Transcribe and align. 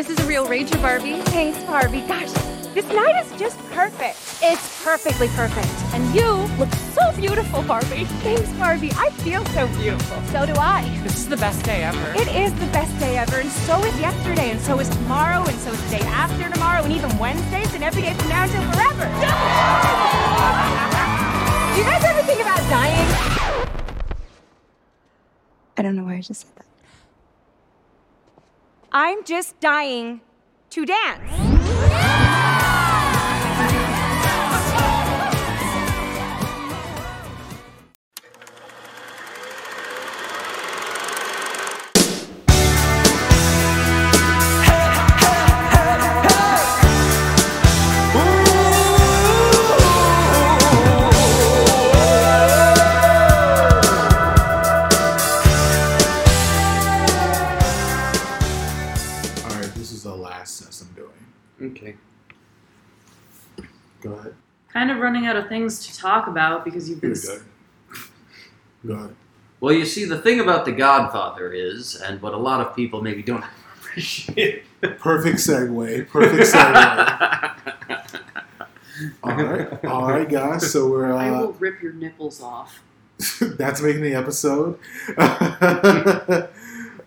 This 0.00 0.16
is 0.18 0.20
a 0.20 0.26
real 0.26 0.46
rager, 0.46 0.80
Barbie. 0.80 1.20
Thanks, 1.24 1.62
Barbie. 1.64 2.00
Gosh, 2.00 2.32
this 2.72 2.88
night 2.88 3.22
is 3.22 3.30
just 3.38 3.58
perfect. 3.72 4.16
It's 4.40 4.82
perfectly 4.82 5.28
perfect. 5.28 5.68
And 5.92 6.02
you 6.14 6.24
look 6.58 6.72
so 6.96 7.12
beautiful, 7.20 7.62
Barbie. 7.62 8.06
Thanks, 8.24 8.50
Barbie. 8.54 8.92
I 8.96 9.10
feel 9.10 9.44
so 9.52 9.68
beautiful. 9.76 10.16
So 10.32 10.46
do 10.46 10.54
I. 10.56 10.88
This 11.02 11.18
is 11.18 11.28
the 11.28 11.36
best 11.36 11.62
day 11.66 11.84
ever. 11.84 12.18
It 12.18 12.28
is 12.28 12.54
the 12.54 12.64
best 12.72 12.98
day 12.98 13.18
ever, 13.18 13.40
and 13.40 13.50
so 13.50 13.78
is 13.84 14.00
yesterday, 14.00 14.52
and 14.52 14.60
so 14.62 14.80
is 14.80 14.88
tomorrow, 14.88 15.44
and 15.44 15.58
so 15.58 15.70
is 15.70 15.84
the 15.90 15.98
day 15.98 16.04
after 16.06 16.48
tomorrow, 16.48 16.82
and 16.82 16.94
even 16.94 17.14
Wednesdays, 17.18 17.74
and 17.74 17.84
every 17.84 18.00
day 18.00 18.14
from 18.14 18.30
now 18.30 18.44
until 18.44 18.62
forever. 18.72 19.04
Do 21.74 21.78
you 21.78 21.84
guys 21.84 22.02
ever 22.04 22.22
think 22.22 22.40
about 22.40 22.60
dying? 22.70 23.06
I 25.76 25.82
don't 25.82 25.94
know 25.94 26.04
why 26.04 26.14
I 26.14 26.20
just 26.22 26.40
said 26.40 26.56
that. 26.56 26.69
I'm 28.92 29.22
just 29.24 29.60
dying 29.60 30.20
to 30.70 30.84
dance. 30.84 32.29
Out 65.30 65.36
of 65.36 65.48
things 65.48 65.86
to 65.86 65.96
talk 65.96 66.26
about 66.26 66.64
because 66.64 66.88
you've 66.88 67.00
been. 67.00 67.10
You're 67.10 67.38
good. 67.38 67.42
Go 68.86 68.94
ahead. 68.94 69.16
Well, 69.60 69.74
you 69.74 69.84
see, 69.84 70.04
the 70.06 70.18
thing 70.18 70.40
about 70.40 70.64
The 70.64 70.72
Godfather 70.72 71.52
is, 71.52 71.94
and 71.94 72.20
what 72.20 72.34
a 72.34 72.38
lot 72.38 72.66
of 72.66 72.74
people 72.74 73.02
maybe 73.02 73.22
don't 73.22 73.44
appreciate. 73.78 74.64
Perfect 74.80 75.38
segue. 75.38 76.08
Perfect 76.08 76.50
segue. 76.50 78.20
all 79.22 79.36
right, 79.36 79.84
all 79.84 80.08
right, 80.08 80.28
guys. 80.28 80.72
So 80.72 80.88
we're 80.88 81.12
I 81.12 81.30
will 81.30 81.50
uh, 81.50 81.52
rip 81.58 81.82
your 81.82 81.92
nipples 81.92 82.42
off. 82.42 82.82
that's 83.40 83.82
making 83.82 84.02
the 84.02 84.14
episode. 84.14 84.78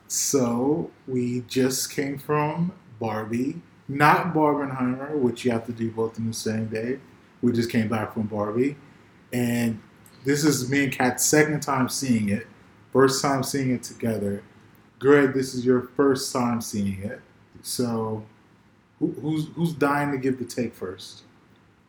so 0.07 0.91
we 1.07 1.43
just 1.47 1.91
came 1.91 2.19
from 2.19 2.71
Barbie, 2.99 3.61
not 3.87 4.33
Barbenheimer, 4.33 5.17
which 5.17 5.43
you 5.43 5.51
have 5.51 5.65
to 5.65 5.71
do 5.71 5.89
both 5.89 6.19
in 6.19 6.27
the 6.27 6.33
same 6.33 6.67
day. 6.67 6.99
We 7.43 7.51
just 7.51 7.69
came 7.69 7.89
back 7.89 8.13
from 8.13 8.23
Barbie, 8.23 8.77
and 9.33 9.79
this 10.23 10.45
is 10.45 10.69
me 10.71 10.85
and 10.85 10.93
Kat's 10.93 11.25
second 11.25 11.61
time 11.61 11.89
seeing 11.89 12.29
it. 12.29 12.47
First 12.93 13.21
time 13.21 13.43
seeing 13.43 13.71
it 13.71 13.83
together. 13.83 14.41
Greg, 14.97 15.33
this 15.33 15.53
is 15.53 15.65
your 15.65 15.89
first 15.97 16.31
time 16.31 16.61
seeing 16.61 17.03
it. 17.03 17.19
So, 17.61 18.23
who, 18.99 19.11
who's 19.21 19.47
who's 19.55 19.73
dying 19.73 20.13
to 20.13 20.17
give 20.17 20.39
the 20.39 20.45
take 20.45 20.73
first? 20.73 21.23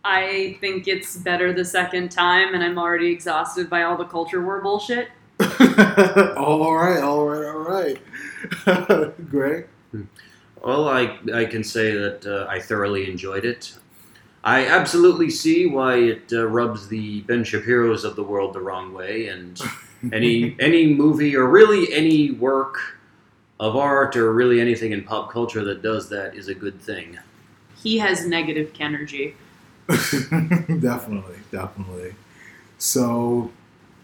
I 0.04 0.58
think 0.60 0.88
it's 0.88 1.16
better 1.18 1.52
the 1.52 1.64
second 1.64 2.10
time, 2.10 2.54
and 2.54 2.64
I'm 2.64 2.76
already 2.76 3.12
exhausted 3.12 3.70
by 3.70 3.84
all 3.84 3.96
the 3.96 4.06
culture 4.06 4.44
war 4.44 4.60
bullshit. 4.60 5.08
all 6.36 6.74
right, 6.74 7.00
all 7.00 7.26
right, 7.26 7.46
all 7.46 7.58
right. 7.60 9.14
Greg, 9.30 9.68
Well, 10.64 10.88
I, 10.88 11.16
I 11.32 11.44
can 11.44 11.62
say 11.62 11.92
that 11.92 12.26
uh, 12.26 12.50
I 12.50 12.58
thoroughly 12.60 13.08
enjoyed 13.08 13.44
it. 13.44 13.78
I 14.44 14.66
absolutely 14.66 15.30
see 15.30 15.64
why 15.64 15.96
it 15.96 16.30
uh, 16.30 16.46
rubs 16.46 16.86
the 16.88 17.22
Ben 17.22 17.44
Shapiro's 17.44 18.04
of 18.04 18.14
the 18.14 18.22
world 18.22 18.52
the 18.52 18.60
wrong 18.60 18.92
way, 18.92 19.28
and 19.28 19.58
any 20.12 20.54
any 20.60 20.86
movie 20.86 21.34
or 21.34 21.46
really 21.46 21.92
any 21.92 22.30
work 22.30 22.98
of 23.58 23.74
art 23.74 24.16
or 24.16 24.34
really 24.34 24.60
anything 24.60 24.92
in 24.92 25.02
pop 25.02 25.32
culture 25.32 25.64
that 25.64 25.80
does 25.80 26.10
that 26.10 26.34
is 26.34 26.48
a 26.48 26.54
good 26.54 26.78
thing. 26.78 27.18
He 27.82 27.98
has 27.98 28.26
negative 28.26 28.70
energy. 28.78 29.34
definitely, 29.88 31.38
definitely. 31.50 32.14
So, 32.76 33.50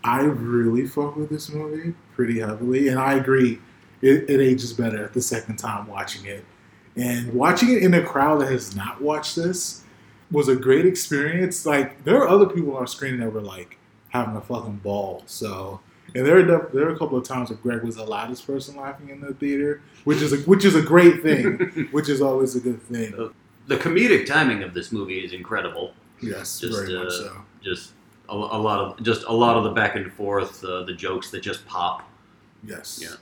I 0.03 0.23
really 0.23 0.87
fuck 0.87 1.17
with 1.17 1.29
this 1.29 1.51
movie 1.51 1.95
pretty 2.15 2.41
heavily, 2.41 2.89
and 2.89 2.99
I 2.99 3.15
agree. 3.15 3.59
It, 4.01 4.31
it 4.31 4.41
ages 4.41 4.73
better 4.73 5.09
the 5.09 5.21
second 5.21 5.57
time 5.57 5.87
watching 5.87 6.25
it, 6.25 6.47
and 6.97 7.31
watching 7.35 7.71
it 7.71 7.83
in 7.83 7.93
a 7.93 8.03
crowd 8.03 8.41
that 8.41 8.51
has 8.51 8.75
not 8.75 9.03
watched 9.03 9.37
this 9.37 9.85
was 10.31 10.49
a 10.49 10.57
great 10.57 10.87
experience. 10.87 11.67
Like 11.67 12.05
there 12.05 12.17
are 12.17 12.29
other 12.29 12.47
people 12.47 12.77
on 12.77 12.87
screen 12.87 13.19
that 13.19 13.33
were 13.33 13.41
like 13.41 13.79
having 14.11 14.37
a 14.37 14.41
fucking 14.41 14.77
ball. 14.77 15.23
So, 15.27 15.81
and 16.15 16.27
there 16.27 16.39
are 16.39 16.71
there 16.73 16.87
are 16.89 16.95
a 16.95 16.99
couple 16.99 17.19
of 17.19 17.25
times 17.25 17.51
where 17.51 17.59
Greg 17.59 17.83
was 17.83 17.97
the 17.97 18.05
loudest 18.05 18.47
person 18.47 18.77
laughing 18.77 19.11
in 19.11 19.21
the 19.21 19.35
theater, 19.35 19.83
which 20.05 20.23
is 20.23 20.33
a, 20.33 20.37
which 20.39 20.65
is 20.65 20.75
a 20.75 20.83
great 20.83 21.23
thing, 21.23 21.89
which 21.93 22.09
is 22.09 22.21
always 22.21 22.55
a 22.57 22.61
good 22.61 22.83
thing. 22.83 23.33
The 23.67 23.77
comedic 23.77 24.27
timing 24.27 24.63
of 24.63 24.75
this 24.75 24.91
movie 24.91 25.25
is 25.25 25.33
incredible. 25.33 25.93
Yes, 26.21 26.61
Just, 26.61 26.77
very 26.77 26.99
much 26.99 27.09
uh, 27.09 27.11
so. 27.11 27.43
Just 27.63 27.93
a, 28.29 28.35
a 28.35 28.37
lot 28.37 28.81
of 28.81 29.03
just 29.03 29.25
a 29.25 29.33
lot 29.33 29.57
of 29.57 29.65
the 29.65 29.71
back 29.71 29.97
and 29.97 30.13
forth, 30.13 30.65
uh, 30.65 30.83
the 30.85 30.95
jokes 30.95 31.31
that 31.31 31.43
just 31.43 31.67
pop. 31.67 32.09
Yes. 32.65 33.01
Yeah. 33.03 33.17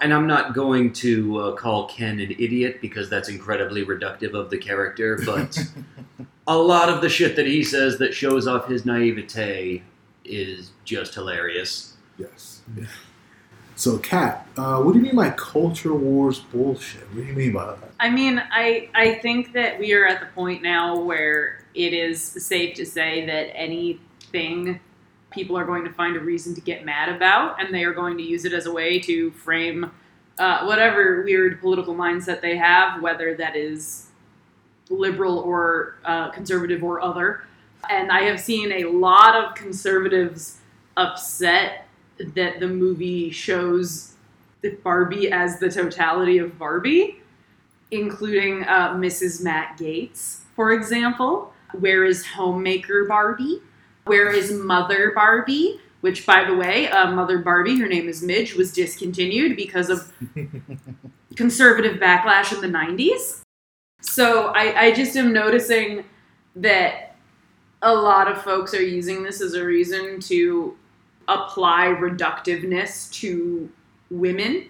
And 0.00 0.12
I'm 0.12 0.26
not 0.26 0.54
going 0.54 0.92
to 0.94 1.38
uh, 1.38 1.52
call 1.54 1.86
Ken 1.86 2.18
an 2.18 2.32
idiot 2.32 2.80
because 2.80 3.08
that's 3.08 3.28
incredibly 3.28 3.84
reductive 3.84 4.34
of 4.34 4.50
the 4.50 4.58
character, 4.58 5.20
but 5.24 5.56
a 6.46 6.56
lot 6.56 6.88
of 6.88 7.00
the 7.00 7.08
shit 7.08 7.36
that 7.36 7.46
he 7.46 7.62
says 7.62 7.98
that 7.98 8.12
shows 8.12 8.46
off 8.46 8.68
his 8.68 8.84
naivete 8.84 9.82
is 10.24 10.72
just 10.84 11.14
hilarious. 11.14 11.96
Yes. 12.18 12.62
Yeah. 12.76 12.86
So, 13.76 13.98
Kat, 13.98 14.46
uh, 14.56 14.80
what 14.80 14.92
do 14.92 14.98
you 14.98 15.04
mean 15.04 15.16
by 15.16 15.30
culture 15.30 15.94
wars 15.94 16.38
bullshit? 16.38 17.02
What 17.12 17.22
do 17.22 17.24
you 17.24 17.34
mean 17.34 17.52
by 17.52 17.66
that? 17.66 17.90
I 17.98 18.08
mean, 18.08 18.40
I 18.50 18.88
I 18.94 19.14
think 19.14 19.52
that 19.52 19.80
we 19.80 19.92
are 19.94 20.06
at 20.06 20.20
the 20.20 20.26
point 20.26 20.62
now 20.62 20.96
where 20.96 21.64
it 21.74 21.92
is 21.92 22.22
safe 22.22 22.76
to 22.76 22.86
say 22.86 23.26
that 23.26 23.56
anything 23.56 24.78
people 25.34 25.56
are 25.56 25.64
going 25.64 25.84
to 25.84 25.92
find 25.92 26.16
a 26.16 26.20
reason 26.20 26.54
to 26.54 26.60
get 26.60 26.84
mad 26.84 27.08
about, 27.08 27.60
and 27.60 27.74
they 27.74 27.84
are 27.84 27.92
going 27.92 28.16
to 28.18 28.22
use 28.22 28.44
it 28.44 28.52
as 28.52 28.66
a 28.66 28.72
way 28.72 28.98
to 29.00 29.30
frame 29.32 29.90
uh, 30.38 30.64
whatever 30.64 31.22
weird 31.22 31.60
political 31.60 31.94
mindset 31.94 32.40
they 32.40 32.56
have, 32.56 33.02
whether 33.02 33.34
that 33.34 33.56
is 33.56 34.08
liberal 34.90 35.38
or 35.38 35.96
uh, 36.04 36.30
conservative 36.30 36.82
or 36.82 37.00
other. 37.00 37.44
And 37.90 38.10
I 38.10 38.22
have 38.22 38.40
seen 38.40 38.72
a 38.72 38.84
lot 38.84 39.34
of 39.34 39.54
conservatives 39.54 40.58
upset 40.96 41.86
that 42.18 42.60
the 42.60 42.68
movie 42.68 43.30
shows 43.30 44.12
Barbie 44.82 45.30
as 45.30 45.58
the 45.58 45.70
totality 45.70 46.38
of 46.38 46.58
Barbie 46.58 47.20
including 47.94 48.64
uh, 48.64 48.94
Mrs. 48.94 49.42
Matt 49.42 49.78
Gaetz, 49.78 50.40
for 50.54 50.72
example. 50.72 51.52
Where 51.72 52.04
is 52.04 52.24
Homemaker 52.24 53.04
Barbie? 53.06 53.60
Where 54.04 54.30
is 54.30 54.52
Mother 54.52 55.12
Barbie? 55.14 55.80
Which, 56.00 56.26
by 56.26 56.44
the 56.44 56.54
way, 56.54 56.88
uh, 56.88 57.10
Mother 57.12 57.38
Barbie, 57.38 57.78
her 57.80 57.88
name 57.88 58.08
is 58.08 58.22
Midge, 58.22 58.54
was 58.54 58.72
discontinued 58.72 59.56
because 59.56 59.88
of 59.88 60.12
conservative 61.36 61.98
backlash 61.98 62.52
in 62.52 62.60
the 62.60 62.78
90s. 62.78 63.40
So 64.02 64.48
I, 64.48 64.86
I 64.86 64.92
just 64.92 65.16
am 65.16 65.32
noticing 65.32 66.04
that 66.56 67.16
a 67.80 67.94
lot 67.94 68.30
of 68.30 68.42
folks 68.42 68.74
are 68.74 68.82
using 68.82 69.22
this 69.22 69.40
as 69.40 69.54
a 69.54 69.64
reason 69.64 70.20
to 70.20 70.76
apply 71.26 71.86
reductiveness 71.86 73.10
to 73.12 73.70
women 74.10 74.68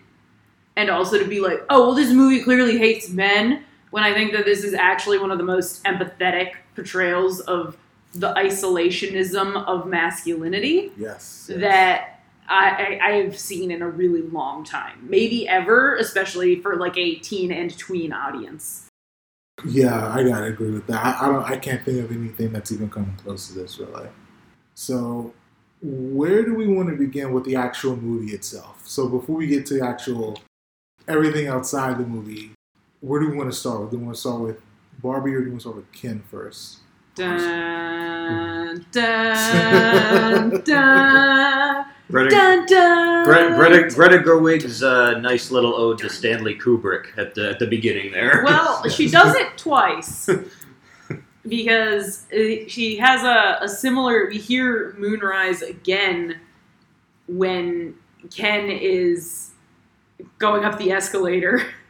and 0.76 0.90
also 0.90 1.19
to 1.19 1.26
be 1.26 1.40
like, 1.40 1.64
oh, 1.69 1.88
well, 1.88 1.94
this 1.94 2.12
movie 2.12 2.42
clearly 2.42 2.78
hates 2.78 3.08
men, 3.08 3.64
when 3.90 4.02
I 4.02 4.12
think 4.12 4.32
that 4.32 4.44
this 4.44 4.64
is 4.64 4.75
actually 4.75 5.19
one 5.19 5.30
of 5.30 5.38
the 5.38 5.44
most 5.44 5.84
empathetic 5.84 6.54
portrayals 6.75 7.38
of 7.40 7.76
the 8.14 8.32
isolationism 8.34 9.64
of 9.66 9.87
masculinity 9.87 10.93
Yes. 10.96 11.50
that 11.55 12.20
I, 12.49 12.99
I, 13.02 13.12
I've 13.12 13.38
seen 13.38 13.70
in 13.70 13.82
a 13.82 13.88
really 13.88 14.22
long 14.22 14.64
time. 14.64 15.06
Maybe 15.08 15.49
ever, 15.49 15.96
especially 15.96 16.61
for 16.61 16.76
like 16.76 16.96
a 16.96 17.16
teen 17.16 17.50
and 17.50 17.76
tween 17.76 18.12
audience. 18.12 18.88
Yeah, 19.64 20.12
I 20.12 20.22
gotta 20.25 20.46
agree 20.46 20.70
with 20.72 20.87
that. 20.88 21.05
I, 21.05 21.26
I 21.26 21.32
don't. 21.32 21.44
I 21.44 21.56
can't 21.56 21.82
think 21.84 22.00
of 22.00 22.11
anything 22.11 22.52
that's 22.52 22.72
even 22.72 22.90
coming 22.90 23.14
close 23.16 23.49
to 23.49 23.55
this, 23.55 23.78
really. 23.78 24.08
So, 24.75 25.32
where 25.81 26.44
do 26.44 26.55
we 26.55 26.66
want 26.66 26.88
to 26.90 26.96
begin 26.96 27.32
with 27.32 27.44
the 27.44 27.56
actual 27.56 27.96
movie 27.96 28.32
itself? 28.32 28.82
So, 28.84 29.08
before 29.08 29.37
we 29.37 29.46
get 29.46 29.64
to 29.66 29.75
the 29.75 29.87
actual 29.87 30.40
everything 31.06 31.46
outside 31.46 31.99
the 31.99 32.06
movie, 32.06 32.50
where 33.00 33.20
do 33.20 33.31
we 33.31 33.37
want 33.37 33.50
to 33.50 33.56
start 33.56 33.81
with? 33.81 33.90
Do 33.93 33.99
we 33.99 34.05
want 34.05 34.16
to 34.16 34.20
start 34.20 34.40
with 34.40 34.61
Barbie 35.00 35.34
or 35.34 35.38
do 35.40 35.44
we 35.44 35.50
want 35.50 35.61
to 35.61 35.69
start 35.69 35.76
with 35.76 35.93
Ken 35.93 36.22
first? 36.31 36.81
Dun, 37.14 38.84
dun, 38.90 40.62
dun. 40.64 41.87
Greta, 42.11 42.31
Dun 42.31 42.66
dun. 42.66 43.25
Greta, 43.25 43.55
Greta, 43.55 43.94
Greta 43.94 44.19
Gerwig's 44.19 44.82
uh, 44.82 45.19
nice 45.20 45.50
little 45.50 45.75
ode 45.75 45.99
to 45.99 46.08
Stanley 46.08 46.56
Kubrick 46.56 47.16
at 47.16 47.34
the 47.34 47.50
at 47.50 47.58
the 47.58 47.66
beginning 47.66 48.12
there. 48.12 48.43
Well, 48.44 48.88
she 48.88 49.08
does 49.08 49.34
it 49.37 49.56
twice 49.56 50.28
because 51.46 52.26
uh, 52.32 52.69
she 52.69 52.96
has 52.96 53.22
a, 53.22 53.64
a 53.64 53.69
similar. 53.69 54.28
We 54.28 54.38
hear 54.38 54.94
Moonrise 54.99 55.62
again 55.62 56.40
when 57.26 57.94
Ken 58.34 58.70
is 58.70 59.52
going 60.38 60.64
up 60.64 60.78
the 60.78 60.90
escalator 60.90 61.62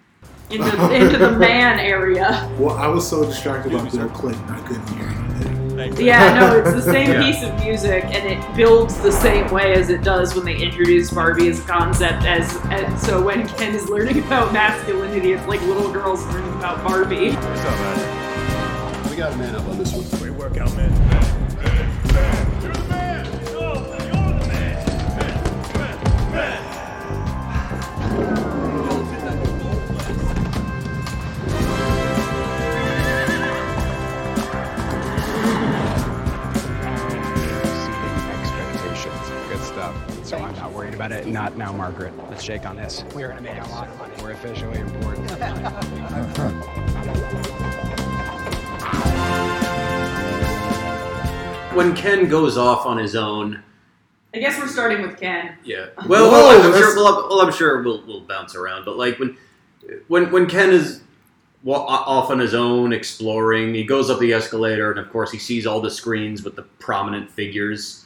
into 0.50 0.94
into 0.94 1.18
the 1.18 1.32
man 1.32 1.78
area. 1.78 2.50
Well, 2.58 2.76
I 2.76 2.86
was 2.86 3.08
so 3.08 3.24
distracted 3.24 3.72
by 3.72 3.82
their 3.84 4.08
click, 4.08 4.36
I 4.48 4.60
couldn't 4.60 4.88
hear 4.88 5.08
anything. 5.08 6.06
Yeah, 6.06 6.38
no, 6.38 6.56
it's 6.58 6.72
the 6.72 6.82
same 6.92 7.10
Yeah. 7.10 7.20
piece 7.22 7.42
of 7.42 7.52
music, 7.64 8.04
and 8.04 8.24
it 8.26 8.56
builds 8.56 8.96
the 9.00 9.10
same 9.10 9.50
way 9.50 9.72
as 9.74 9.90
it 9.90 10.02
does 10.04 10.34
when 10.36 10.44
they 10.44 10.56
introduce 10.56 11.10
Barbie 11.10 11.48
as 11.48 11.58
a 11.58 11.62
concept. 11.64 12.24
As, 12.24 12.56
and 12.70 12.98
so 12.98 13.20
when 13.20 13.48
Ken 13.48 13.74
is 13.74 13.88
learning 13.88 14.18
about 14.20 14.52
masculinity, 14.52 15.32
it's 15.32 15.46
like 15.48 15.60
little 15.62 15.90
girls 15.92 16.24
learning 16.26 16.52
about 16.54 16.84
Barbie. 16.84 17.32
What's 17.32 17.60
up, 17.64 17.78
man? 17.80 19.10
We 19.10 19.16
got 19.16 19.32
a 19.32 19.36
man 19.36 19.56
up 19.56 19.66
on 19.66 19.78
this 19.78 19.92
one. 19.92 20.04
Great 20.20 20.34
workout, 20.38 20.74
man. 20.76 20.90
Man, 20.92 22.14
man, 22.14 22.88
man. 22.88 23.53
So 40.34 40.42
I'm 40.42 40.56
not 40.56 40.72
worried 40.72 40.94
about 40.94 41.12
it. 41.12 41.28
Not 41.28 41.56
now, 41.56 41.72
Margaret. 41.72 42.12
Let's 42.28 42.42
shake 42.42 42.66
on 42.66 42.74
this. 42.74 43.04
We're 43.14 43.28
gonna 43.28 43.40
make 43.40 43.56
a 43.56 43.68
lot 43.68 43.88
of 43.88 43.96
money. 43.98 44.14
We're 44.20 44.32
officially 44.32 44.80
important. 44.80 45.30
when 51.76 51.94
Ken 51.94 52.28
goes 52.28 52.56
off 52.56 52.84
on 52.84 52.98
his 52.98 53.14
own, 53.14 53.62
I 54.34 54.38
guess 54.38 54.58
we're 54.58 54.66
starting 54.66 55.02
with 55.02 55.20
Ken. 55.20 55.56
Yeah. 55.62 55.86
Well, 56.08 56.24
Whoa, 56.26 56.30
well, 56.32 56.56
I'm 56.56 56.62
that's- 56.72 56.78
sure. 56.78 56.96
Well, 56.96 57.28
well, 57.28 57.40
I'm 57.40 57.52
sure 57.52 57.80
we'll, 57.84 58.04
we'll 58.04 58.22
bounce 58.22 58.56
around. 58.56 58.84
But 58.84 58.96
like 58.96 59.20
when, 59.20 59.36
when 60.08 60.32
when 60.32 60.48
Ken 60.48 60.70
is 60.70 61.00
wa- 61.62 61.78
off 61.86 62.28
on 62.30 62.40
his 62.40 62.54
own 62.54 62.92
exploring, 62.92 63.72
he 63.72 63.84
goes 63.84 64.10
up 64.10 64.18
the 64.18 64.32
escalator, 64.32 64.90
and 64.90 64.98
of 64.98 65.12
course 65.12 65.30
he 65.30 65.38
sees 65.38 65.64
all 65.64 65.80
the 65.80 65.92
screens 65.92 66.42
with 66.42 66.56
the 66.56 66.62
prominent 66.62 67.30
figures. 67.30 68.00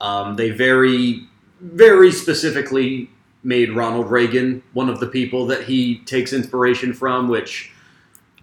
Um, 0.00 0.36
they 0.36 0.50
very, 0.50 1.26
very 1.60 2.12
specifically 2.12 3.10
made 3.42 3.72
Ronald 3.72 4.10
Reagan 4.10 4.62
one 4.72 4.88
of 4.88 5.00
the 5.00 5.06
people 5.06 5.46
that 5.46 5.64
he 5.64 5.98
takes 6.00 6.32
inspiration 6.32 6.92
from, 6.92 7.28
which. 7.28 7.72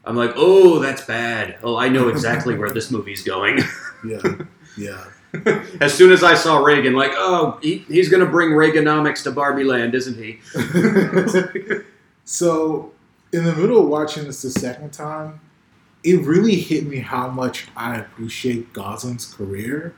I'm 0.06 0.18
like, 0.18 0.34
oh, 0.36 0.80
that's 0.80 1.06
bad. 1.06 1.56
Oh, 1.64 1.78
I 1.78 1.88
know 1.88 2.10
exactly 2.10 2.58
where 2.58 2.70
this 2.70 2.92
movie's 2.92 3.24
going. 3.24 3.60
Yeah, 4.06 4.36
yeah. 4.78 5.06
as 5.82 5.94
soon 5.94 6.12
as 6.12 6.24
I 6.24 6.36
saw 6.36 6.58
Reagan, 6.58 6.94
like, 6.94 7.12
oh, 7.16 7.58
he, 7.62 7.80
he's 7.88 8.10
going 8.10 8.24
to 8.24 8.30
bring 8.30 8.50
Reaganomics 8.50 9.24
to 9.24 9.32
Barbie 9.32 9.64
Land, 9.64 9.96
isn't 9.96 10.16
he? 10.16 10.40
so, 12.26 12.92
in 13.32 13.44
the 13.44 13.54
middle 13.56 13.82
of 13.82 13.88
watching 13.88 14.26
this 14.26 14.44
the 14.44 14.52
second 14.52 14.94
time, 14.94 15.40
it 16.04 16.22
really 16.22 16.56
hit 16.56 16.86
me 16.86 17.00
how 17.00 17.30
much 17.30 17.68
I 17.76 17.98
appreciate 17.98 18.74
Gosling's 18.74 19.26
career. 19.26 19.96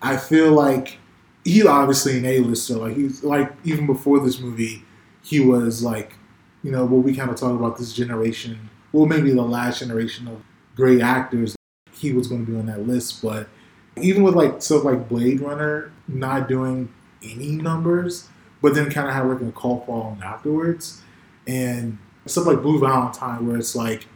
I 0.00 0.16
feel 0.16 0.52
like 0.52 0.98
he's 1.44 1.66
obviously 1.66 2.18
an 2.18 2.24
A-lister. 2.24 2.76
Like 2.76 2.96
he's 2.96 3.22
like 3.24 3.52
even 3.64 3.86
before 3.86 4.20
this 4.20 4.40
movie, 4.40 4.84
he 5.22 5.40
was 5.40 5.82
like, 5.82 6.14
you 6.62 6.70
know, 6.70 6.84
what 6.84 7.04
we 7.04 7.14
kind 7.14 7.30
of 7.30 7.36
talk 7.36 7.52
about 7.58 7.78
this 7.78 7.92
generation, 7.92 8.70
well, 8.92 9.06
maybe 9.06 9.32
the 9.32 9.42
last 9.42 9.80
generation 9.80 10.28
of 10.28 10.42
great 10.74 11.00
actors. 11.00 11.56
He 11.92 12.12
was 12.12 12.28
going 12.28 12.46
to 12.46 12.52
be 12.52 12.58
on 12.58 12.66
that 12.66 12.86
list, 12.86 13.22
but 13.22 13.48
even 13.96 14.22
with 14.22 14.34
like 14.34 14.62
stuff 14.62 14.84
like 14.84 15.08
Blade 15.08 15.40
Runner 15.40 15.90
not 16.06 16.48
doing 16.48 16.92
any 17.22 17.50
numbers, 17.50 18.28
but 18.62 18.74
then 18.74 18.90
kind 18.90 19.08
of 19.08 19.14
have 19.14 19.26
like 19.26 19.40
a 19.40 19.52
cult 19.52 19.86
following 19.86 20.22
afterwards, 20.22 21.02
and 21.46 21.98
stuff 22.26 22.46
like 22.46 22.62
Blue 22.62 22.78
Valentine, 22.78 23.46
where 23.46 23.56
it's 23.56 23.74
like 23.74 24.06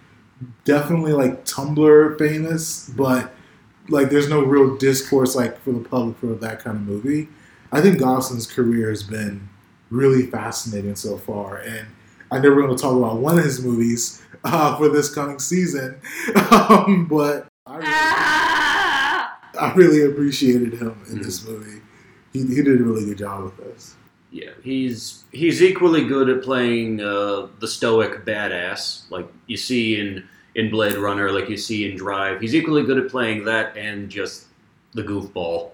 definitely 0.64 1.12
like 1.12 1.44
Tumblr 1.44 2.18
famous, 2.18 2.88
but 2.96 3.32
like 3.88 4.10
there's 4.10 4.28
no 4.28 4.42
real 4.42 4.76
discourse 4.76 5.34
like 5.34 5.60
for 5.60 5.72
the 5.72 5.80
public 5.80 6.16
for 6.18 6.26
that 6.34 6.60
kind 6.60 6.76
of 6.76 6.82
movie. 6.82 7.28
I 7.70 7.80
think 7.80 7.98
Gosling's 7.98 8.46
career 8.46 8.90
has 8.90 9.02
been 9.02 9.48
really 9.90 10.26
fascinating 10.26 10.96
so 10.96 11.18
far, 11.18 11.58
and 11.58 11.86
I 12.30 12.38
know 12.38 12.50
we're 12.50 12.62
going 12.62 12.76
to 12.76 12.82
talk 12.82 12.96
about 12.96 13.18
one 13.18 13.38
of 13.38 13.44
his 13.44 13.64
movies 13.64 14.22
uh, 14.44 14.76
for 14.76 14.88
this 14.88 15.12
coming 15.14 15.38
season, 15.38 16.00
um, 16.50 17.06
but 17.08 17.48
I 17.66 17.76
really, 17.76 17.88
Ah! 17.88 19.38
I 19.60 19.72
really 19.74 20.04
appreciated 20.04 20.74
him 20.74 21.00
in 21.10 21.22
this 21.22 21.46
movie. 21.46 21.80
He, 22.32 22.40
he 22.46 22.62
did 22.62 22.80
a 22.80 22.84
really 22.84 23.04
good 23.04 23.18
job 23.18 23.44
with 23.44 23.56
this. 23.58 23.94
Yeah, 24.30 24.50
he's 24.62 25.24
he's 25.30 25.62
equally 25.62 26.06
good 26.06 26.30
at 26.30 26.42
playing 26.42 27.02
uh, 27.02 27.48
the 27.60 27.68
stoic 27.68 28.24
badass, 28.24 29.10
like 29.10 29.28
you 29.46 29.58
see 29.58 30.00
in 30.00 30.26
in 30.54 30.70
Blade 30.70 30.96
Runner, 30.96 31.30
like 31.32 31.48
you 31.48 31.56
see 31.56 31.90
in 31.90 31.96
Drive. 31.96 32.40
He's 32.40 32.54
equally 32.54 32.82
good 32.82 32.98
at 32.98 33.10
playing 33.10 33.44
that 33.46 33.76
and 33.76 34.08
just 34.10 34.46
the 34.94 35.02
goofball. 35.02 35.70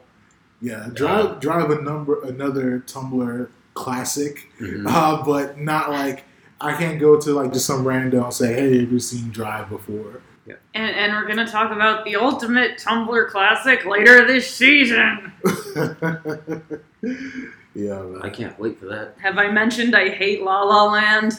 Yeah, 0.60 0.88
drive 0.92 1.38
drive 1.40 1.70
a 1.70 1.80
number 1.82 2.22
another 2.24 2.80
Tumblr 2.86 3.48
classic, 3.74 4.48
Mhm. 4.60 4.86
uh, 4.88 5.22
but 5.24 5.58
not 5.58 5.90
like 5.90 6.24
I 6.60 6.72
can't 6.74 6.98
go 6.98 7.18
to 7.20 7.30
like 7.32 7.52
just 7.52 7.66
some 7.66 7.86
random 7.86 8.24
and 8.24 8.34
say, 8.34 8.52
"Hey, 8.54 8.80
have 8.80 8.90
you 8.92 8.98
seen 8.98 9.30
Drive 9.30 9.68
before?" 9.70 10.20
And, 10.74 10.90
and 10.96 11.12
we're 11.12 11.26
gonna 11.28 11.46
talk 11.46 11.70
about 11.72 12.04
the 12.04 12.16
ultimate 12.16 12.78
Tumblr 12.78 13.28
classic 13.28 13.84
later 13.84 14.26
this 14.26 14.48
season. 14.52 15.32
yeah, 17.74 18.00
man. 18.02 18.20
I 18.22 18.30
can't 18.30 18.58
wait 18.58 18.78
for 18.78 18.86
that. 18.86 19.14
Have 19.20 19.38
I 19.38 19.50
mentioned 19.50 19.94
I 19.94 20.08
hate 20.08 20.42
La 20.42 20.62
La 20.62 20.84
Land? 20.90 21.34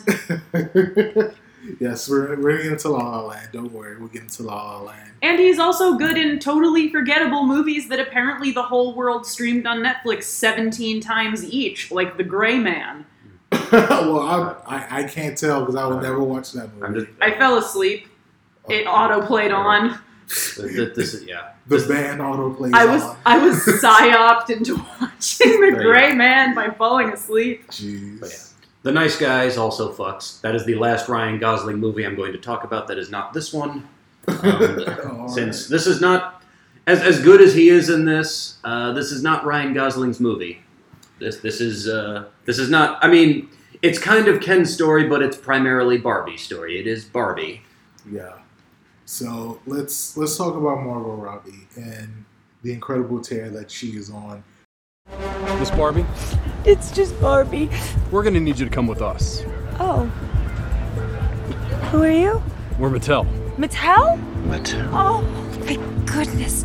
yes, 1.80 2.10
we're 2.10 2.36
we're 2.40 2.58
getting 2.58 2.72
into 2.74 2.90
La 2.90 3.00
La 3.18 3.22
Land. 3.28 3.50
Don't 3.52 3.72
worry, 3.72 3.98
we'll 3.98 4.08
get 4.10 4.24
into 4.24 4.44
La 4.44 4.56
La 4.78 4.82
Land. 4.84 5.12
And 5.22 5.40
he's 5.40 5.60
also 5.60 5.96
good 5.96 6.18
in 6.18 6.40
totally 6.40 6.90
forgettable 6.90 7.46
movies 7.46 7.90
that 7.90 8.00
apparently 8.00 8.52
the 8.52 8.64
whole 8.64 8.96
world 8.96 9.26
streamed 9.26 9.68
on 9.68 9.80
Netflix 9.80 10.24
17 10.24 11.02
times 11.02 11.44
each, 11.44 11.92
like 11.92 12.16
The 12.18 12.24
Gray 12.24 12.58
Man. 12.58 13.06
well, 13.72 14.20
I, 14.20 14.56
I 14.66 15.00
I 15.00 15.04
can't 15.04 15.38
tell 15.38 15.62
because 15.62 15.76
I 15.76 15.86
would 15.88 16.02
never 16.02 16.24
watch 16.24 16.54
that 16.54 16.70
I'm 16.82 16.94
movie. 16.94 17.12
I 17.22 17.32
fell 17.38 17.58
asleep. 17.58 18.08
It 18.70 18.86
auto 18.86 19.26
played 19.26 19.52
on. 19.52 20.00
Th- 20.30 20.70
th- 20.76 20.94
This 20.94 21.24
yeah. 21.28 21.54
the 21.68 21.84
band 21.88 22.22
auto 22.22 22.54
plays. 22.54 22.72
I 22.76 22.86
was 22.86 23.02
on. 23.02 23.18
I 23.26 23.38
was 23.40 23.56
psyoped 23.66 24.52
into 24.52 24.76
watching 25.02 25.60
The 25.62 25.72
Gray 25.82 26.14
Man 26.14 26.54
by 26.54 26.70
falling 26.70 27.10
asleep. 27.10 27.68
Jeez. 27.72 28.49
The 28.90 28.96
Nice 28.96 29.18
Guys 29.18 29.56
also 29.56 29.94
fucks. 29.94 30.42
That 30.42 30.56
is 30.56 30.66
the 30.66 30.74
last 30.74 31.08
Ryan 31.08 31.38
Gosling 31.38 31.78
movie 31.78 32.08
I'm 32.08 32.16
going 32.16 32.32
to 32.32 32.40
talk 32.40 32.64
about. 32.64 32.88
That 32.88 32.98
is 32.98 33.12
not 33.12 33.34
this 33.34 33.54
one. 33.54 33.88
Um, 34.28 35.30
since 35.30 35.68
this 35.68 35.86
is 35.86 36.02
not 36.02 36.42
as 36.88 37.00
as 37.00 37.22
good 37.22 37.40
as 37.40 37.54
he 37.54 37.70
is 37.70 37.92
in 37.92 38.06
this, 38.06 38.58
uh, 38.64 38.92
this 38.94 39.12
is 39.12 39.22
not 39.22 39.46
Ryan 39.46 39.76
Gosling's 39.76 40.20
movie. 40.20 40.64
This 41.20 41.38
this 41.38 41.62
is 41.62 41.88
uh, 41.88 42.30
this 42.46 42.58
is 42.58 42.72
not. 42.72 42.98
I 43.06 43.10
mean, 43.12 43.52
it's 43.84 44.00
kind 44.00 44.28
of 44.28 44.42
Ken's 44.42 44.74
story, 44.74 45.08
but 45.08 45.22
it's 45.22 45.38
primarily 45.38 46.00
Barbie's 46.00 46.42
story. 46.42 46.80
It 46.80 46.88
is 46.88 47.06
Barbie. 47.06 47.62
Yeah. 48.12 48.40
So 49.06 49.60
let's 49.68 50.18
let's 50.18 50.36
talk 50.36 50.56
about 50.56 50.84
Margot 50.84 51.14
Robbie 51.14 51.68
and 51.76 52.26
the 52.64 52.74
incredible 52.74 53.22
tear 53.22 53.52
that 53.52 53.70
she 53.70 53.90
is 53.90 54.10
on. 54.10 54.44
Miss 55.60 55.72
Barbie, 55.72 56.06
It's 56.66 56.92
just 56.92 57.20
Barbie. 57.20 57.70
we're 58.12 58.24
gonna 58.24 58.40
need 58.40 58.60
you 58.60 58.66
to 58.66 58.72
come 58.72 58.88
with 58.88 59.02
us. 59.02 59.44
Oh. 59.80 60.06
Who 61.92 62.04
are 62.04 62.12
you? 62.12 62.42
We're 62.78 62.90
Mattel. 62.90 63.26
Mattel? 63.58 64.18
Mattel. 64.46 64.90
Oh, 64.94 65.22
my 65.66 65.76
goodness. 66.06 66.64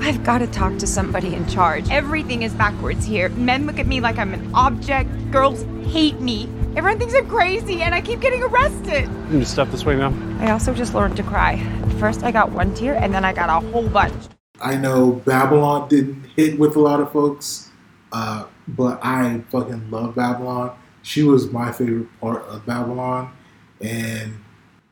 I've 0.00 0.22
got 0.24 0.38
to 0.38 0.46
talk 0.48 0.76
to 0.78 0.86
somebody 0.86 1.34
in 1.34 1.46
charge. 1.48 1.88
Everything 1.90 2.42
is 2.42 2.52
backwards 2.54 3.04
here. 3.04 3.28
Men 3.30 3.66
look 3.66 3.78
at 3.78 3.86
me 3.86 4.00
like 4.00 4.18
I'm 4.18 4.34
an 4.34 4.50
object. 4.54 5.08
Girls 5.30 5.64
hate 5.92 6.20
me. 6.20 6.44
Everyone 6.76 6.98
thinks 6.98 7.14
I'm 7.14 7.28
crazy, 7.28 7.82
and 7.82 7.94
I 7.94 8.00
keep 8.00 8.20
getting 8.20 8.42
arrested. 8.42 9.08
You 9.30 9.40
just 9.40 9.52
step 9.52 9.70
this 9.70 9.84
way, 9.84 9.96
ma'am. 9.96 10.38
I 10.40 10.50
also 10.50 10.74
just 10.74 10.94
learned 10.94 11.16
to 11.16 11.22
cry. 11.22 11.58
First, 11.98 12.22
I 12.24 12.30
got 12.30 12.50
one 12.52 12.74
tear, 12.74 12.94
and 12.94 13.12
then 13.14 13.24
I 13.24 13.32
got 13.32 13.48
a 13.48 13.66
whole 13.70 13.88
bunch. 13.88 14.14
I 14.62 14.76
know 14.76 15.12
Babylon 15.12 15.88
didn't 15.88 16.24
hit 16.36 16.58
with 16.58 16.76
a 16.76 16.80
lot 16.80 17.00
of 17.00 17.12
folks, 17.12 17.70
uh, 18.12 18.46
but 18.68 19.00
I 19.02 19.42
fucking 19.50 19.90
love 19.90 20.14
Babylon. 20.14 20.76
She 21.02 21.22
was 21.22 21.50
my 21.50 21.72
favorite 21.72 22.08
part 22.20 22.44
of 22.46 22.64
Babylon, 22.66 23.32
and 23.80 24.34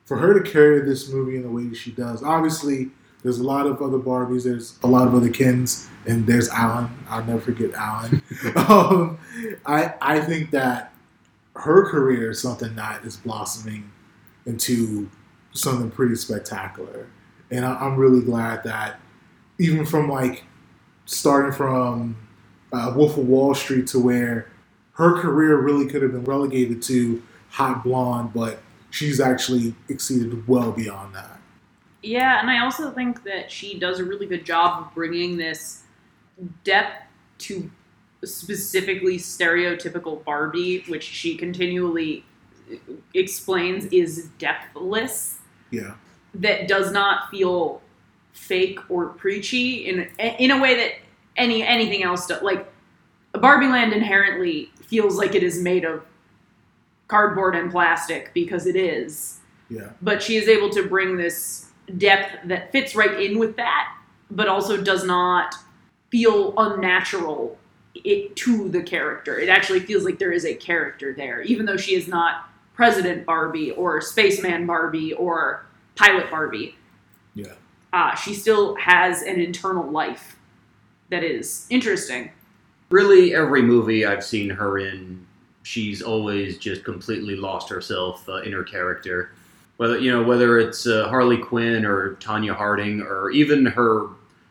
for 0.04 0.16
her 0.18 0.38
to 0.40 0.50
carry 0.50 0.80
this 0.82 1.08
movie 1.08 1.36
in 1.36 1.42
the 1.42 1.50
way 1.50 1.72
she 1.74 1.92
does, 1.92 2.22
obviously 2.22 2.90
There's 3.22 3.38
a 3.38 3.44
lot 3.44 3.66
of 3.66 3.82
other 3.82 3.98
Barbies. 3.98 4.44
There's 4.44 4.78
a 4.82 4.86
lot 4.86 5.06
of 5.06 5.14
other 5.14 5.28
Kens, 5.30 5.88
and 6.06 6.26
there's 6.26 6.48
Alan. 6.48 6.88
I'll 7.08 7.24
never 7.24 7.40
forget 7.40 7.72
Alan. 7.74 8.22
um, 8.56 9.18
I 9.66 9.94
I 10.00 10.20
think 10.20 10.50
that 10.52 10.94
her 11.54 11.86
career 11.90 12.30
is 12.30 12.40
something 12.40 12.74
that 12.76 13.04
is 13.04 13.16
blossoming 13.18 13.90
into 14.46 15.10
something 15.52 15.90
pretty 15.90 16.14
spectacular, 16.14 17.08
and 17.50 17.64
I, 17.64 17.74
I'm 17.74 17.96
really 17.96 18.22
glad 18.22 18.64
that 18.64 19.00
even 19.60 19.84
from 19.84 20.08
like 20.08 20.42
starting 21.04 21.52
from 21.52 22.16
uh, 22.72 22.92
Wolf 22.96 23.16
of 23.18 23.26
Wall 23.28 23.54
Street 23.54 23.86
to 23.88 23.98
where 24.00 24.50
her 24.94 25.20
career 25.20 25.60
really 25.60 25.86
could 25.86 26.02
have 26.02 26.12
been 26.12 26.24
relegated 26.24 26.82
to 26.82 27.22
hot 27.50 27.84
blonde, 27.84 28.32
but 28.34 28.60
she's 28.90 29.20
actually 29.20 29.74
exceeded 29.88 30.48
well 30.48 30.72
beyond 30.72 31.14
that. 31.14 31.38
Yeah, 32.02 32.40
and 32.40 32.48
I 32.50 32.64
also 32.64 32.90
think 32.90 33.22
that 33.24 33.50
she 33.50 33.78
does 33.78 33.98
a 33.98 34.04
really 34.04 34.26
good 34.26 34.46
job 34.46 34.86
of 34.86 34.94
bringing 34.94 35.36
this 35.36 35.82
depth 36.64 37.02
to 37.38 37.70
specifically 38.24 39.18
stereotypical 39.18 40.24
Barbie, 40.24 40.84
which 40.88 41.02
she 41.02 41.36
continually 41.36 42.24
explains 43.12 43.84
is 43.86 44.28
depthless, 44.38 45.38
Yeah. 45.70 45.94
that 46.34 46.68
does 46.68 46.92
not 46.92 47.30
feel 47.30 47.82
fake 48.32 48.78
or 48.88 49.08
preachy 49.10 49.88
in 49.88 50.08
in 50.18 50.50
a 50.50 50.60
way 50.60 50.74
that 50.76 50.92
any 51.36 51.62
anything 51.62 52.02
else 52.02 52.26
does. 52.26 52.42
Like 52.42 52.70
Barbie 53.32 53.66
Land 53.68 53.92
inherently 53.92 54.70
feels 54.86 55.16
like 55.16 55.34
it 55.34 55.42
is 55.42 55.60
made 55.60 55.84
of 55.84 56.04
cardboard 57.08 57.54
and 57.56 57.70
plastic 57.70 58.32
because 58.34 58.66
it 58.66 58.76
is 58.76 59.38
Yeah. 59.68 59.90
but 60.02 60.22
she 60.22 60.36
is 60.36 60.48
able 60.48 60.70
to 60.70 60.86
bring 60.88 61.16
this 61.16 61.66
depth 61.98 62.36
that 62.44 62.70
fits 62.72 62.94
right 62.94 63.20
in 63.20 63.38
with 63.38 63.56
that, 63.56 63.94
but 64.30 64.48
also 64.48 64.80
does 64.80 65.04
not 65.04 65.54
feel 66.10 66.54
unnatural 66.56 67.58
it 67.94 68.36
to 68.36 68.68
the 68.68 68.82
character. 68.82 69.38
It 69.38 69.48
actually 69.48 69.80
feels 69.80 70.04
like 70.04 70.18
there 70.20 70.32
is 70.32 70.44
a 70.44 70.54
character 70.54 71.12
there, 71.12 71.42
even 71.42 71.66
though 71.66 71.76
she 71.76 71.94
is 71.96 72.06
not 72.06 72.48
President 72.74 73.26
Barbie 73.26 73.72
or 73.72 74.00
Spaceman 74.00 74.66
Barbie 74.66 75.12
or 75.12 75.66
Pilot 75.96 76.30
Barbie. 76.30 76.76
Yeah. 77.92 78.12
Uh, 78.12 78.14
she 78.14 78.34
still 78.34 78.74
has 78.76 79.22
an 79.22 79.40
internal 79.40 79.88
life 79.90 80.36
that 81.10 81.24
is 81.24 81.66
interesting. 81.70 82.30
Really, 82.90 83.34
every 83.34 83.62
movie 83.62 84.04
I've 84.04 84.24
seen 84.24 84.50
her 84.50 84.78
in, 84.78 85.24
she's 85.62 86.02
always 86.02 86.58
just 86.58 86.84
completely 86.84 87.36
lost 87.36 87.68
herself 87.68 88.28
uh, 88.28 88.42
in 88.42 88.52
her 88.52 88.64
character. 88.64 89.32
Whether 89.76 89.98
you 89.98 90.10
know 90.10 90.22
whether 90.22 90.58
it's 90.58 90.86
uh, 90.86 91.08
Harley 91.08 91.38
Quinn 91.38 91.84
or 91.84 92.16
Tonya 92.16 92.54
Harding 92.54 93.00
or 93.00 93.30
even 93.30 93.64
her 93.66 94.08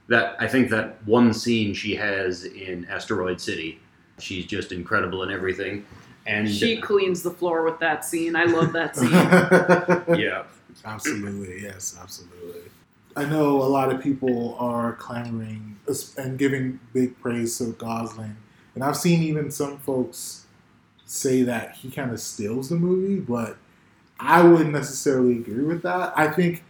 that 0.08 0.36
I 0.40 0.48
think 0.48 0.70
that 0.72 0.98
one 1.06 1.34
scene 1.34 1.74
she 1.74 1.96
has 1.96 2.46
in 2.46 2.86
Asteroid 2.86 3.40
City, 3.40 3.80
she's 4.18 4.46
just 4.46 4.72
incredible 4.72 5.22
in 5.24 5.32
everything. 5.32 5.86
And 6.26 6.50
She 6.50 6.78
cleans 6.78 7.22
the 7.24 7.32
floor 7.32 7.64
with 7.64 7.80
that 7.80 8.04
scene. 8.06 8.36
I 8.36 8.46
love 8.46 8.74
that 8.74 8.96
scene. 8.98 9.12
yeah, 10.20 10.44
absolutely. 10.84 11.62
Yes, 11.62 11.98
absolutely. 12.02 12.62
I 13.20 13.26
know 13.26 13.62
a 13.62 13.68
lot 13.68 13.92
of 13.92 14.02
people 14.02 14.56
are 14.60 14.94
clamoring 14.94 15.78
and 16.18 16.40
giving 16.40 16.80
big 16.94 17.20
praise 17.20 17.58
to 17.58 17.74
Gosling, 17.74 18.38
and 18.76 18.82
I've 18.82 18.96
seen 18.96 19.22
even 19.24 19.52
some 19.52 19.78
folks 19.80 20.46
say 21.06 21.42
that 21.44 21.76
he 21.76 21.92
kind 21.92 22.12
of 22.12 22.22
steals 22.22 22.70
the 22.70 22.78
movie, 22.78 23.20
but 23.20 23.58
I 24.22 24.42
wouldn't 24.42 24.72
necessarily 24.72 25.34
agree 25.34 25.66
with 25.66 25.82
that. 25.82 26.14
I 26.16 26.30
think 26.30 26.64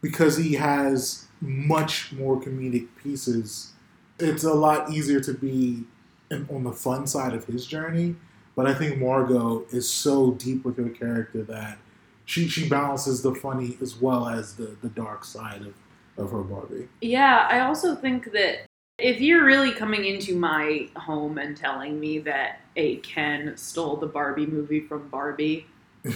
because 0.00 0.36
he 0.36 0.54
has 0.54 1.26
much 1.40 2.12
more 2.12 2.40
comedic 2.40 2.86
pieces, 3.02 3.72
it's 4.20 4.44
a 4.44 4.54
lot 4.54 4.92
easier 4.92 5.18
to 5.18 5.34
be 5.34 5.86
on 6.30 6.62
the 6.62 6.72
fun 6.72 7.08
side 7.08 7.34
of 7.34 7.46
his 7.46 7.66
journey. 7.66 8.14
But 8.54 8.68
I 8.68 8.74
think 8.74 8.98
Margot 8.98 9.64
is 9.72 9.90
so 9.90 10.34
deep 10.34 10.64
with 10.64 10.76
her 10.76 10.88
character 10.88 11.42
that 11.42 11.78
she 12.26 12.46
she 12.46 12.68
balances 12.68 13.22
the 13.22 13.34
funny 13.34 13.76
as 13.82 13.96
well 14.00 14.28
as 14.28 14.54
the, 14.54 14.76
the 14.82 14.88
dark 14.88 15.24
side 15.24 15.62
of, 15.62 15.74
of 16.18 16.30
her 16.32 16.42
Barbie. 16.42 16.88
Yeah, 17.00 17.46
I 17.50 17.60
also 17.60 17.94
think 17.94 18.32
that 18.32 18.66
if 18.98 19.20
you're 19.20 19.44
really 19.44 19.72
coming 19.72 20.04
into 20.06 20.36
my 20.36 20.88
home 20.96 21.38
and 21.38 21.56
telling 21.56 22.00
me 22.00 22.18
that 22.20 22.60
a 22.76 22.96
Ken 22.98 23.56
stole 23.56 23.96
the 23.96 24.06
Barbie 24.06 24.46
movie 24.46 24.80
from 24.80 25.08
Barbie, 25.08 25.66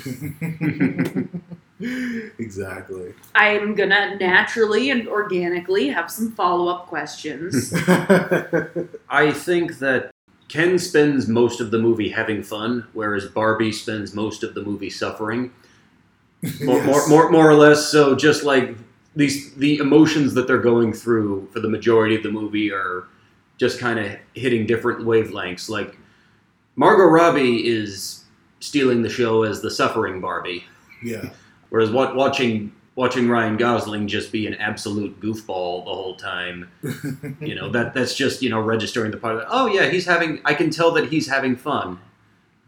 exactly. 2.39 3.15
I'm 3.35 3.75
gonna 3.75 4.17
naturally 4.17 4.91
and 4.91 5.09
organically 5.09 5.89
have 5.89 6.11
some 6.11 6.33
follow 6.33 6.69
up 6.69 6.87
questions. 6.87 7.73
I 9.09 9.33
think 9.35 9.79
that 9.79 10.11
Ken 10.49 10.79
spends 10.79 11.29
most 11.29 11.61
of 11.61 11.71
the 11.71 11.79
movie 11.79 12.09
having 12.09 12.43
fun, 12.43 12.87
whereas 12.93 13.27
Barbie 13.27 13.73
spends 13.73 14.15
most 14.15 14.43
of 14.43 14.55
the 14.55 14.63
movie 14.63 14.91
suffering. 14.91 15.53
More, 16.65 16.79
Yes. 16.79 16.87
more, 16.87 17.09
more, 17.09 17.31
more 17.31 17.51
or 17.51 17.55
less. 17.55 17.87
So 17.89 18.15
just 18.17 18.45
like 18.45 18.75
these, 19.21 19.55
the 19.55 19.77
emotions 19.79 20.35
that 20.35 20.47
they're 20.47 20.59
going 20.59 20.93
through 20.93 21.49
for 21.53 21.61
the 21.61 21.69
majority 21.69 22.17
of 22.17 22.23
the 22.23 22.31
movie 22.31 22.73
are 22.73 23.07
just 23.59 23.79
kind 23.79 23.99
of 23.99 24.17
hitting 24.35 24.67
different 24.67 25.01
wavelengths. 25.01 25.69
Like 25.69 25.99
Margot 26.77 27.05
Robbie 27.05 27.67
is 27.69 28.25
stealing 28.61 29.03
the 29.03 29.09
show 29.09 29.43
as 29.43 29.61
the 29.61 29.71
suffering 29.71 30.21
Barbie, 30.21 30.65
yeah. 31.03 31.31
whereas 31.71 31.91
what, 31.91 32.15
watching 32.17 32.73
watching 32.97 33.29
Ryan 33.29 33.57
Gosling 33.57 34.09
just 34.09 34.33
be 34.33 34.47
an 34.47 34.55
absolute 34.55 35.19
goofball 35.21 35.85
the 35.85 35.95
whole 35.95 36.17
time 36.17 36.71
you 37.41 37.55
know 37.55 37.71
that 37.71 37.95
that's 37.95 38.15
just 38.15 38.43
you 38.43 38.51
know 38.51 38.61
registering 38.61 39.11
the 39.11 39.17
part 39.17 39.37
of 39.37 39.45
oh 39.49 39.67
yeah 39.69 39.89
he's 39.89 40.05
having 40.05 40.41
i 40.45 40.53
can 40.53 40.69
tell 40.71 40.91
that 40.91 41.09
he's 41.09 41.27
having 41.29 41.57
fun 41.57 41.99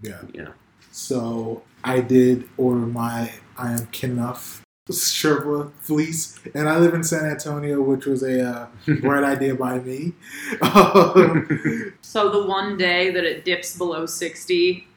Yeah. 0.01 0.23
Yeah. 0.33 0.49
So 0.91 1.63
I 1.85 2.01
did 2.01 2.49
order 2.57 2.87
my 2.87 3.33
I 3.59 3.73
am 3.73 3.87
Kenough 3.89 4.63
Sherpa 4.91 5.71
fleece, 5.81 6.41
and 6.57 6.69
I 6.69 6.77
live 6.79 6.93
in 6.93 7.05
San 7.05 7.25
Antonio, 7.25 7.81
which 7.81 8.05
was 8.05 8.25
a 8.25 8.45
uh, 8.45 8.67
bright 9.01 9.23
idea 9.23 9.55
by 9.55 9.79
me. 9.79 10.13
Um, 10.61 11.95
so 12.01 12.29
the 12.31 12.45
one 12.47 12.77
day 12.77 13.11
that 13.13 13.23
it 13.23 13.45
dips 13.45 13.79
below 13.79 14.07
60, 14.07 14.89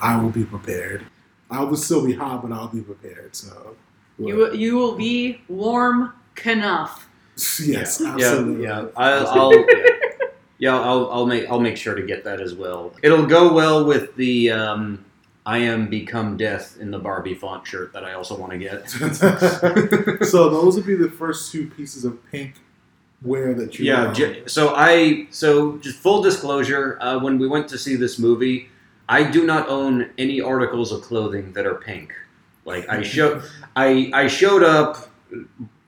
I 0.00 0.20
will 0.20 0.30
be 0.30 0.44
prepared. 0.44 1.06
I 1.48 1.62
will 1.62 1.76
still 1.76 2.04
be 2.04 2.12
hot, 2.12 2.42
but 2.42 2.52
I'll 2.52 2.68
be 2.68 2.80
prepared. 2.80 3.36
So 3.36 3.76
you 4.18 4.52
you 4.52 4.76
will 4.76 4.96
be 4.96 5.40
warm 5.48 6.12
enough. 6.44 7.08
yes, 7.60 8.00
yeah 8.00 8.14
absolutely. 8.14 8.64
yeah 8.64 8.86
I'll, 8.96 9.28
I'll 9.28 9.54
yeah. 9.54 9.86
yeah 10.58 10.80
I'll, 10.80 11.10
I'll 11.10 11.26
make 11.26 11.48
i'll 11.50 11.60
make 11.60 11.76
sure 11.76 11.94
to 11.94 12.02
get 12.02 12.24
that 12.24 12.40
as 12.40 12.54
well 12.54 12.94
it'll 13.02 13.26
go 13.26 13.52
well 13.52 13.84
with 13.84 14.14
the 14.16 14.50
um 14.50 15.04
i 15.46 15.58
am 15.58 15.88
become 15.88 16.36
death 16.36 16.76
in 16.80 16.90
the 16.90 16.98
barbie 16.98 17.34
font 17.34 17.66
shirt 17.66 17.92
that 17.92 18.04
i 18.04 18.12
also 18.12 18.36
want 18.36 18.52
to 18.52 18.58
get 18.58 18.88
so 20.24 20.48
those 20.50 20.76
would 20.76 20.86
be 20.86 20.94
the 20.94 21.10
first 21.10 21.50
two 21.52 21.68
pieces 21.70 22.04
of 22.04 22.18
pink 22.30 22.54
wear 23.22 23.52
that 23.54 23.78
you 23.78 23.84
Yeah. 23.86 24.12
j- 24.12 24.42
So 24.46 24.72
I 24.74 25.26
so 25.30 25.76
just 25.78 25.98
full 25.98 26.22
disclosure. 26.22 26.96
Uh, 27.02 27.18
when 27.20 27.38
we 27.38 27.46
went 27.46 27.68
to 27.68 27.76
see 27.76 27.94
this 27.96 28.18
movie, 28.18 28.70
I 29.10 29.24
do 29.24 29.44
not 29.44 29.68
own 29.68 30.08
any 30.16 30.40
articles 30.40 30.90
of 30.90 31.02
clothing 31.02 31.52
that 31.52 31.66
are 31.66 31.74
pink. 31.74 32.14
Like 32.64 32.88
I 32.88 33.02
show, 33.02 33.42
I 33.76 34.10
I 34.14 34.26
showed 34.26 34.62
up, 34.62 35.10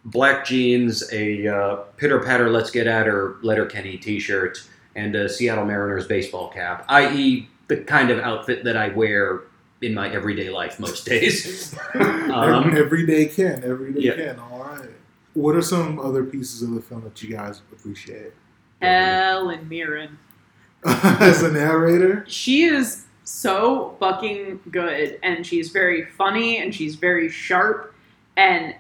black 0.05 0.45
jeans, 0.45 1.11
a 1.13 1.47
uh, 1.49 1.77
pitter 1.97 2.21
patter, 2.21 2.51
let's 2.51 2.71
get 2.71 2.87
at 2.87 3.07
her, 3.07 3.37
Letterkenny 3.43 3.97
T-shirt, 3.97 4.63
and 4.95 5.15
a 5.17 5.27
Seattle 5.29 5.65
Mariners 5.65 6.07
baseball 6.07 6.49
cap. 6.51 6.85
I.e., 6.89 7.49
the 7.69 7.79
kind 7.79 8.11
of 8.11 8.19
outfit 8.19 8.65
that 8.65 8.77
I 8.77 8.89
wear 8.89 9.43
in 9.81 9.95
my 9.95 10.13
everyday 10.13 10.51
life 10.51 10.79
most 10.79 11.05
days. 11.07 11.77
um, 11.95 12.31
Every- 12.69 12.81
everyday 12.81 13.27
Ken, 13.27 13.63
everyday 13.65 14.01
yeah. 14.01 14.15
Ken. 14.15 14.39
All 14.39 14.61
right. 14.61 14.91
What 15.35 15.57
are 15.57 15.63
some 15.63 15.99
other 15.99 16.25
pieces 16.25 16.63
of 16.63 16.73
the 16.75 16.83
film 16.83 17.03
that 17.05 17.23
you 17.23 17.35
guys 17.35 17.63
appreciate 17.73 18.33
Helen 18.81 19.69
Mirren. 19.69 20.19
as 20.85 21.43
a 21.43 21.51
narrator? 21.51 22.25
She 22.29 22.65
is 22.65 23.05
so 23.25 23.97
fucking 24.01 24.61
good, 24.71 25.19
and 25.23 25.47
she's 25.47 25.71
very 25.71 26.05
funny, 26.07 26.59
and 26.59 26.75
she's 26.75 26.97
very 26.97 27.29
sharp, 27.31 27.95
and 28.37 28.75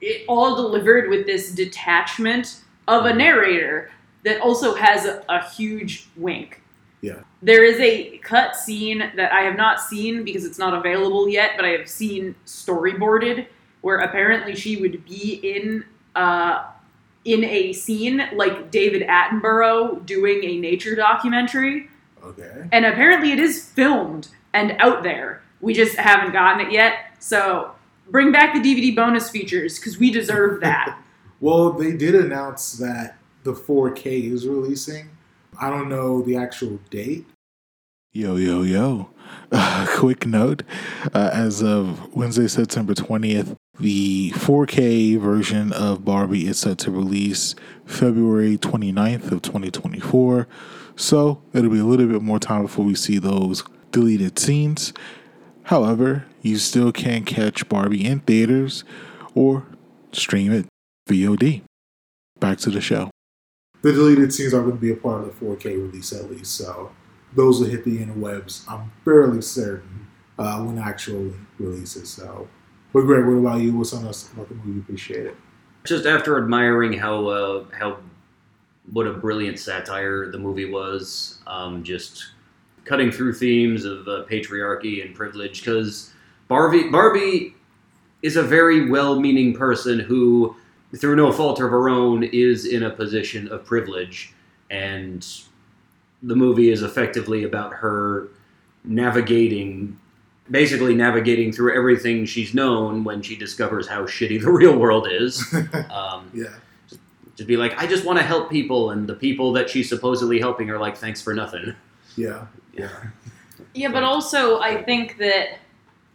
it 0.00 0.24
all 0.28 0.56
delivered 0.56 1.08
with 1.10 1.26
this 1.26 1.52
detachment 1.52 2.62
of 2.88 3.04
a 3.06 3.12
narrator 3.12 3.90
that 4.24 4.40
also 4.40 4.74
has 4.74 5.04
a, 5.04 5.22
a 5.28 5.48
huge 5.50 6.08
wink. 6.16 6.62
Yeah. 7.00 7.20
There 7.42 7.64
is 7.64 7.78
a 7.80 8.18
cut 8.18 8.54
scene 8.54 9.10
that 9.16 9.32
I 9.32 9.40
have 9.42 9.56
not 9.56 9.80
seen 9.80 10.22
because 10.24 10.44
it's 10.44 10.58
not 10.58 10.74
available 10.74 11.28
yet, 11.28 11.52
but 11.56 11.64
I 11.64 11.70
have 11.70 11.88
seen 11.88 12.36
storyboarded 12.46 13.46
where 13.80 13.98
apparently 13.98 14.54
she 14.54 14.76
would 14.76 15.04
be 15.04 15.40
in 15.42 15.84
uh, 16.14 16.64
in 17.24 17.44
a 17.44 17.72
scene 17.72 18.22
like 18.34 18.70
David 18.70 19.02
Attenborough 19.08 20.04
doing 20.06 20.42
a 20.44 20.58
nature 20.58 20.94
documentary, 20.94 21.88
Okay. 22.22 22.66
and 22.72 22.84
apparently 22.84 23.32
it 23.32 23.38
is 23.38 23.64
filmed 23.70 24.28
and 24.52 24.76
out 24.78 25.02
there. 25.02 25.42
We 25.60 25.72
just 25.74 25.96
haven't 25.96 26.32
gotten 26.32 26.66
it 26.66 26.72
yet. 26.72 26.94
So 27.20 27.72
bring 28.10 28.30
back 28.32 28.54
the 28.54 28.60
DVD 28.60 28.94
bonus 28.94 29.30
features 29.30 29.78
because 29.78 29.98
we 29.98 30.10
deserve 30.10 30.60
that. 30.60 30.98
Well, 31.40 31.72
they 31.72 31.90
did 31.96 32.14
announce 32.14 32.74
that 32.74 33.16
the 33.42 33.52
4K 33.52 34.32
is 34.32 34.46
releasing. 34.46 35.08
I 35.58 35.70
don't 35.70 35.88
know 35.88 36.22
the 36.22 36.36
actual 36.36 36.78
date. 36.90 37.26
Yo, 38.12 38.36
yo, 38.36 38.62
yo. 38.62 39.10
Uh, 39.54 39.86
quick 39.98 40.26
note 40.26 40.62
uh, 41.14 41.30
as 41.32 41.62
of 41.62 42.14
Wednesday, 42.14 42.48
September 42.48 42.94
20th, 42.94 43.54
the 43.78 44.30
4K 44.30 45.18
version 45.18 45.72
of 45.74 46.04
Barbie 46.04 46.46
is 46.46 46.58
set 46.58 46.78
to 46.78 46.90
release 46.90 47.54
February 47.84 48.56
29th 48.56 49.30
of 49.30 49.42
2024. 49.42 50.48
So 50.96 51.42
it'll 51.52 51.70
be 51.70 51.78
a 51.78 51.84
little 51.84 52.06
bit 52.06 52.22
more 52.22 52.38
time 52.38 52.62
before 52.62 52.84
we 52.84 52.94
see 52.94 53.18
those 53.18 53.62
deleted 53.90 54.38
scenes. 54.38 54.92
However, 55.64 56.26
you 56.40 56.58
still 56.58 56.92
can 56.92 57.24
catch 57.24 57.68
Barbie 57.68 58.04
in 58.04 58.20
theaters 58.20 58.84
or 59.34 59.66
stream 60.12 60.52
it 60.52 60.66
VOD. 61.08 61.62
Back 62.40 62.58
to 62.58 62.70
the 62.70 62.80
show. 62.80 63.10
The 63.82 63.92
deleted 63.92 64.32
scenes 64.32 64.54
are 64.54 64.62
going 64.62 64.76
to 64.76 64.80
be 64.80 64.92
a 64.92 64.96
part 64.96 65.24
of 65.24 65.38
the 65.38 65.44
4K 65.44 65.64
release 65.76 66.12
at 66.12 66.30
least, 66.30 66.56
so 66.56 66.92
those 67.34 67.60
will 67.60 67.66
hit 67.66 67.84
the 67.84 67.98
interwebs. 67.98 68.68
I'm 68.68 68.92
fairly 69.04 69.42
certain 69.42 70.06
uh, 70.38 70.62
when 70.62 70.78
actual 70.78 71.32
releases. 71.58 72.10
So, 72.10 72.48
but 72.92 73.02
Greg, 73.02 73.24
what 73.24 73.32
about 73.32 73.60
you? 73.60 73.76
What's 73.76 73.92
on 73.92 74.06
us 74.06 74.32
about 74.32 74.48
the 74.48 74.54
movie? 74.54 74.80
Appreciate 74.80 75.26
it. 75.26 75.36
Just 75.84 76.06
after 76.06 76.38
admiring 76.38 76.92
how 76.92 77.26
uh, 77.26 77.64
how 77.76 77.98
what 78.92 79.06
a 79.06 79.12
brilliant 79.12 79.58
satire 79.58 80.30
the 80.30 80.38
movie 80.38 80.70
was, 80.70 81.40
um, 81.46 81.82
just 81.82 82.32
cutting 82.84 83.10
through 83.10 83.34
themes 83.34 83.84
of 83.84 84.06
uh, 84.08 84.24
patriarchy 84.28 85.04
and 85.04 85.14
privilege, 85.14 85.60
because 85.60 86.12
Barbie 86.48 86.88
Barbie 86.88 87.54
is 88.22 88.36
a 88.36 88.42
very 88.42 88.88
well-meaning 88.88 89.52
person 89.52 89.98
who, 89.98 90.54
through 90.96 91.16
no 91.16 91.32
fault 91.32 91.60
of 91.60 91.70
her 91.70 91.88
own, 91.88 92.22
is 92.22 92.66
in 92.66 92.82
a 92.82 92.90
position 92.90 93.48
of 93.48 93.64
privilege, 93.64 94.32
and 94.70 95.26
the 96.22 96.36
movie 96.36 96.70
is 96.70 96.82
effectively 96.82 97.44
about 97.44 97.72
her 97.74 98.28
navigating 98.84 99.98
basically 100.50 100.94
navigating 100.94 101.52
through 101.52 101.74
everything 101.74 102.24
she's 102.26 102.52
known 102.52 103.04
when 103.04 103.22
she 103.22 103.36
discovers 103.36 103.86
how 103.88 104.02
shitty 104.02 104.42
the 104.42 104.50
real 104.60 104.76
world 104.76 105.06
is 105.10 105.40
um, 105.90 106.28
Yeah. 106.34 106.48
to 107.36 107.44
be 107.44 107.56
like 107.56 107.80
i 107.80 107.86
just 107.86 108.04
want 108.04 108.18
to 108.18 108.24
help 108.24 108.50
people 108.50 108.90
and 108.90 109.08
the 109.08 109.14
people 109.14 109.52
that 109.52 109.70
she's 109.70 109.88
supposedly 109.88 110.40
helping 110.40 110.68
are 110.68 110.78
like 110.80 110.96
thanks 110.96 111.22
for 111.22 111.32
nothing 111.32 111.74
Yeah. 112.16 112.46
yeah 112.76 112.90
Yeah, 113.72 113.90
but 113.92 114.02
also 114.02 114.58
I 114.60 114.82
think 114.82 115.16
that 115.18 115.58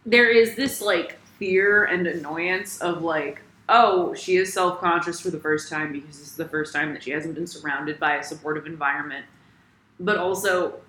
there 0.04 0.28
is 0.30 0.54
this 0.54 0.82
like 0.82 1.18
fear 1.38 1.84
and 1.86 2.06
annoyance 2.06 2.78
of 2.80 3.02
like, 3.02 3.40
oh, 3.68 4.14
she 4.14 4.36
is 4.36 4.52
self 4.52 4.80
conscious 4.80 5.20
for 5.20 5.30
the 5.30 5.38
first 5.38 5.70
time 5.70 5.92
because 5.92 6.18
this 6.18 6.28
is 6.28 6.36
the 6.36 6.48
first 6.48 6.72
time 6.72 6.92
that 6.92 7.02
she 7.02 7.10
hasn't 7.10 7.34
been 7.34 7.46
surrounded 7.46 7.98
by 8.00 8.16
a 8.16 8.24
supportive 8.24 8.66
environment. 8.66 9.26
But 10.00 10.16
also, 10.16 10.80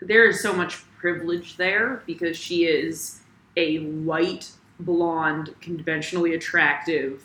there 0.00 0.28
is 0.28 0.40
so 0.40 0.52
much 0.52 0.82
privilege 0.98 1.56
there 1.56 2.02
because 2.06 2.36
she 2.36 2.64
is 2.64 3.20
a 3.56 3.78
white, 3.78 4.50
blonde, 4.78 5.54
conventionally 5.60 6.34
attractive 6.34 7.24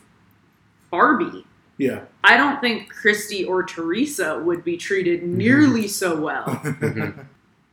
Barbie. 0.90 1.46
Yeah. 1.78 2.02
I 2.24 2.38
don't 2.38 2.62
think 2.62 2.90
Christie 2.90 3.44
or 3.44 3.64
Teresa 3.64 4.40
would 4.40 4.64
be 4.64 4.78
treated 4.78 5.22
mm-hmm. 5.22 5.38
nearly 5.38 5.88
so 5.88 6.20
well. 6.20 6.46
Mm-hmm. 6.76 7.22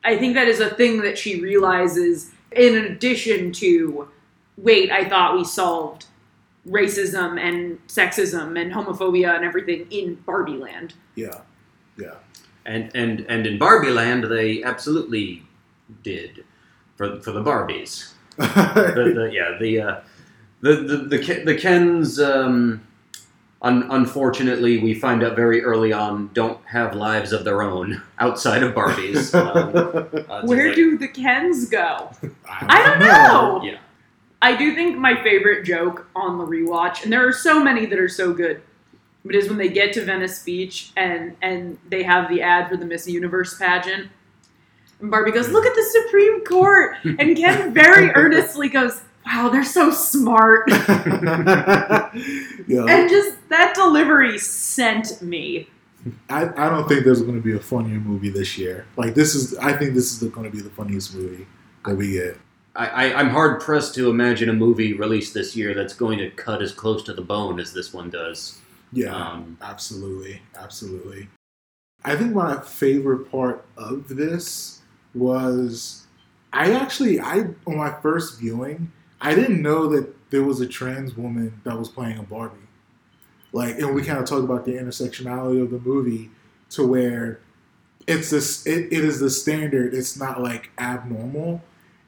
I 0.04 0.18
think 0.18 0.34
that 0.34 0.48
is 0.48 0.58
a 0.58 0.70
thing 0.70 1.00
that 1.02 1.16
she 1.16 1.40
realizes 1.40 2.32
in 2.50 2.74
addition 2.86 3.52
to 3.52 4.08
wait, 4.56 4.90
I 4.90 5.08
thought 5.08 5.36
we 5.36 5.44
solved 5.44 6.06
racism 6.68 7.40
and 7.40 7.78
sexism 7.88 8.60
and 8.60 8.72
homophobia 8.72 9.34
and 9.34 9.44
everything 9.44 9.86
in 9.90 10.14
Barbie 10.26 10.56
land. 10.56 10.94
yeah. 11.16 11.40
Yeah. 11.98 12.14
and 12.64 12.90
and 12.94 13.26
and 13.28 13.46
in 13.46 13.58
barbie 13.58 13.90
land 13.90 14.24
they 14.24 14.62
absolutely 14.62 15.42
did 16.02 16.42
for 16.96 17.20
for 17.20 17.32
the 17.32 17.42
barbies 17.42 18.12
the, 18.38 19.12
the, 19.14 19.30
yeah 19.30 19.58
the 19.60 19.80
uh, 19.80 20.00
the 20.62 20.76
the 20.76 20.96
the, 21.18 21.42
the 21.44 21.54
Kens 21.58 22.18
um, 22.18 22.80
un, 23.60 23.86
unfortunately 23.90 24.78
we 24.78 24.94
find 24.94 25.22
out 25.22 25.36
very 25.36 25.62
early 25.62 25.92
on 25.92 26.30
don't 26.32 26.64
have 26.64 26.94
lives 26.94 27.32
of 27.32 27.44
their 27.44 27.60
own 27.62 28.00
outside 28.18 28.62
of 28.62 28.74
Barbies. 28.74 29.34
Um, 30.14 30.24
uh, 30.30 30.42
Where 30.46 30.68
like- 30.68 30.76
do 30.76 30.96
the 30.96 31.08
Kens 31.08 31.68
go? 31.68 32.10
I 32.48 32.82
don't 32.86 32.98
know. 33.00 33.60
Yeah. 33.64 33.78
I 34.42 34.56
do 34.56 34.74
think 34.74 34.98
my 34.98 35.22
favorite 35.22 35.64
joke 35.64 36.08
on 36.16 36.36
the 36.36 36.44
rewatch, 36.44 37.04
and 37.04 37.12
there 37.12 37.26
are 37.26 37.32
so 37.32 37.62
many 37.62 37.86
that 37.86 37.98
are 37.98 38.08
so 38.08 38.32
good, 38.32 38.60
but 39.24 39.36
is 39.36 39.48
when 39.48 39.56
they 39.56 39.68
get 39.68 39.92
to 39.92 40.04
Venice 40.04 40.42
Beach 40.42 40.90
and 40.96 41.36
and 41.40 41.78
they 41.88 42.02
have 42.02 42.28
the 42.28 42.42
ad 42.42 42.68
for 42.68 42.76
the 42.76 42.84
Miss 42.84 43.06
Universe 43.06 43.56
pageant. 43.56 44.10
And 45.00 45.12
Barbie 45.12 45.30
goes, 45.30 45.48
"Look 45.48 45.64
at 45.64 45.74
the 45.76 46.02
Supreme 46.02 46.44
Court," 46.44 46.96
and 47.04 47.36
Ken 47.36 47.72
very 47.74 48.10
earnestly 48.16 48.68
goes, 48.68 49.02
"Wow, 49.24 49.48
they're 49.48 49.62
so 49.64 49.92
smart." 49.92 50.64
yeah. 50.68 52.10
And 52.88 53.08
just 53.08 53.48
that 53.48 53.74
delivery 53.76 54.38
sent 54.38 55.22
me. 55.22 55.68
I, 56.28 56.48
I 56.56 56.68
don't 56.68 56.88
think 56.88 57.04
there's 57.04 57.22
going 57.22 57.36
to 57.36 57.40
be 57.40 57.54
a 57.54 57.60
funnier 57.60 58.00
movie 58.00 58.30
this 58.30 58.58
year. 58.58 58.86
Like 58.96 59.14
this 59.14 59.36
is, 59.36 59.56
I 59.58 59.72
think 59.72 59.94
this 59.94 60.20
is 60.20 60.28
going 60.30 60.50
to 60.50 60.56
be 60.56 60.60
the 60.60 60.70
funniest 60.70 61.14
movie 61.14 61.46
that 61.86 61.94
we 61.94 62.10
get. 62.12 62.36
I, 62.74 62.86
I, 62.86 63.20
I'm 63.20 63.28
hard 63.28 63.60
pressed 63.60 63.94
to 63.96 64.08
imagine 64.10 64.48
a 64.48 64.52
movie 64.54 64.94
released 64.94 65.34
this 65.34 65.54
year 65.54 65.74
that's 65.74 65.94
going 65.94 66.18
to 66.18 66.30
cut 66.30 66.62
as 66.62 66.72
close 66.72 67.02
to 67.04 67.12
the 67.12 67.22
bone 67.22 67.60
as 67.60 67.72
this 67.72 67.92
one 67.92 68.10
does. 68.10 68.58
Yeah, 68.92 69.14
Um, 69.14 69.58
absolutely, 69.62 70.42
absolutely. 70.58 71.28
I 72.04 72.16
think 72.16 72.34
my 72.34 72.60
favorite 72.60 73.30
part 73.30 73.64
of 73.76 74.08
this 74.08 74.80
was 75.14 76.06
I 76.52 76.72
actually 76.72 77.20
I 77.20 77.46
on 77.66 77.76
my 77.76 77.92
first 78.00 78.40
viewing 78.40 78.92
I 79.22 79.36
didn't 79.36 79.62
know 79.62 79.86
that 79.88 80.30
there 80.30 80.42
was 80.42 80.60
a 80.60 80.66
trans 80.66 81.16
woman 81.16 81.60
that 81.64 81.78
was 81.78 81.88
playing 81.88 82.18
a 82.18 82.22
Barbie. 82.24 82.56
Like, 83.52 83.78
and 83.78 83.94
we 83.94 84.02
kind 84.02 84.18
of 84.18 84.24
talked 84.24 84.44
about 84.44 84.64
the 84.64 84.72
intersectionality 84.72 85.62
of 85.62 85.70
the 85.70 85.78
movie 85.78 86.30
to 86.70 86.86
where 86.86 87.40
it's 88.06 88.30
this 88.30 88.66
it, 88.66 88.86
it 88.92 89.04
is 89.04 89.20
the 89.20 89.30
standard. 89.30 89.94
It's 89.94 90.18
not 90.18 90.42
like 90.42 90.70
abnormal. 90.78 91.62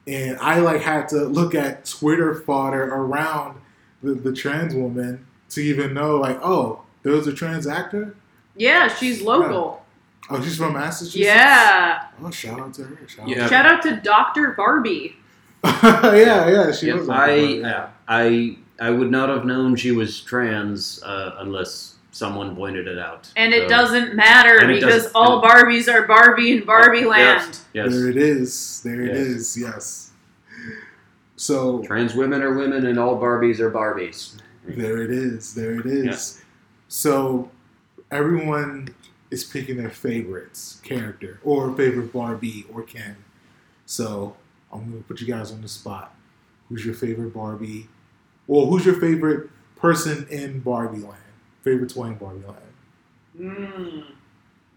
And 0.07 0.37
I 0.39 0.59
like 0.59 0.81
had 0.81 1.07
to 1.09 1.25
look 1.25 1.55
at 1.55 1.85
Twitter 1.85 2.35
fodder 2.35 2.83
around 2.83 3.59
the, 4.03 4.13
the 4.13 4.31
trans 4.33 4.75
woman 4.75 5.25
to 5.49 5.61
even 5.61 5.93
know 5.93 6.17
like, 6.17 6.39
oh, 6.43 6.81
there 7.03 7.13
was 7.13 7.27
a 7.27 7.33
trans 7.33 7.65
actor. 7.67 8.15
Yeah, 8.55 8.87
she's 8.87 9.21
local. 9.21 9.83
Oh, 10.29 10.41
she's 10.41 10.57
from 10.57 10.73
Massachusetts. 10.73 11.15
Yeah. 11.23 12.07
Oh, 12.23 12.31
shout 12.31 12.59
out 12.59 12.73
to 12.75 12.83
her. 12.83 13.07
Shout 13.07 13.27
Yeah. 13.27 13.47
Shout 13.47 13.65
out 13.65 13.81
to 13.83 13.97
Dr. 13.97 14.51
Barbie. 14.51 15.15
yeah, 15.63 16.47
yeah, 16.49 16.71
she 16.71 16.87
Yeah, 16.87 16.93
was. 16.95 17.09
I, 17.09 17.35
yeah. 17.35 17.89
I 18.07 18.57
I 18.79 18.89
would 18.91 19.09
not 19.09 19.29
have 19.29 19.45
known 19.45 19.75
she 19.75 19.91
was 19.91 20.21
trans 20.21 21.01
uh, 21.03 21.35
unless 21.39 21.94
someone 22.19 22.55
pointed 22.55 22.87
it 22.87 22.97
out. 22.97 23.29
And 23.35 23.53
it 23.53 23.67
doesn't 23.67 24.15
matter 24.15 24.55
it 24.63 24.67
because 24.75 25.03
doesn't- 25.03 25.11
all 25.15 25.41
Barbies 25.43 25.93
are 25.93 26.07
Barbie 26.07 26.57
in 26.57 26.63
Barbie 26.65 26.99
Yes, 26.99 27.07
land. 27.07 27.59
Yes. 27.73 27.91
There 27.91 28.07
it 28.09 28.15
is. 28.15 28.81
There 28.85 29.01
it 29.01 29.07
Yes. 29.17 29.17
is. 29.27 29.57
Yes. 29.57 30.11
So 31.35 31.83
Trans 31.83 32.13
women 32.15 32.41
are 32.41 32.53
women, 32.53 32.85
and 32.85 32.97
all 32.97 33.19
Barbies 33.19 33.59
are 33.59 33.69
Barbies. 33.69 34.37
there 34.65 35.01
it 35.01 35.11
is. 35.11 35.55
There 35.55 35.73
it 35.77 35.85
is. 35.85 36.41
So 36.87 37.51
everyone 38.09 38.87
is 39.29 39.43
picking 39.43 39.75
their 39.75 39.89
favorites 39.89 40.79
character 40.85 41.39
or 41.43 41.75
favorite 41.75 42.13
Barbie 42.13 42.65
or 42.71 42.81
Ken. 42.83 43.17
So 43.85 44.37
I'm 44.71 44.89
gonna 44.89 45.01
put 45.03 45.19
you 45.19 45.27
guys 45.27 45.51
on 45.51 45.61
the 45.61 45.67
spot. 45.67 46.15
Who's 46.69 46.85
your 46.85 46.95
favorite 46.95 47.33
Barbie? 47.33 47.89
Well, 48.47 48.67
who's 48.67 48.85
your 48.85 48.95
favorite 48.95 49.49
person 49.75 50.25
in 50.29 50.61
Barbie 50.61 50.99
Land? 50.99 51.17
Favorite 51.65 51.89
toy 51.93 52.11
Barbie 52.11 52.43
Land? 52.45 52.57
Mm. 53.57 54.03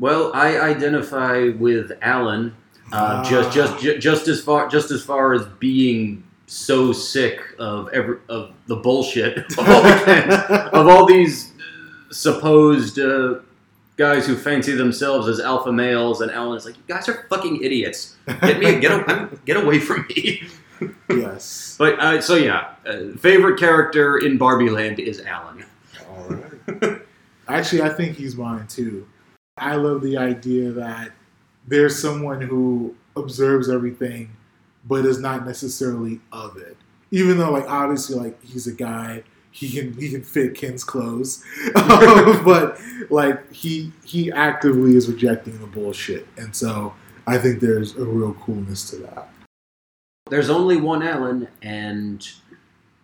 Well, 0.01 0.33
I 0.35 0.59
identify 0.59 1.51
with 1.51 1.92
Alan. 2.03 2.57
Uh, 2.90 3.22
just, 3.22 3.51
Ah. 3.51 3.53
just, 3.53 3.79
ju- 3.81 3.98
just 3.98 4.27
as 4.29 4.40
far, 4.40 4.66
just 4.68 4.90
as 4.90 5.03
far 5.05 5.35
as 5.35 5.44
being 5.61 6.24
so 6.46 6.92
sick 6.92 7.40
of 7.59 7.90
every 7.92 8.16
of 8.31 8.53
the 8.66 8.77
bullshit 8.77 9.37
of 9.37 9.59
all, 9.59 9.83
the, 9.83 10.70
of 10.72 10.88
all 10.88 11.05
these 11.05 11.53
supposed 12.11 12.98
uh, 12.98 13.35
guys 13.98 14.27
who 14.27 14.35
fancy 14.35 14.72
themselves 14.74 15.29
as 15.29 15.40
alpha 15.40 15.70
males, 15.70 16.22
and 16.22 16.31
Alan 16.31 16.57
is 16.57 16.64
like, 16.64 16.77
"You 16.77 16.83
guys 16.94 17.07
are 17.11 17.27
fucking 17.29 17.62
idiots. 17.62 18.16
Get 18.40 18.59
me, 18.61 18.81
get, 18.81 18.92
a, 18.92 19.29
get 19.44 19.59
away 19.59 19.79
from 19.79 20.07
me." 20.09 20.48
yes. 21.11 21.77
But 21.79 22.01
uh, 22.01 22.20
so 22.22 22.37
yeah, 22.37 22.70
uh, 22.87 23.16
favorite 23.18 23.59
character 23.61 24.16
in 24.16 24.38
Barbie 24.38 24.70
Land 24.70 24.98
is 25.01 25.20
Alan. 25.20 25.64
Actually, 27.48 27.83
I 27.83 27.88
think 27.90 28.16
he's 28.16 28.37
mine 28.37 28.66
too. 28.66 29.07
I 29.57 29.76
love 29.76 30.02
the 30.02 30.16
idea 30.16 30.70
that 30.72 31.12
there's 31.66 32.00
someone 32.00 32.40
who 32.40 32.94
observes 33.16 33.68
everything, 33.68 34.31
but 34.85 35.04
is 35.04 35.18
not 35.18 35.46
necessarily 35.46 36.20
of 36.33 36.57
it. 36.57 36.76
Even 37.11 37.38
though, 37.38 37.50
like, 37.50 37.68
obviously, 37.68 38.16
like 38.16 38.42
he's 38.44 38.66
a 38.66 38.72
guy, 38.72 39.22
he 39.50 39.70
can 39.70 39.92
he 39.94 40.11
can 40.11 40.22
fit 40.22 40.54
Ken's 40.54 40.85
clothes, 40.85 41.42
but 41.74 42.78
like 43.11 43.50
he 43.52 43.92
he 44.04 44.31
actively 44.31 44.94
is 44.94 45.09
rejecting 45.09 45.59
the 45.59 45.66
bullshit, 45.66 46.28
and 46.37 46.54
so 46.54 46.94
I 47.26 47.38
think 47.38 47.61
there's 47.61 47.96
a 47.96 48.04
real 48.04 48.35
coolness 48.35 48.88
to 48.90 48.96
that. 48.96 49.31
There's 50.31 50.50
only 50.50 50.76
one 50.76 51.02
Alan, 51.02 51.48
and 51.62 52.26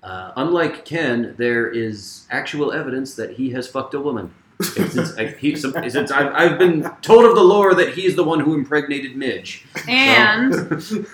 uh, 0.05 0.33
unlike 0.37 0.85
Ken, 0.85 1.35
there 1.39 1.67
is 1.69 2.27
actual 2.31 2.73
evidence 2.73 3.15
that 3.15 3.33
he 3.33 3.51
has 3.51 3.67
fucked 3.67 3.95
a 3.95 4.01
woman. 4.01 4.35
Since, 4.61 5.17
I, 5.17 5.29
he, 5.29 5.57
since 5.57 5.75
I've, 6.13 6.33
I've 6.33 6.59
been 6.59 6.89
told 7.03 7.25
of 7.25 7.35
the 7.35 7.43
lore 7.43 7.75
that 7.75 7.95
he's 7.95 8.15
the 8.15 8.23
one 8.23 8.39
who 8.39 8.55
impregnated 8.55 9.17
Midge. 9.17 9.67
And 9.89 10.55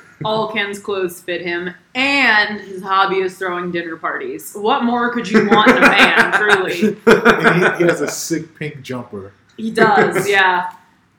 all 0.24 0.52
Ken's 0.52 0.78
clothes 0.78 1.20
fit 1.20 1.40
him, 1.40 1.74
and 1.94 2.60
his 2.60 2.82
hobby 2.82 3.20
is 3.20 3.38
throwing 3.38 3.70
dinner 3.70 3.96
parties. 3.96 4.52
What 4.54 4.84
more 4.84 5.12
could 5.12 5.28
you 5.30 5.48
want 5.48 5.70
in 5.70 5.78
a 5.78 5.80
man, 5.80 6.32
truly? 6.38 6.98
And 7.06 7.78
he, 7.78 7.84
he 7.84 7.90
has 7.90 8.00
a 8.00 8.08
sick 8.08 8.54
pink 8.58 8.82
jumper. 8.82 9.32
He 9.56 9.70
does, 9.70 10.28
yeah. 10.28 10.72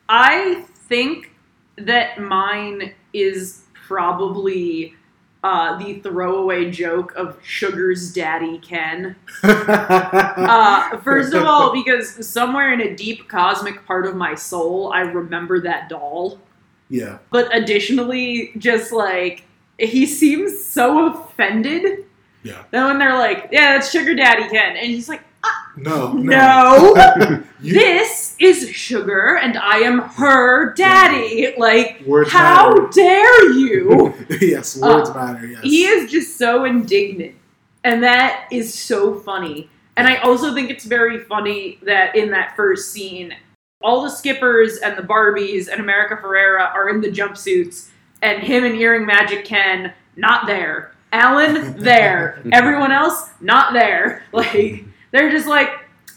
I 0.07 0.65
think 0.87 1.31
that 1.77 2.19
mine 2.19 2.93
is 3.13 3.63
probably 3.73 4.95
uh, 5.43 5.77
the 5.79 5.95
throwaway 6.01 6.69
joke 6.69 7.13
of 7.15 7.37
Sugar's 7.43 8.13
daddy 8.13 8.57
Ken. 8.59 9.15
Uh, 9.43 10.97
first 10.97 11.33
of 11.33 11.43
all, 11.45 11.71
because 11.73 12.27
somewhere 12.27 12.73
in 12.73 12.81
a 12.81 12.95
deep 12.95 13.27
cosmic 13.27 13.85
part 13.85 14.05
of 14.05 14.15
my 14.15 14.35
soul, 14.35 14.91
I 14.93 15.01
remember 15.01 15.59
that 15.61 15.89
doll. 15.89 16.39
yeah, 16.89 17.17
But 17.31 17.53
additionally, 17.55 18.51
just 18.57 18.91
like 18.91 19.43
he 19.79 20.05
seems 20.05 20.63
so 20.63 21.07
offended. 21.13 22.05
Yeah, 22.43 22.63
that 22.71 22.85
when 22.85 22.97
they're 22.99 23.17
like, 23.17 23.49
"Yeah, 23.51 23.73
that's 23.77 23.91
Sugar 23.91 24.15
Daddy 24.15 24.47
Ken," 24.49 24.75
and 24.75 24.87
he's 24.87 25.07
like, 25.09 25.21
no, 25.77 26.13
"No, 26.13 26.93
You- 27.61 27.73
this 27.73 28.30
is 28.41 28.69
Sugar, 28.69 29.37
and 29.37 29.57
I 29.57 29.77
am 29.79 29.99
her 29.99 30.73
daddy." 30.73 31.53
Like, 31.57 32.01
Words 32.05 32.31
how 32.31 32.69
matter. 32.73 32.89
dare 32.93 33.51
you? 33.53 34.13
yes, 34.41 34.77
words 34.77 35.09
Uh, 35.09 35.13
matter. 35.13 35.45
Yes, 35.47 35.61
He 35.63 35.85
is 35.85 36.11
just 36.11 36.37
so 36.37 36.65
indignant. 36.65 37.35
And 37.83 38.03
that 38.03 38.47
is 38.51 38.73
so 38.73 39.15
funny. 39.15 39.69
And 39.97 40.07
I 40.07 40.17
also 40.17 40.53
think 40.53 40.69
it's 40.69 40.85
very 40.85 41.19
funny 41.19 41.79
that 41.83 42.15
in 42.15 42.31
that 42.31 42.55
first 42.55 42.91
scene, 42.91 43.33
all 43.83 44.03
the 44.03 44.09
skippers 44.09 44.77
and 44.77 44.95
the 44.97 45.01
Barbies 45.01 45.67
and 45.67 45.81
America 45.81 46.15
Ferrera 46.21 46.71
are 46.73 46.89
in 46.89 47.01
the 47.01 47.09
jumpsuits, 47.09 47.89
and 48.21 48.43
him 48.43 48.63
and 48.63 48.75
Earring 48.75 49.05
Magic 49.07 49.43
Ken, 49.45 49.91
not 50.15 50.45
there. 50.45 50.91
Alan, 51.11 51.75
there. 51.77 52.41
Everyone 52.53 52.91
else, 52.91 53.31
not 53.41 53.73
there. 53.73 54.23
Like, 54.31 54.85
they're 55.11 55.29
just 55.31 55.47
like, 55.47 55.69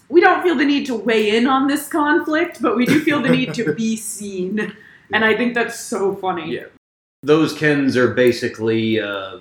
we 0.08 0.20
don't 0.20 0.42
feel 0.42 0.54
the 0.54 0.64
need 0.64 0.86
to 0.86 0.94
weigh 0.94 1.36
in 1.36 1.46
on 1.46 1.66
this 1.66 1.88
conflict, 1.88 2.60
but 2.60 2.76
we 2.76 2.86
do 2.86 3.00
feel 3.00 3.22
the 3.22 3.28
need 3.28 3.54
to 3.54 3.72
be 3.76 3.96
seen. 3.96 4.74
And 5.12 5.24
I 5.24 5.36
think 5.36 5.54
that's 5.54 5.78
so 5.78 6.14
funny. 6.16 6.54
Yeah. 6.54 6.66
Those 7.22 7.54
Kens 7.54 7.96
are 7.96 8.12
basically 8.12 9.00
uh, 9.00 9.38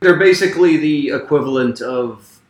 they're 0.00 0.16
basically 0.16 0.76
the 0.76 1.08
equivalent 1.10 1.80
of, 1.80 2.40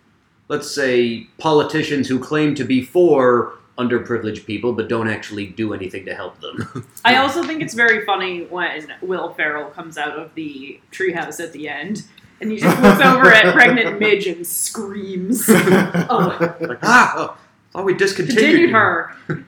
let's 0.49 0.75
say, 0.75 1.29
politicians 1.38 2.09
who 2.09 2.19
claim 2.19 2.55
to 2.57 2.64
be 2.64 2.83
for 2.83 3.59
underprivileged 3.79 4.47
people 4.47 4.73
but 4.73 4.88
don't 4.88 5.09
actually 5.09 5.47
do 5.47 5.73
anything 5.73 6.05
to 6.05 6.14
help 6.14 6.40
them. 6.40 6.87
I 7.05 7.17
also 7.17 7.43
think 7.43 7.62
it's 7.62 7.75
very 7.75 8.05
funny 8.05 8.45
when 8.45 8.93
Will 9.03 9.33
Ferrell 9.35 9.71
comes 9.71 9.99
out 9.99 10.19
of 10.19 10.35
the 10.35 10.81
treehouse 10.93 11.40
at 11.43 11.53
the 11.53 11.69
end 11.69 12.05
and 12.40 12.51
he 12.51 12.59
just 12.59 12.81
looks 12.83 13.01
over 13.01 13.33
at 13.33 13.53
pregnant 13.55 13.99
Midge 13.99 14.27
and 14.27 14.47
screams. 14.47 15.45
Oh, 15.49 16.57
like, 16.61 16.79
ah, 16.83 17.14
oh, 17.17 17.37
thought 17.75 17.85
we 17.85 17.95
discontinued 17.95 18.39
continued 18.39 18.69
you. 18.71 18.75
her. 18.75 19.15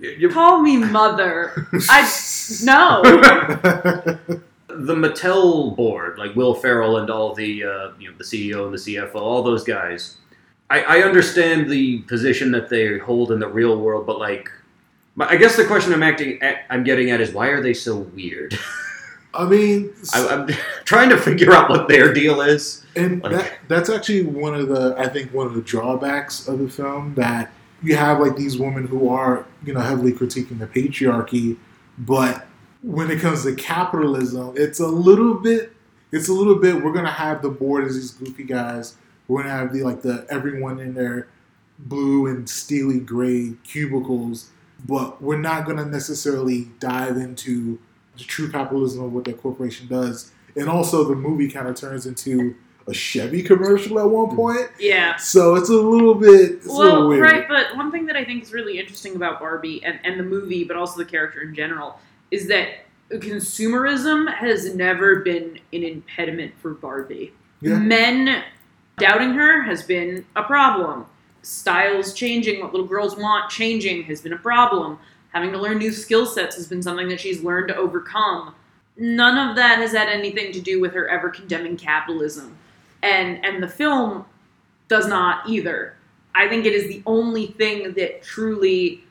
You- 0.00 0.10
you- 0.18 0.28
Call 0.30 0.62
me 0.62 0.78
mother. 0.78 1.66
I 1.90 2.00
no. 2.64 3.02
the 4.68 4.94
Mattel 4.94 5.76
board, 5.76 6.18
like 6.18 6.34
Will 6.34 6.54
Ferrell 6.54 6.96
and 6.96 7.10
all 7.10 7.34
the 7.34 7.64
uh, 7.64 7.90
you 7.98 8.10
know 8.10 8.16
the 8.16 8.24
CEO 8.24 8.64
and 8.64 8.72
the 8.72 8.78
CFO, 8.78 9.16
all 9.16 9.42
those 9.42 9.62
guys. 9.62 10.16
I, 10.70 10.82
I 10.84 11.02
understand 11.02 11.68
the 11.68 11.98
position 12.02 12.50
that 12.52 12.70
they 12.70 12.96
hold 12.96 13.30
in 13.32 13.40
the 13.40 13.48
real 13.48 13.78
world, 13.78 14.06
but 14.06 14.18
like, 14.18 14.50
my- 15.16 15.28
I 15.28 15.36
guess 15.36 15.54
the 15.56 15.66
question 15.66 15.92
I'm 15.92 16.02
acting 16.02 16.40
at, 16.42 16.64
I'm 16.70 16.82
getting 16.82 17.10
at 17.10 17.20
is 17.20 17.32
why 17.34 17.48
are 17.48 17.60
they 17.60 17.74
so 17.74 17.96
weird? 17.98 18.56
I 19.32 19.44
mean, 19.46 19.92
I, 20.12 20.28
I'm 20.28 20.48
trying 20.84 21.10
to 21.10 21.16
figure 21.18 21.52
out 21.52 21.70
what 21.70 21.88
their 21.88 22.12
deal 22.12 22.40
is. 22.40 22.84
And 22.96 23.22
Like- 23.22 23.32
that, 23.32 23.52
that's 23.68 23.88
actually 23.90 24.24
one 24.24 24.54
of 24.54 24.68
the 24.68 24.94
I 24.98 25.08
think 25.08 25.32
one 25.32 25.46
of 25.46 25.54
the 25.54 25.62
drawbacks 25.62 26.48
of 26.48 26.58
the 26.58 26.68
film 26.68 27.14
that 27.14 27.52
you 27.82 27.96
have 27.96 28.18
like 28.20 28.36
these 28.36 28.58
women 28.58 28.86
who 28.86 29.08
are 29.08 29.46
you 29.64 29.72
know 29.72 29.80
heavily 29.80 30.12
critiquing 30.12 30.58
the 30.58 30.66
patriarchy, 30.66 31.56
but 31.98 32.46
when 32.82 33.10
it 33.10 33.20
comes 33.20 33.42
to 33.44 33.54
capitalism, 33.54 34.54
it's 34.56 34.80
a 34.80 34.86
little 34.88 35.34
bit 35.34 35.72
it's 36.12 36.28
a 36.28 36.32
little 36.32 36.56
bit 36.56 36.82
we're 36.82 36.92
gonna 36.92 37.10
have 37.10 37.40
the 37.42 37.48
board 37.50 37.84
as 37.84 37.94
these 37.94 38.10
goofy 38.10 38.44
guys. 38.44 38.96
We're 39.28 39.42
gonna 39.42 39.54
have 39.54 39.72
the 39.72 39.82
like 39.84 40.02
the 40.02 40.26
everyone 40.28 40.80
in 40.80 40.94
their 40.94 41.28
blue 41.78 42.26
and 42.26 42.48
steely 42.50 42.98
gray 43.00 43.54
cubicles, 43.64 44.50
but 44.86 45.22
we're 45.22 45.38
not 45.38 45.66
gonna 45.66 45.84
necessarily 45.86 46.68
dive 46.80 47.16
into 47.16 47.78
the 48.20 48.26
true 48.26 48.50
capitalism 48.50 49.02
of 49.02 49.12
what 49.12 49.24
that 49.24 49.40
corporation 49.42 49.88
does. 49.88 50.32
And 50.56 50.68
also 50.68 51.04
the 51.04 51.14
movie 51.14 51.50
kind 51.50 51.68
of 51.68 51.76
turns 51.76 52.06
into 52.06 52.54
a 52.86 52.94
Chevy 52.94 53.42
commercial 53.42 53.98
at 53.98 54.08
one 54.08 54.30
mm. 54.30 54.36
point. 54.36 54.70
Yeah. 54.78 55.16
So 55.16 55.54
it's 55.54 55.68
a 55.68 55.74
little 55.74 56.14
bit 56.14 56.50
it's 56.52 56.66
a 56.66 56.72
little 56.72 57.00
Well, 57.00 57.08
weird. 57.08 57.22
right, 57.22 57.48
but 57.48 57.76
one 57.76 57.90
thing 57.90 58.06
that 58.06 58.16
I 58.16 58.24
think 58.24 58.42
is 58.42 58.52
really 58.52 58.78
interesting 58.78 59.16
about 59.16 59.38
Barbie 59.40 59.82
and, 59.84 59.98
and 60.04 60.18
the 60.18 60.24
movie, 60.24 60.64
but 60.64 60.76
also 60.76 60.98
the 60.98 61.04
character 61.04 61.42
in 61.42 61.54
general, 61.54 61.98
is 62.30 62.48
that 62.48 62.86
consumerism 63.10 64.32
has 64.32 64.74
never 64.74 65.16
been 65.16 65.58
an 65.72 65.82
impediment 65.82 66.52
for 66.60 66.74
Barbie. 66.74 67.32
Yeah. 67.60 67.78
Men 67.78 68.44
doubting 68.98 69.30
her 69.30 69.62
has 69.62 69.82
been 69.82 70.24
a 70.36 70.42
problem. 70.42 71.06
Styles 71.42 72.12
changing, 72.12 72.60
what 72.60 72.72
little 72.72 72.86
girls 72.86 73.16
want 73.16 73.50
changing 73.50 74.04
has 74.04 74.20
been 74.20 74.32
a 74.32 74.38
problem. 74.38 74.98
Having 75.32 75.52
to 75.52 75.58
learn 75.58 75.78
new 75.78 75.92
skill 75.92 76.26
sets 76.26 76.56
has 76.56 76.66
been 76.66 76.82
something 76.82 77.08
that 77.08 77.20
she's 77.20 77.42
learned 77.42 77.68
to 77.68 77.76
overcome. 77.76 78.54
None 78.96 79.48
of 79.48 79.56
that 79.56 79.78
has 79.78 79.92
had 79.92 80.08
anything 80.08 80.52
to 80.52 80.60
do 80.60 80.80
with 80.80 80.92
her 80.92 81.08
ever 81.08 81.30
condemning 81.30 81.76
capitalism. 81.76 82.56
And 83.02 83.44
and 83.44 83.62
the 83.62 83.68
film 83.68 84.24
does 84.88 85.06
not 85.06 85.48
either. 85.48 85.96
I 86.34 86.48
think 86.48 86.66
it 86.66 86.74
is 86.74 86.88
the 86.88 87.02
only 87.06 87.48
thing 87.48 87.94
that 87.94 88.22
truly 88.22 89.04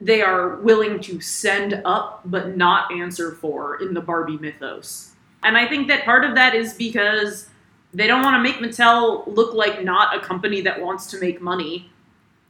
they 0.00 0.20
are 0.20 0.56
willing 0.56 1.00
to 1.00 1.20
send 1.20 1.80
up 1.84 2.22
but 2.24 2.56
not 2.56 2.92
answer 2.92 3.32
for 3.32 3.80
in 3.80 3.94
the 3.94 4.00
Barbie 4.00 4.38
mythos. 4.38 5.12
And 5.44 5.56
I 5.56 5.68
think 5.68 5.86
that 5.88 6.04
part 6.04 6.24
of 6.24 6.34
that 6.34 6.54
is 6.54 6.74
because 6.74 7.48
they 7.94 8.06
don't 8.06 8.22
want 8.22 8.34
to 8.36 8.42
make 8.42 8.56
Mattel 8.56 9.24
look 9.26 9.54
like 9.54 9.84
not 9.84 10.16
a 10.16 10.20
company 10.20 10.60
that 10.62 10.80
wants 10.80 11.06
to 11.08 11.20
make 11.20 11.40
money 11.40 11.91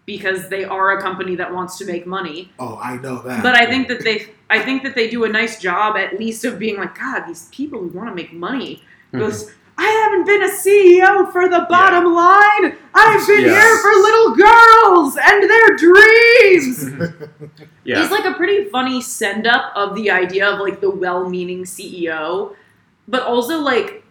because 0.07 0.49
they 0.49 0.65
are 0.65 0.99
a 0.99 1.01
company 1.03 1.37
that 1.37 1.53
wants 1.53 1.79
to 1.79 1.85
make 1.85 2.07
money. 2.07 2.51
oh, 2.59 2.79
I 2.83 2.97
know 2.99 3.23
that. 3.23 3.43
But 3.43 3.55
I 3.55 3.67
think 3.67 3.89
that 3.89 4.03
they 4.05 4.27
I 4.51 4.61
think 4.61 4.83
that 4.83 4.95
they 4.95 5.09
do 5.09 5.25
a 5.25 5.29
nice 5.29 5.61
job 5.61 5.97
at 5.97 6.19
least 6.19 6.45
of 6.45 6.59
being 6.59 6.77
like, 6.77 6.99
God, 6.99 7.25
these 7.27 7.49
people 7.53 7.79
who 7.81 7.89
want 7.89 8.09
to 8.09 8.15
make 8.15 8.33
money. 8.33 8.83
Mm-hmm. 9.13 9.21
Goes, 9.21 9.51
I 9.79 9.85
haven't 9.87 10.27
been 10.27 10.43
a 10.43 10.53
CEO 10.53 11.33
for 11.33 11.49
the 11.49 11.67
bottom 11.69 12.13
line. 12.13 12.77
I've 12.95 13.27
been 13.27 13.45
Yeah. 13.47 13.55
here 13.55 13.79
for 13.79 13.91
little 13.91 14.37
girls 14.37 15.17
and 15.17 15.49
their 15.51 15.77
dreams. 15.77 17.29
Yeah, 17.85 18.01
He's 18.01 18.13
like 18.13 18.25
a 18.25 18.35
pretty 18.35 18.67
funny 18.71 19.01
send 19.03 19.45
up 19.47 19.73
of 19.75 19.97
the 19.97 20.09
idea 20.11 20.49
of 20.49 20.61
like 20.61 20.81
the 20.81 20.89
well 20.91 21.29
meaning 21.29 21.65
CEO, 21.65 22.55
but 23.09 23.23
also 23.25 23.59
like 23.59 24.05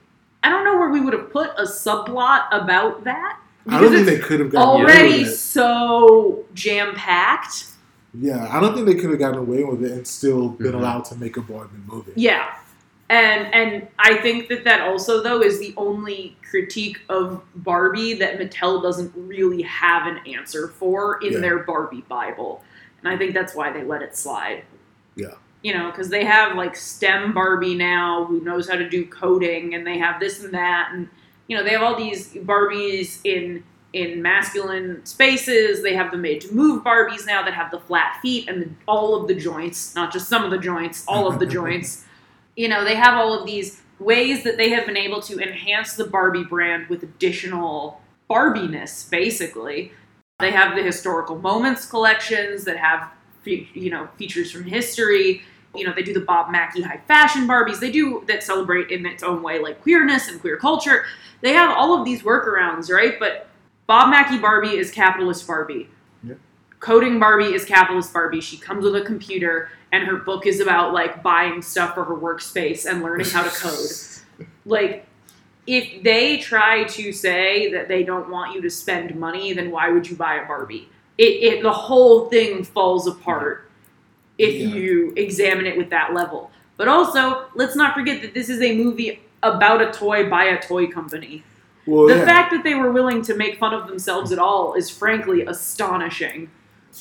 I 0.44 0.50
don't 0.50 0.66
know 0.66 0.78
where 0.78 0.90
we 0.90 1.00
would 1.00 1.14
have 1.14 1.32
put 1.32 1.52
a 1.58 1.64
subplot 1.64 2.48
about 2.52 3.04
that. 3.06 3.40
I 3.68 3.80
don't 3.80 3.92
think 3.92 4.06
they 4.06 4.20
could 4.20 4.40
have 4.40 4.52
gotten 4.52 4.82
already 4.82 4.92
away 4.92 5.04
with 5.04 5.10
it. 5.10 5.20
Already 5.20 5.36
so 5.36 6.46
jam 6.54 6.96
packed. 6.96 7.66
Yeah, 8.14 8.48
I 8.52 8.60
don't 8.60 8.74
think 8.74 8.88
they 8.88 8.96
could 8.96 9.10
have 9.12 9.20
gotten 9.20 9.40
away 9.40 9.64
with 9.64 9.84
it 9.84 9.92
and 9.92 10.06
still 10.06 10.50
been 10.50 10.74
Mhm. 10.74 10.80
allowed 10.80 11.06
to 11.06 11.16
make 11.16 11.38
a 11.38 11.42
Barbie 11.42 11.78
movie. 11.88 12.12
Yeah. 12.16 12.50
And 13.10 13.54
and 13.54 13.88
I 14.00 14.16
think 14.18 14.48
that 14.50 14.64
that 14.64 14.82
also 14.82 15.22
though 15.22 15.42
is 15.42 15.60
the 15.60 15.74
only 15.78 16.38
critique 16.50 17.00
of 17.10 17.42
Barbie 17.56 18.14
that 18.16 18.40
Mattel 18.40 18.82
doesn't 18.82 19.12
really 19.16 19.62
have 19.64 20.08
an 20.08 20.20
answer 20.26 20.68
for 20.68 21.20
in 21.22 21.34
Yeah. 21.34 21.40
their 21.40 21.60
Barbie 21.60 22.04
Bible. 22.10 22.64
And 23.04 23.14
I 23.14 23.18
think 23.18 23.34
that's 23.34 23.54
why 23.56 23.72
they 23.72 23.84
let 23.84 24.02
it 24.02 24.16
slide. 24.18 24.64
Yeah. 25.16 25.36
You 25.62 25.74
know, 25.74 25.92
because 25.92 26.10
they 26.10 26.24
have 26.26 26.56
like 26.56 26.76
STEM 26.76 27.34
Barbie 27.34 27.76
now 27.76 28.26
who 28.26 28.42
knows 28.42 28.70
how 28.70 28.76
to 28.76 28.90
do 28.90 29.06
coding 29.06 29.76
and 29.76 29.86
they 29.86 29.98
have 29.98 30.20
this 30.20 30.44
and 30.44 30.54
that 30.54 30.90
and 30.92 31.08
you 31.52 31.58
know, 31.58 31.66
they 31.66 31.72
have 31.72 31.84
all 31.84 31.98
these 31.98 32.34
Barbies 32.34 33.20
in 33.26 33.62
in 33.92 34.22
masculine 34.22 35.06
spaces. 35.06 35.84
They 35.84 35.94
have 35.94 36.10
the 36.10 36.16
made 36.16 36.40
to 36.42 36.54
move 36.54 36.82
Barbies 36.82 37.26
now 37.26 37.44
that 37.44 37.54
have 37.54 37.72
the 37.72 37.80
flat 37.82 38.20
feet 38.22 38.48
and 38.48 38.62
the, 38.62 38.70
all 38.88 39.22
of 39.22 39.28
the 39.28 39.36
joints, 39.36 39.94
not 39.94 40.14
just 40.14 40.30
some 40.30 40.46
of 40.46 40.52
the 40.52 40.58
joints, 40.58 41.04
all 41.10 41.28
of 41.28 41.40
the 41.40 41.46
joints. 41.60 42.06
You 42.56 42.70
know, 42.70 42.86
they 42.86 42.96
have 42.96 43.16
all 43.18 43.38
of 43.38 43.46
these 43.46 43.82
ways 44.00 44.46
that 44.46 44.56
they 44.56 44.70
have 44.70 44.86
been 44.86 44.96
able 44.96 45.22
to 45.24 45.42
enhance 45.42 45.96
the 45.96 46.06
Barbie 46.06 46.46
brand 46.46 46.88
with 46.88 47.04
additional 47.04 48.00
Barbiness, 48.30 49.10
basically. 49.12 49.92
They 50.40 50.52
have 50.52 50.78
the 50.78 50.84
historical 50.84 51.38
moments 51.38 51.86
collections 51.86 52.64
that 52.64 52.78
have, 52.78 53.12
you 53.44 53.90
know, 53.90 54.08
features 54.16 54.54
from 54.54 54.64
history. 54.64 55.42
You 55.74 55.86
know, 55.86 55.94
they 55.96 56.04
do 56.04 56.14
the 56.14 56.22
Bob 56.22 56.52
Mackie 56.52 56.82
high 56.82 57.02
fashion 57.08 57.48
Barbies. 57.48 57.80
They 57.80 57.92
do 57.92 58.24
that 58.28 58.44
celebrate 58.44 58.92
in 58.92 59.06
its 59.06 59.24
own 59.24 59.42
way, 59.42 59.60
like 59.60 59.82
queerness 59.82 60.28
and 60.28 60.40
queer 60.42 60.58
culture. 60.58 61.06
They 61.42 61.54
have 61.54 61.76
all 61.76 61.98
of 61.98 62.06
these 62.06 62.24
workarounds, 62.24 62.92
right? 62.92 63.20
But 63.20 63.48
Bob 63.88 64.10
Mackie 64.10 64.38
Barbie 64.38 64.78
is 64.78 64.92
capitalist 64.92 65.48
Barbie. 65.48 65.90
Yeah. 66.24 66.36
Coding 66.80 67.20
Barbie 67.20 67.54
is 67.54 67.66
capitalist 67.66 68.14
Barbie. 68.14 68.42
She 68.42 68.58
comes 68.58 68.84
with 68.84 68.96
a 68.96 69.02
computer, 69.02 69.70
and 69.92 70.04
her 70.06 70.18
book 70.18 70.46
is 70.46 70.60
about 70.60 70.94
like 70.94 71.24
buying 71.24 71.62
stuff 71.62 71.94
for 71.94 72.04
her 72.04 72.16
workspace 72.16 72.90
and 72.90 73.02
learning 73.02 73.28
how 73.28 73.44
to 73.44 73.50
code. 73.50 74.48
like, 74.66 75.08
if 75.68 76.04
they 76.04 76.38
try 76.38 76.84
to 76.86 77.14
say 77.14 77.72
that 77.72 77.88
they 77.88 78.04
don't 78.04 78.30
want 78.30 78.54
you 78.56 78.62
to 78.62 78.70
spend 78.70 79.16
money, 79.16 79.54
then 79.54 79.72
why 79.72 79.90
would 79.90 80.10
you 80.10 80.16
buy 80.16 80.36
a 80.36 80.46
Barbie? 80.46 80.90
It, 81.18 81.24
it 81.24 81.64
the 81.64 81.72
whole 81.72 82.30
thing 82.30 82.64
falls 82.64 83.08
apart 83.08 83.71
if 84.42 84.56
Yeah. 84.56 84.68
you 84.76 85.14
examine 85.16 85.66
it 85.66 85.78
with 85.78 85.90
that 85.92 86.14
level. 86.14 86.52
But 86.78 86.88
also, 86.88 87.46
let's 87.56 87.76
not 87.76 87.94
forget 87.94 88.22
that 88.22 88.34
this 88.34 88.50
is 88.50 88.62
a 88.62 88.76
movie 88.76 89.22
about 89.44 89.82
a 89.82 89.92
toy 89.92 90.30
by 90.30 90.46
a 90.46 90.62
toy 90.62 90.88
company. 90.88 91.44
Well, 91.86 92.08
the 92.08 92.16
yeah. 92.18 92.26
fact 92.26 92.52
that 92.52 92.64
they 92.64 92.76
were 92.76 92.92
willing 92.92 93.22
to 93.24 93.36
make 93.36 93.58
fun 93.60 93.74
of 93.74 93.88
themselves 93.88 94.32
at 94.32 94.40
all 94.40 94.74
is 94.74 94.90
frankly 94.90 95.46
astonishing. 95.46 96.50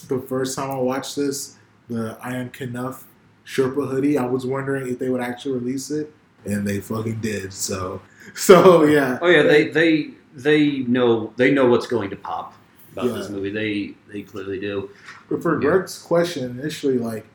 the 0.09 0.18
first 0.20 0.57
time 0.57 0.70
I 0.70 0.76
watched 0.76 1.16
this, 1.16 1.57
the 1.88 2.16
I 2.22 2.35
Am 2.37 2.50
Kenough 2.50 3.05
Sherpa 3.46 3.88
hoodie, 3.90 4.16
I 4.16 4.24
was 4.26 4.46
wondering 4.46 4.87
if 4.87 4.98
they 4.98 5.09
would 5.09 5.20
actually 5.20 5.55
release 5.59 5.90
it, 5.90 6.12
and 6.44 6.66
they 6.66 6.81
fucking 6.81 7.20
did. 7.20 7.53
So, 7.53 8.00
so 8.35 8.85
yeah. 8.85 9.18
Oh 9.20 9.29
yeah, 9.29 9.42
they 9.42 9.68
they 9.68 10.11
they 10.35 10.79
know 10.81 11.33
they 11.37 11.50
know 11.50 11.66
what's 11.66 11.87
going 11.88 12.11
to 12.11 12.16
pop 12.16 12.55
about 12.92 13.07
Yeah. 13.07 13.12
this 13.12 13.29
movie. 13.31 13.50
They 13.50 13.94
they 14.12 14.22
clearly 14.22 14.61
do. 14.61 14.90
But 15.29 15.42
for 15.42 15.55
Yeah. 15.61 15.68
Greg's 15.70 15.98
question 15.98 16.59
initially, 16.59 16.98
like, 16.98 17.26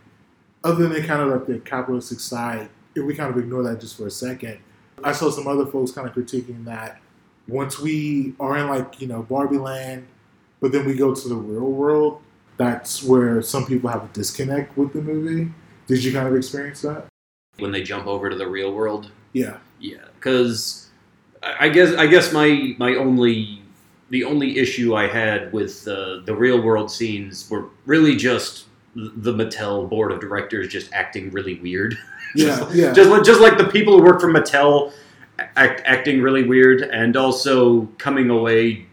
other 0.66 0.90
than 0.90 1.06
kind 1.06 1.22
of 1.22 1.30
like 1.30 1.46
the 1.46 1.60
capitalistic 1.60 2.20
side, 2.20 2.68
if 2.96 3.06
we 3.06 3.16
kind 3.16 3.30
of 3.30 3.38
ignore 3.38 3.64
that 3.64 3.80
just 3.80 3.96
for 3.96 4.08
a 4.08 4.12
second, 4.12 4.58
I 5.04 5.12
saw 5.12 5.30
some 5.30 5.48
other 5.48 5.66
folks 5.66 5.92
kind 5.92 6.08
of 6.08 6.16
critiquing 6.16 6.66
that 6.66 7.00
once 7.48 7.80
we 7.80 8.34
are 8.40 8.58
in 8.58 8.68
like 8.68 9.00
you 9.00 9.08
know 9.08 9.24
Barbie 9.24 9.58
Land, 9.58 10.08
but 10.60 10.72
then 10.72 10.86
we 10.86 10.96
go 10.96 11.14
to 11.14 11.30
the 11.30 11.36
real 11.36 11.72
world, 11.72 12.22
that's 12.58 13.04
where 13.04 13.42
some 13.42 13.66
people 13.66 13.90
have 13.90 14.04
a 14.04 14.08
disconnect 14.08 14.76
with 14.76 14.92
the 14.94 15.02
movie. 15.02 15.52
Did 15.88 16.04
you 16.04 16.12
kind 16.12 16.28
of 16.28 16.36
experience 16.36 16.82
that? 16.82 17.06
When 17.60 17.72
they 17.72 17.84
jump 17.84 18.08
over 18.08 18.30
to 18.30 18.36
the 18.36 18.48
real 18.48 18.74
world, 18.74 19.12
Yeah. 19.34 19.58
Yeah, 19.80 20.06
because 20.16 20.90
I 21.44 21.66
I 21.66 21.70
guess 21.70 21.94
I 21.96 22.08
guess 22.08 22.34
my 22.34 22.76
my 22.80 22.96
only 22.96 23.62
the 24.10 24.24
only 24.24 24.58
issue 24.58 24.96
I 24.96 25.08
had 25.08 25.52
with 25.54 25.88
uh, 25.88 26.22
the 26.26 26.36
real 26.36 26.62
world 26.62 26.90
scenes 26.90 27.50
were 27.50 27.66
really 27.86 28.16
just 28.16 28.66
the 28.96 29.34
Mattel 29.34 29.90
board 29.90 30.12
of 30.12 30.20
directors 30.22 30.70
just 30.70 30.92
acting 30.94 31.32
really 31.32 31.60
weird. 31.60 31.98
Yeah, 32.38 32.58
just, 32.60 32.76
yeah. 32.76 32.92
just 32.92 33.10
like- 33.10 33.24
just 33.24 33.40
like 33.40 33.58
the 33.58 33.64
people 33.64 33.98
who 33.98 34.04
work 34.04 34.20
for 34.20 34.28
Mattel 34.28 34.92
act, 35.56 35.82
acting 35.86 36.22
really 36.22 36.44
weird, 36.44 36.82
and 36.82 37.16
also 37.16 37.86
coming 37.98 38.30
away 38.30 38.88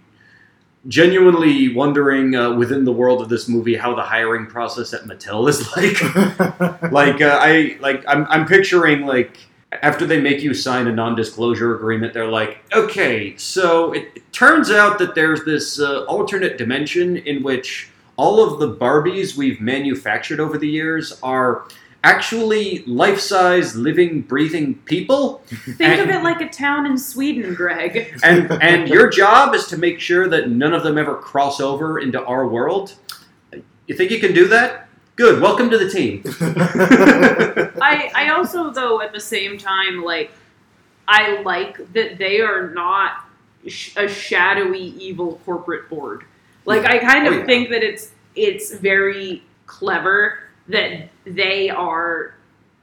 genuinely 0.87 1.75
wondering 1.75 2.35
uh, 2.37 2.53
within 2.55 2.85
the 2.85 2.93
world 2.93 3.21
of 3.21 3.29
this 3.29 3.49
movie 3.49 3.75
how 3.77 3.95
the 3.95 4.03
hiring 4.03 4.47
process 4.47 4.93
at 4.93 5.03
Mattel 5.03 5.49
is 5.49 5.61
like 6.83 6.93
like 6.93 7.21
uh, 7.21 7.39
I 7.41 7.77
like 7.81 8.05
I'm 8.07 8.27
I'm 8.29 8.47
picturing 8.47 9.07
like 9.07 9.39
after 9.83 10.07
they 10.07 10.21
make 10.21 10.43
you 10.43 10.53
sign 10.53 10.87
a 10.87 10.93
non-disclosure 10.93 11.75
agreement, 11.75 12.13
they're 12.13 12.29
like, 12.29 12.59
okay, 12.75 13.35
so 13.39 13.93
it, 13.93 14.09
it 14.15 14.33
turns 14.33 14.71
out 14.71 14.99
that 14.99 15.15
there's 15.15 15.45
this 15.45 15.81
uh, 15.81 16.05
alternate 16.05 16.59
dimension 16.59 17.17
in 17.17 17.43
which 17.43 17.89
all 18.17 18.43
of 18.43 18.61
the 18.61 18.75
Barbies 18.75 19.37
we've 19.37 19.61
manufactured 19.61 20.41
over 20.41 20.59
the 20.59 20.69
years 20.69 21.19
are 21.23 21.67
actually 22.05 22.85
life-size, 22.87 23.77
living, 23.77 24.23
breathing 24.23 24.75
people. 24.75 25.39
Think 25.77 26.01
of 26.01 26.09
it 26.11 26.23
like 26.23 26.41
a 26.41 26.49
town 26.49 26.87
in 26.87 26.99
Sweden, 26.99 27.55
Greg. 27.55 28.19
and 28.23 28.51
and 28.63 28.89
your 28.89 29.09
job 29.09 29.55
is 29.55 29.67
to 29.69 29.79
make 29.79 30.01
sure 30.01 30.29
that 30.29 30.51
none 30.51 30.75
of 30.75 30.83
them 30.83 30.99
ever 30.99 31.17
cross 31.17 31.61
over 31.61 31.99
into 31.99 32.23
our 32.25 32.47
world. 32.47 32.95
You 33.87 33.97
think 33.97 34.11
you 34.11 34.21
can 34.21 34.33
do 34.33 34.49
that? 34.49 34.89
Good. 35.17 35.41
Welcome 35.43 35.71
to 35.71 35.79
the 35.79 35.91
team. 35.91 36.23
I, 37.83 38.11
I 38.15 38.31
also 38.31 38.71
though 38.71 39.01
at 39.01 39.13
the 39.13 39.21
same 39.21 39.59
time 39.59 40.03
like 40.03 40.33
I 41.07 41.43
like 41.43 41.93
that 41.93 42.19
they 42.19 42.41
are 42.41 42.71
not 42.71 43.27
sh- 43.67 43.95
a 43.97 44.09
shadowy 44.09 44.81
evil 44.81 45.41
corporate 45.45 45.91
board. 45.91 46.25
Like 46.65 46.85
I 46.85 46.99
kind 46.99 47.27
of 47.27 47.35
Oh, 47.35 47.39
yeah. 47.39 47.47
think 47.47 47.71
that 47.71 47.83
it's 47.83 48.13
it's 48.35 48.75
very 48.75 49.43
clever 49.67 50.39
that 50.69 51.09
they 51.25 51.69
are 51.71 52.35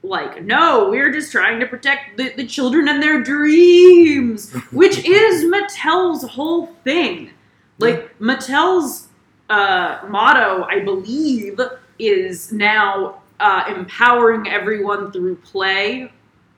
like 0.02 0.42
no 0.44 0.88
we're 0.88 1.12
just 1.12 1.30
trying 1.30 1.60
to 1.60 1.66
protect 1.66 2.16
the, 2.16 2.32
the 2.36 2.46
children 2.46 2.88
and 2.88 3.02
their 3.02 3.22
dreams 3.22 4.52
which 4.72 5.04
is 5.04 5.44
mattel's 5.44 6.24
whole 6.24 6.66
thing 6.84 7.30
like 7.78 8.18
mattel's 8.18 9.08
uh, 9.50 10.00
motto 10.08 10.64
i 10.70 10.80
believe 10.80 11.60
is 11.98 12.50
now 12.52 13.20
uh, 13.40 13.64
empowering 13.68 14.48
everyone 14.48 15.12
through 15.12 15.36
play 15.36 16.10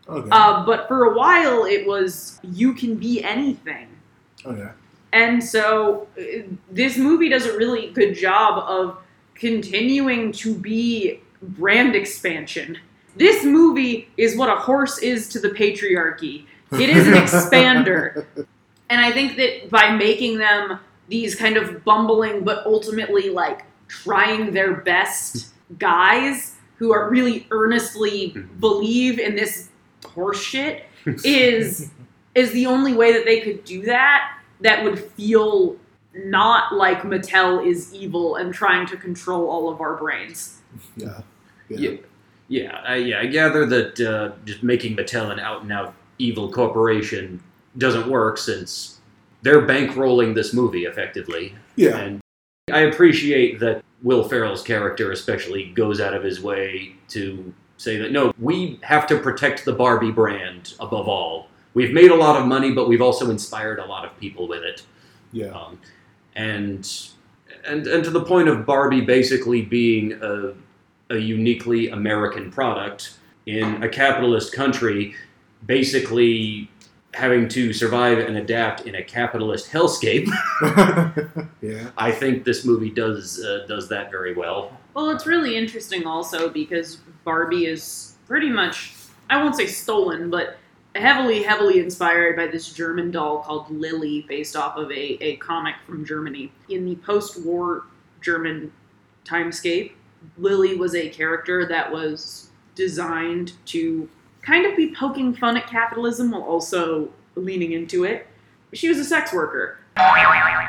okay. 0.09 0.29
uh, 0.31 0.65
but 0.65 0.87
for 0.87 1.07
a 1.07 1.17
while 1.17 1.65
it 1.65 1.87
was 1.87 2.39
you 2.45 2.73
can 2.73 2.95
be 2.95 3.23
anything 3.25 3.89
okay. 4.47 4.71
And 5.13 5.43
so 5.43 6.09
uh, 6.19 6.23
this 6.71 6.97
movie 6.97 7.29
does 7.29 7.47
a 7.47 7.57
really 7.57 7.91
good 7.93 8.15
job 8.15 8.59
of 8.67 8.99
continuing 9.35 10.33
to 10.33 10.55
be 10.55 11.21
brand 11.43 11.95
expansion. 11.95 12.79
This 13.17 13.45
movie 13.45 14.09
is 14.17 14.37
what 14.37 14.49
a 14.49 14.57
horse 14.57 14.99
is 14.99 15.29
to 15.31 15.41
the 15.41 15.51
patriarchy. 15.51 16.47
It 16.73 16.89
is 16.89 17.07
an 17.07 17.15
expander. 17.15 18.27
And 18.91 19.01
I 19.01 19.11
think 19.11 19.39
that 19.39 19.71
by 19.71 19.97
making 19.97 20.37
them 20.37 20.79
these 21.09 21.35
kind 21.35 21.57
of 21.57 21.83
bumbling 21.83 22.45
but 22.45 22.67
ultimately 22.67 23.31
like 23.31 23.65
trying 23.89 24.53
their 24.53 24.75
best 24.75 25.55
guys 25.79 26.57
who 26.77 26.93
are 26.93 27.09
really 27.09 27.47
earnestly 27.51 28.37
believe 28.61 29.19
in 29.19 29.35
this 29.35 29.71
horse 30.05 30.43
shit 30.43 30.85
is 31.25 31.91
is 32.35 32.53
the 32.53 32.67
only 32.67 32.93
way 32.93 33.13
that 33.13 33.25
they 33.25 33.41
could 33.41 33.65
do 33.65 33.81
that 33.83 34.42
that 34.63 34.83
would 34.85 34.99
feel 34.99 35.77
not 36.15 36.75
like 36.75 37.03
Mattel 37.03 37.67
is 37.67 37.93
evil 37.95 38.37
and 38.37 38.53
trying 38.53 38.87
to 38.87 38.97
control 38.97 39.49
all 39.49 39.71
of 39.71 39.81
our 39.81 39.97
brains. 39.97 40.61
Yeah. 40.97 41.23
Yeah, 41.69 41.97
yeah, 42.49 42.83
I, 42.85 42.97
yeah. 42.97 43.21
I 43.21 43.27
gather 43.27 43.65
that 43.65 43.99
uh, 43.99 44.33
just 44.45 44.63
making 44.63 44.95
Mattel 44.95 45.31
an 45.31 45.41
out-and-out 45.41 45.95
evil 46.19 46.53
corporation 46.53 47.43
doesn't 47.79 48.07
work 48.09 48.37
since 48.37 49.01
they're 49.41 49.67
bankrolling 49.67 50.35
this 50.35 50.53
movie 50.53 50.85
effectively. 50.85 51.55
Yeah. 51.77 51.97
And 51.97 52.21
I 52.71 52.81
appreciate 52.81 53.59
that 53.61 53.83
Will 54.03 54.29
Ferrell's 54.29 54.63
character, 54.63 55.13
especially, 55.13 55.71
goes 55.71 55.99
out 55.99 56.13
of 56.13 56.23
his 56.23 56.43
way 56.43 56.97
to 57.09 57.55
say 57.79 57.97
that 57.97 58.13
no, 58.13 58.35
we 58.39 58.79
have 58.83 59.07
to 59.07 59.19
protect 59.19 59.65
the 59.65 59.73
Barbie 59.73 60.13
brand 60.13 60.75
above 60.79 61.09
all. 61.09 61.49
We've 61.75 61.93
made 61.93 62.11
a 62.11 62.15
lot 62.15 62.41
of 62.41 62.47
money, 62.47 62.73
but 62.73 62.89
we've 62.89 63.03
also 63.03 63.31
inspired 63.31 63.79
a 63.79 63.87
lot 63.87 64.05
of 64.05 64.19
people 64.19 64.47
with 64.47 64.63
it. 64.63 64.83
Yeah. 65.33 65.49
Um, 65.49 65.79
and 66.35 66.89
and 67.67 67.87
and 67.87 68.05
to 68.05 68.11
the 68.11 68.23
point 68.23 68.49
of 68.49 68.67
Barbie 68.67 69.01
basically 69.01 69.63
being 69.63 70.13
a, 70.23 70.53
a 71.11 71.19
uniquely 71.19 71.89
American 71.89 72.51
product 72.51 73.19
in 73.47 73.83
a 73.83 73.89
capitalist 73.89 74.53
country, 74.53 75.15
basically 75.67 76.69
having 77.15 77.47
to 77.47 77.73
survive 77.73 78.19
and 78.19 78.39
adapt 78.39 78.83
in 78.83 78.95
a 78.95 79.03
capitalist 79.03 79.71
hellscape. 79.71 80.29
yeah. 81.61 81.91
I 81.97 82.11
think 82.11 82.45
this 82.45 82.65
movie 82.65 82.91
does 82.91 83.43
uh, 83.45 83.67
does 83.69 83.89
that 83.89 84.11
very 84.11 84.35
well. 84.35 84.79
Well, 84.95 85.11
it's 85.11 85.27
really 85.27 85.57
interesting 85.57 86.07
also 86.07 86.49
because 86.49 86.97
Barbie 87.25 87.67
is 87.67 88.15
pretty 88.27 88.51
much, 88.51 88.95
I 89.31 89.43
won't 89.43 89.57
say 89.57 89.67
stolen, 89.67 90.31
but 90.31 90.57
heavily, 90.95 91.43
heavily 91.43 91.81
inspired 91.81 92.37
by 92.37 92.47
this 92.47 92.73
German 92.73 93.11
doll 93.11 93.39
called 93.43 93.69
Lilli, 93.69 94.27
based 94.27 94.57
off 94.57 94.77
of 94.77 94.91
a, 94.91 95.23
a 95.25 95.37
comic 95.37 95.75
from 95.87 96.05
Germany. 96.05 96.53
In 96.69 96.85
the 96.85 96.97
post 96.97 97.45
war 97.45 97.85
German 98.21 98.73
timescape, 99.25 99.93
Lilli 100.39 100.77
was 100.77 100.95
a 100.95 101.09
character 101.09 101.67
that 101.67 101.91
was 101.91 102.51
designed 102.75 103.53
to 103.67 104.09
kind 104.43 104.67
of 104.67 104.77
be 104.77 104.95
poking 104.95 105.35
fun 105.35 105.57
at 105.57 105.67
capitalism 105.67 106.31
while 106.33 106.43
also 106.43 107.09
leaning 107.35 107.73
into 107.73 108.05
it. 108.05 108.27
She 108.73 108.89
was 108.89 108.99
a 108.99 109.05
sex 109.05 109.33
worker. 109.33 109.79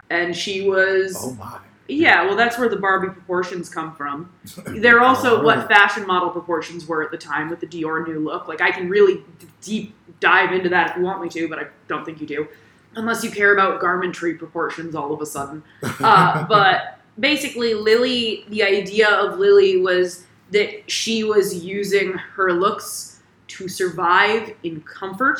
And 0.09 0.35
she 0.35 0.67
was 0.67 1.15
Oh 1.17 1.33
my. 1.33 1.59
yeah, 1.87 2.25
well, 2.25 2.35
that's 2.35 2.57
where 2.57 2.67
the 2.69 2.75
Barbie 2.75 3.09
proportions 3.09 3.69
come 3.69 3.95
from. 3.95 4.31
They're 4.65 4.99
oh, 5.03 5.05
also 5.05 5.43
what 5.43 5.67
fashion 5.67 6.05
model 6.05 6.29
proportions 6.29 6.85
were 6.87 7.03
at 7.03 7.11
the 7.11 7.17
time 7.17 7.49
with 7.49 7.61
the 7.61 7.67
Dior 7.67 8.05
new 8.05 8.19
look. 8.19 8.47
Like, 8.47 8.61
I 8.61 8.71
can 8.71 8.89
really 8.89 9.23
deep 9.61 9.95
dive 10.23 10.51
into 10.53 10.69
that 10.69 10.91
if 10.91 10.97
you 10.97 11.03
want 11.03 11.21
me 11.21 11.29
to, 11.29 11.47
but 11.47 11.59
I 11.59 11.65
don't 11.87 12.03
think 12.05 12.19
you 12.21 12.27
do. 12.27 12.47
unless 12.95 13.23
you 13.23 13.31
care 13.31 13.53
about 13.53 13.81
garmentry 13.81 14.37
proportions 14.37 14.93
all 14.95 15.11
of 15.13 15.21
a 15.21 15.25
sudden. 15.25 15.63
Uh, 15.99 16.45
but 16.47 16.99
basically, 17.19 17.73
Lilli, 17.73 18.47
the 18.49 18.63
idea 18.63 19.09
of 19.09 19.39
Lilli 19.39 19.81
was 19.81 20.25
that 20.51 20.89
she 20.89 21.23
was 21.23 21.63
using 21.63 22.13
her 22.13 22.53
looks 22.53 23.21
to 23.47 23.67
survive 23.67 24.53
in 24.63 24.81
comfort. 24.81 25.39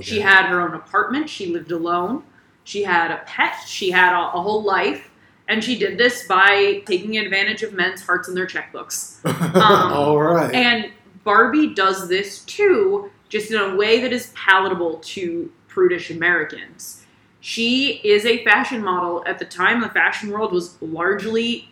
She 0.00 0.20
had 0.20 0.46
her 0.46 0.60
own 0.60 0.74
apartment, 0.74 1.28
she 1.30 1.46
lived 1.46 1.70
alone, 1.70 2.24
she 2.64 2.82
had 2.82 3.10
a 3.12 3.18
pet, 3.26 3.54
she 3.66 3.90
had 3.90 4.12
a, 4.12 4.22
a 4.38 4.40
whole 4.42 4.62
life. 4.64 5.10
And 5.46 5.62
she 5.62 5.78
did 5.78 5.98
this 5.98 6.26
by 6.26 6.82
taking 6.86 7.18
advantage 7.18 7.62
of 7.62 7.74
men's 7.74 8.02
hearts 8.02 8.28
and 8.28 8.36
their 8.36 8.46
checkbooks. 8.46 9.20
All 9.92 10.18
right. 10.20 10.52
And 10.54 10.90
Barbie 11.22 11.74
does 11.74 12.08
this 12.08 12.40
too, 12.44 13.10
just 13.34 13.50
in 13.50 13.60
a 13.60 13.74
way 13.74 13.98
that 14.00 14.12
is 14.12 14.32
palatable 14.36 14.98
to 14.98 15.50
prudish 15.66 16.08
Americans. 16.08 17.04
She 17.40 17.94
is 18.04 18.24
a 18.24 18.44
fashion 18.44 18.80
model. 18.80 19.24
At 19.26 19.40
the 19.40 19.44
time, 19.44 19.80
the 19.80 19.88
fashion 19.88 20.30
world 20.30 20.52
was 20.52 20.80
largely 20.80 21.68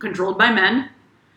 controlled 0.00 0.36
by 0.36 0.50
men. 0.52 0.90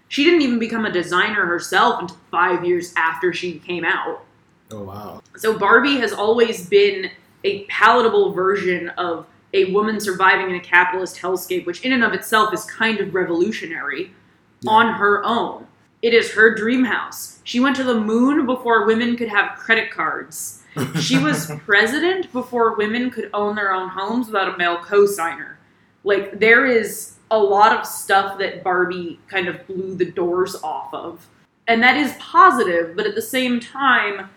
She 0.08 0.24
didn't 0.24 0.42
even 0.42 0.58
become 0.58 0.86
a 0.86 0.92
designer 0.92 1.46
herself 1.46 2.02
until 2.02 2.18
five 2.32 2.66
years 2.66 2.92
after 2.98 3.32
she 3.32 3.60
came 3.60 3.86
out. 3.86 4.26
oh 4.72 4.82
wow. 4.86 5.22
So 5.38 5.56
Barbie 5.60 5.98
has 5.98 6.14
always 6.14 6.68
been 6.68 7.12
a 7.44 7.66
palatable 7.66 8.34
version 8.34 8.90
of 8.98 9.28
a 9.54 9.72
woman 9.72 10.00
surviving 10.00 10.50
in 10.50 10.56
a 10.56 10.60
capitalist 10.60 11.18
hellscape, 11.18 11.68
which 11.68 11.86
in 11.86 11.94
and 11.94 12.04
of 12.04 12.14
itself 12.14 12.56
is 12.56 12.66
kind 12.66 13.00
of 13.00 13.14
revolutionary 13.14 14.14
Yeah. 14.62 14.72
on 14.72 14.94
her 14.96 15.24
own. 15.24 15.68
It 16.02 16.16
is 16.16 16.32
her 16.34 16.56
dream 16.56 16.86
house. 16.86 17.39
She 17.50 17.60
went 17.60 17.76
to 17.78 17.84
the 17.84 18.00
moon 18.00 18.46
before 18.46 18.86
women 18.86 19.18
could 19.18 19.28
have 19.28 19.58
credit 19.58 19.90
cards. 19.90 20.62
She 21.00 21.18
was 21.24 21.52
president 21.66 22.32
before 22.32 22.76
women 22.76 23.10
could 23.10 23.32
own 23.34 23.56
their 23.56 23.74
own 23.74 23.90
homes 23.90 24.28
without 24.28 24.54
a 24.54 24.58
male 24.60 24.78
co-signer. 24.78 25.58
Like 26.04 26.38
there 26.38 26.68
is 26.68 27.16
a 27.32 27.40
lot 27.40 27.76
of 27.76 27.88
stuff 27.88 28.38
that 28.38 28.64
Barbie 28.64 29.20
kind 29.28 29.48
of 29.48 29.66
blew 29.66 29.96
the 29.96 30.12
doors 30.12 30.58
off 30.58 30.94
of. 30.94 31.28
And 31.68 31.82
that 31.82 31.98
is 31.98 32.14
positive, 32.20 32.96
but 32.96 33.08
at 33.08 33.16
the 33.16 33.22
same 33.24 33.60
time, 33.60 34.30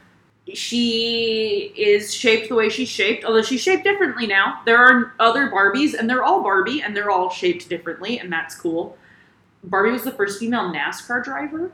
she 0.54 1.74
is 1.76 2.14
shaped 2.14 2.48
the 2.48 2.54
way 2.54 2.70
she's 2.70 2.88
shaped, 2.88 3.26
although 3.26 3.42
she's 3.42 3.60
shaped 3.60 3.84
differently 3.84 4.26
now. 4.26 4.62
There 4.64 4.78
are 4.78 5.12
other 5.20 5.50
Barbies, 5.50 5.92
and 5.92 6.08
they're 6.08 6.24
all 6.24 6.42
Barbie, 6.42 6.80
and 6.80 6.96
they're 6.96 7.10
all 7.10 7.28
shaped 7.28 7.68
differently, 7.68 8.18
and 8.20 8.32
that's 8.32 8.54
cool. 8.54 8.96
Barbie 9.64 9.90
was 9.90 10.02
the 10.02 10.12
first 10.12 10.40
female 10.40 10.72
NASCAR 10.72 11.22
driver. 11.22 11.72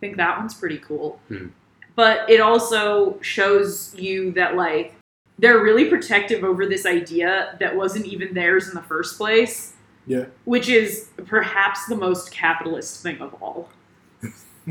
I 0.00 0.06
think 0.06 0.16
that 0.16 0.38
one's 0.38 0.54
pretty 0.54 0.78
cool. 0.78 1.20
Hmm. 1.28 1.48
But 1.94 2.30
it 2.30 2.40
also 2.40 3.20
shows 3.20 3.94
you 3.98 4.32
that, 4.32 4.56
like, 4.56 4.94
they're 5.38 5.62
really 5.62 5.84
protective 5.90 6.42
over 6.42 6.64
this 6.66 6.86
idea 6.86 7.56
that 7.60 7.76
wasn't 7.76 8.06
even 8.06 8.32
theirs 8.32 8.68
in 8.68 8.74
the 8.74 8.82
first 8.82 9.18
place, 9.18 9.74
Yeah. 10.06 10.24
which 10.44 10.70
is 10.70 11.10
perhaps 11.26 11.84
the 11.86 11.96
most 11.96 12.32
capitalist 12.32 13.02
thing 13.02 13.18
of 13.20 13.34
all. 13.42 13.68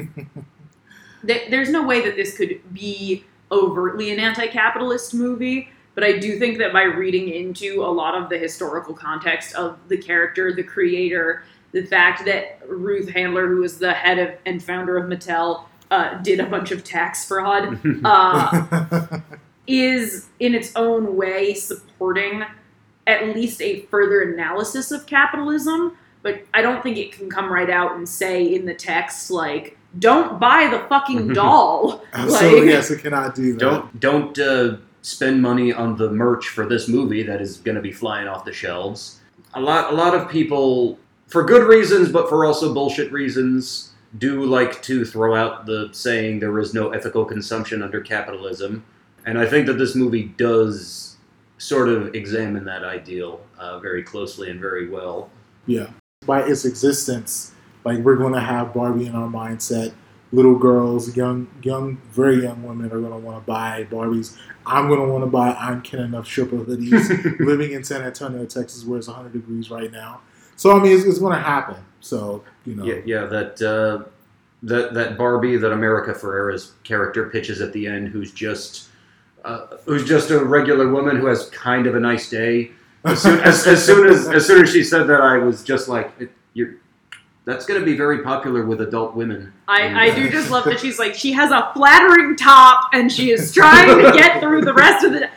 There's 1.23 1.69
no 1.69 1.85
way 1.85 2.03
that 2.03 2.15
this 2.15 2.35
could 2.35 2.61
be 2.73 3.23
overtly 3.51 4.11
an 4.11 4.19
anti 4.19 4.47
capitalist 4.47 5.13
movie, 5.13 5.69
but 5.93 6.03
I 6.03 6.17
do 6.17 6.39
think 6.39 6.57
that 6.57 6.73
by 6.73 6.83
reading 6.83 7.29
into 7.29 7.83
a 7.83 7.91
lot 7.91 8.15
of 8.15 8.29
the 8.29 8.37
historical 8.39 8.95
context 8.95 9.53
of 9.53 9.77
the 9.89 9.97
character, 9.97 10.53
the 10.55 10.63
creator, 10.63 11.43
the 11.71 11.85
fact 11.85 12.25
that 12.25 12.59
Ruth 12.67 13.09
Handler, 13.09 13.47
who 13.47 13.61
was 13.61 13.79
the 13.79 13.93
head 13.93 14.19
of 14.19 14.31
and 14.45 14.61
founder 14.61 14.97
of 14.97 15.09
Mattel, 15.09 15.63
uh, 15.91 16.15
did 16.21 16.39
a 16.39 16.45
bunch 16.45 16.71
of 16.71 16.83
tax 16.83 17.27
fraud, 17.27 17.79
uh, 18.03 19.19
is 19.67 20.27
in 20.39 20.55
its 20.55 20.75
own 20.75 21.15
way 21.15 21.53
supporting 21.53 22.43
at 23.07 23.35
least 23.35 23.61
a 23.61 23.81
further 23.87 24.21
analysis 24.21 24.91
of 24.91 25.05
capitalism, 25.05 25.97
but 26.21 26.43
I 26.53 26.61
don't 26.61 26.83
think 26.83 26.97
it 26.97 27.11
can 27.11 27.29
come 27.29 27.51
right 27.51 27.69
out 27.69 27.95
and 27.95 28.07
say 28.07 28.43
in 28.53 28.65
the 28.65 28.73
text 28.73 29.31
like 29.31 29.77
don't 29.97 30.39
buy 30.39 30.67
the 30.67 30.87
fucking 30.87 31.29
doll. 31.33 32.03
Absolutely, 32.13 32.61
like, 32.61 32.69
yes, 32.69 32.91
it 32.91 33.01
cannot 33.01 33.33
do 33.33 33.53
that. 33.53 33.59
Don't 33.59 33.99
don't 33.99 34.39
uh, 34.39 34.77
spend 35.01 35.41
money 35.41 35.73
on 35.73 35.97
the 35.97 36.11
merch 36.11 36.49
for 36.49 36.65
this 36.65 36.87
movie 36.87 37.23
that 37.23 37.41
is 37.41 37.57
going 37.57 37.75
to 37.75 37.81
be 37.81 37.91
flying 37.91 38.27
off 38.27 38.45
the 38.45 38.53
shelves. 38.53 39.19
A 39.55 39.61
lot 39.61 39.91
a 39.91 39.95
lot 39.95 40.13
of 40.13 40.29
people, 40.29 40.99
for 41.29 41.43
good 41.43 41.67
reasons, 41.67 42.11
but 42.11 42.27
for 42.27 42.45
also 42.45 42.73
bullshit 42.73 43.11
reasons, 43.11 43.93
do 44.17 44.43
like 44.43 44.81
to 44.81 45.05
throw 45.05 45.35
out 45.35 45.65
the 45.65 45.89
saying 45.91 46.39
there 46.39 46.57
is 46.59 46.73
no 46.73 46.89
ethical 46.89 47.23
consumption 47.23 47.81
under 47.83 48.01
capitalism, 48.01 48.83
and 49.25 49.37
I 49.37 49.45
think 49.45 49.67
that 49.67 49.77
this 49.77 49.95
movie 49.95 50.25
does 50.37 51.17
sort 51.59 51.89
of 51.89 52.15
examine 52.15 52.65
that 52.65 52.83
ideal 52.83 53.41
uh, 53.57 53.79
very 53.79 54.01
closely 54.01 54.49
and 54.49 54.59
very 54.59 54.89
well. 54.89 55.29
Yeah. 55.67 55.91
By 56.25 56.41
its 56.41 56.65
existence, 56.65 57.53
like 57.83 57.99
we're 57.99 58.15
going 58.15 58.33
to 58.33 58.39
have 58.39 58.73
Barbie 58.73 59.05
in 59.05 59.15
our 59.15 59.27
mindset. 59.27 59.93
Little 60.31 60.57
girls, 60.57 61.15
young, 61.17 61.47
young, 61.63 61.97
very 62.11 62.43
young 62.43 62.63
women 62.63 62.85
are 62.87 62.99
going 62.99 63.11
to 63.11 63.17
want 63.17 63.43
to 63.43 63.47
buy 63.47 63.87
Barbies. 63.89 64.37
I'm 64.65 64.87
going 64.87 64.99
to 64.99 65.11
want 65.11 65.23
to 65.23 65.29
buy 65.29 65.53
I'm 65.53 65.81
Kenough 65.81 66.27
stripper 66.27 66.57
hoodies. 66.57 67.39
living 67.45 67.71
in 67.71 67.83
San 67.83 68.03
Antonio, 68.03 68.45
Texas, 68.45 68.85
where 68.85 68.99
it's 68.99 69.07
100 69.07 69.33
degrees 69.33 69.71
right 69.71 69.91
now. 69.91 70.21
So 70.59 70.77
I 70.77 70.83
mean, 70.83 70.91
it's, 70.91 71.05
it's 71.05 71.19
going 71.19 71.37
to 71.37 71.41
happen. 71.41 71.77
So 72.01 72.43
you 72.65 72.75
know, 72.75 72.83
Yeah, 72.83 72.99
yeah, 73.05 73.25
that 73.27 73.61
uh, 73.61 74.09
that 74.63 74.93
that 74.93 75.17
Barbie 75.17 75.55
that 75.55 75.71
America 75.71 76.13
Ferrera's 76.13 76.73
character 76.83 77.29
pitches 77.29 77.61
at 77.61 77.71
the 77.71 77.87
end, 77.87 78.09
who's 78.09 78.33
just 78.33 78.89
uh, 79.45 79.67
who's 79.85 80.05
just 80.05 80.31
a 80.31 80.43
regular 80.43 80.91
woman 80.91 81.15
who 81.15 81.27
has 81.27 81.49
kind 81.51 81.87
of 81.87 81.95
a 81.95 81.99
nice 81.99 82.29
day. 82.29 82.71
As 83.05 83.21
soon 83.21 83.39
as, 83.39 83.65
as 83.65 83.85
soon 83.85 84.07
as 84.07 84.27
as 84.27 84.45
soon 84.45 84.61
as 84.63 84.69
she 84.69 84.83
said 84.83 85.07
that, 85.07 85.21
I 85.21 85.37
was 85.37 85.63
just 85.63 85.87
like, 85.87 86.11
it, 86.19 86.29
"You're 86.53 86.75
that's 87.45 87.65
going 87.65 87.79
to 87.79 87.85
be 87.85 87.95
very 87.95 88.21
popular 88.21 88.65
with 88.65 88.81
adult 88.81 89.15
women." 89.15 89.53
I, 89.69 90.09
I 90.09 90.13
do 90.13 90.29
just 90.29 90.51
love 90.51 90.65
that 90.65 90.77
she's 90.81 90.99
like 90.99 91.15
she 91.15 91.31
has 91.31 91.51
a 91.51 91.71
flattering 91.73 92.35
top 92.35 92.89
and 92.91 93.09
she 93.09 93.31
is 93.31 93.53
trying 93.53 93.97
to 93.97 94.11
get 94.11 94.41
through 94.41 94.63
the 94.63 94.73
rest 94.73 95.05
of 95.05 95.13
the 95.13 95.29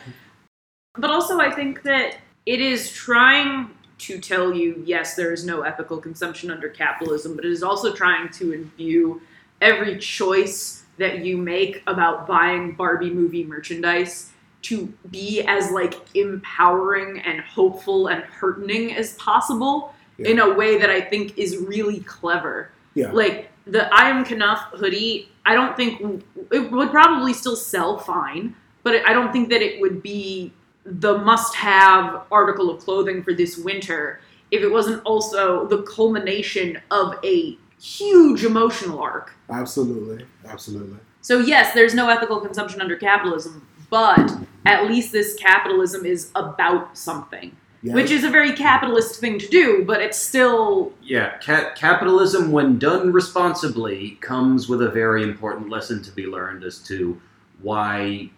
but 0.97 1.09
also 1.09 1.39
i 1.39 1.49
think 1.49 1.81
that 1.83 2.17
it 2.45 2.59
is 2.59 2.91
trying 2.91 3.69
to 4.05 4.19
tell 4.19 4.53
you 4.53 4.81
yes 4.85 5.15
there 5.15 5.31
is 5.31 5.45
no 5.45 5.61
ethical 5.61 5.97
consumption 5.97 6.51
under 6.51 6.69
capitalism 6.69 7.35
but 7.35 7.45
it 7.45 7.51
is 7.51 7.63
also 7.63 7.93
trying 7.93 8.29
to 8.29 8.51
imbue 8.53 9.21
every 9.61 9.97
choice 9.97 10.83
that 10.97 11.19
you 11.25 11.37
make 11.37 11.81
about 11.87 12.27
buying 12.27 12.73
barbie 12.73 13.09
movie 13.09 13.43
merchandise 13.43 14.31
to 14.61 14.91
be 15.11 15.41
as 15.47 15.71
like 15.71 15.95
empowering 16.15 17.19
and 17.21 17.41
hopeful 17.41 18.07
and 18.07 18.23
heartening 18.23 18.93
as 18.95 19.13
possible 19.15 19.93
Yeah. 20.17 20.29
in 20.31 20.39
a 20.39 20.53
way 20.53 20.77
that 20.77 20.89
i 20.89 21.01
think 21.01 21.37
is 21.37 21.57
really 21.57 21.99
clever 22.01 22.69
yeah, 22.95 23.11
like 23.11 23.49
the 23.65 23.91
I 23.93 24.09
am 24.09 24.23
Kenough 24.25 24.59
hoodie, 24.73 25.29
I 25.45 25.53
don't 25.55 25.75
think 25.75 26.23
it 26.51 26.71
would 26.71 26.91
probably 26.91 27.33
still 27.33 27.55
sell 27.55 27.97
fine, 27.97 28.55
but 28.83 29.07
I 29.07 29.13
don't 29.13 29.31
think 29.31 29.49
that 29.49 29.61
it 29.61 29.79
would 29.81 30.03
be 30.03 30.53
the 30.85 31.17
must-have 31.19 32.23
article 32.31 32.69
of 32.69 32.79
clothing 32.83 33.23
for 33.23 33.33
this 33.33 33.57
winter 33.57 34.19
if 34.51 34.61
it 34.61 34.71
wasn't 34.71 35.01
also 35.05 35.65
the 35.67 35.81
culmination 35.83 36.77
of 36.91 37.15
a 37.23 37.57
huge 37.81 38.43
emotional 38.43 38.99
arc. 38.99 39.33
absolutely, 39.49 40.25
absolutely. 40.47 40.97
So 41.21 41.39
yes, 41.39 41.73
there's 41.73 41.93
no 41.93 42.09
ethical 42.09 42.39
consumption 42.39 42.79
under 42.81 42.95
capitalism, 42.97 43.65
but 43.89 44.31
at 44.65 44.87
least 44.87 45.11
this 45.11 45.35
capitalism 45.35 46.05
is 46.05 46.29
about 46.35 46.97
something, 46.97 47.55
Yeah. 47.81 47.93
which 47.95 48.11
is 48.11 48.23
a 48.23 48.29
very 48.29 48.51
capitalist 48.53 49.19
thing 49.19 49.39
to 49.39 49.47
do, 49.47 49.83
but 49.85 50.01
it's 50.01 50.17
still 50.17 50.93
Yeah, 51.01 51.37
ca- 51.39 51.71
capitalism, 51.75 52.51
when 52.51 52.77
done 52.77 53.11
responsibly, 53.11 54.17
comes 54.21 54.69
with 54.69 54.81
a 54.81 54.89
very 54.89 55.23
important 55.23 55.69
lesson 55.69 56.01
to 56.03 56.11
be 56.11 56.25
learned 56.27 56.63
as 56.63 56.77
to 56.89 57.19
why 57.61 58.29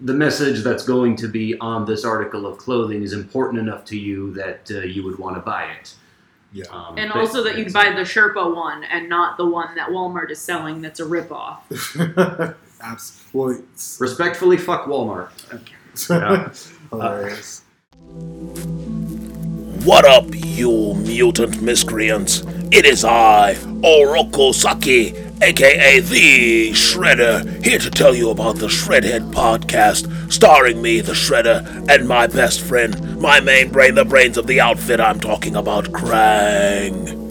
the 0.00 0.12
message 0.14 0.62
that's 0.62 0.84
going 0.84 1.16
to 1.16 1.28
be 1.28 1.58
on 1.60 1.84
this 1.86 2.04
article 2.04 2.46
of 2.46 2.58
clothing 2.58 3.02
is 3.02 3.12
important 3.12 3.60
enough 3.60 3.84
to 3.86 3.96
you 3.98 4.32
that 4.34 4.70
uh, 4.70 4.80
you 4.80 5.04
would 5.04 5.18
want 5.18 5.36
to 5.36 5.40
buy 5.40 5.64
it. 5.80 5.94
yeah. 6.52 6.64
Um, 6.70 6.98
And 6.98 7.12
also 7.12 7.42
that 7.44 7.56
you'd 7.56 7.72
buy 7.72 7.90
the 7.90 8.02
Sherpa 8.02 8.54
one 8.54 8.84
and 8.84 9.08
not 9.08 9.36
the 9.36 9.46
one 9.46 9.74
that 9.76 9.88
Walmart 9.90 10.30
is 10.30 10.40
selling 10.40 10.80
that's 10.82 11.00
a 11.00 11.04
ripoff. 11.04 11.58
Absolutely. 12.82 13.64
Respectfully, 13.98 14.56
fuck 14.58 14.86
Walmart. 14.86 15.30
Yeah. 16.10 16.52
Hilarious. 16.90 17.62
What 19.84 20.04
up, 20.04 20.26
you 20.34 20.94
mutant 20.94 21.60
miscreants? 21.62 22.42
It 22.70 22.84
is 22.86 23.04
I, 23.04 23.54
Oroku 23.82 24.52
Saki, 24.54 25.12
aka 25.42 26.00
The 26.00 26.70
Shredder, 26.72 27.64
here 27.64 27.78
to 27.78 27.90
tell 27.90 28.14
you 28.14 28.30
about 28.30 28.56
the 28.56 28.68
Shredhead 28.68 29.32
podcast, 29.32 30.32
starring 30.32 30.80
me, 30.80 31.00
the 31.00 31.12
Shredder, 31.12 31.88
and 31.88 32.08
my 32.08 32.26
best 32.26 32.60
friend, 32.60 33.20
my 33.20 33.40
main 33.40 33.70
brain, 33.70 33.94
the 33.94 34.04
brains 34.04 34.36
of 34.36 34.46
the 34.46 34.60
outfit 34.60 35.00
I'm 35.00 35.20
talking 35.20 35.56
about, 35.56 35.86
Krang. 35.86 37.24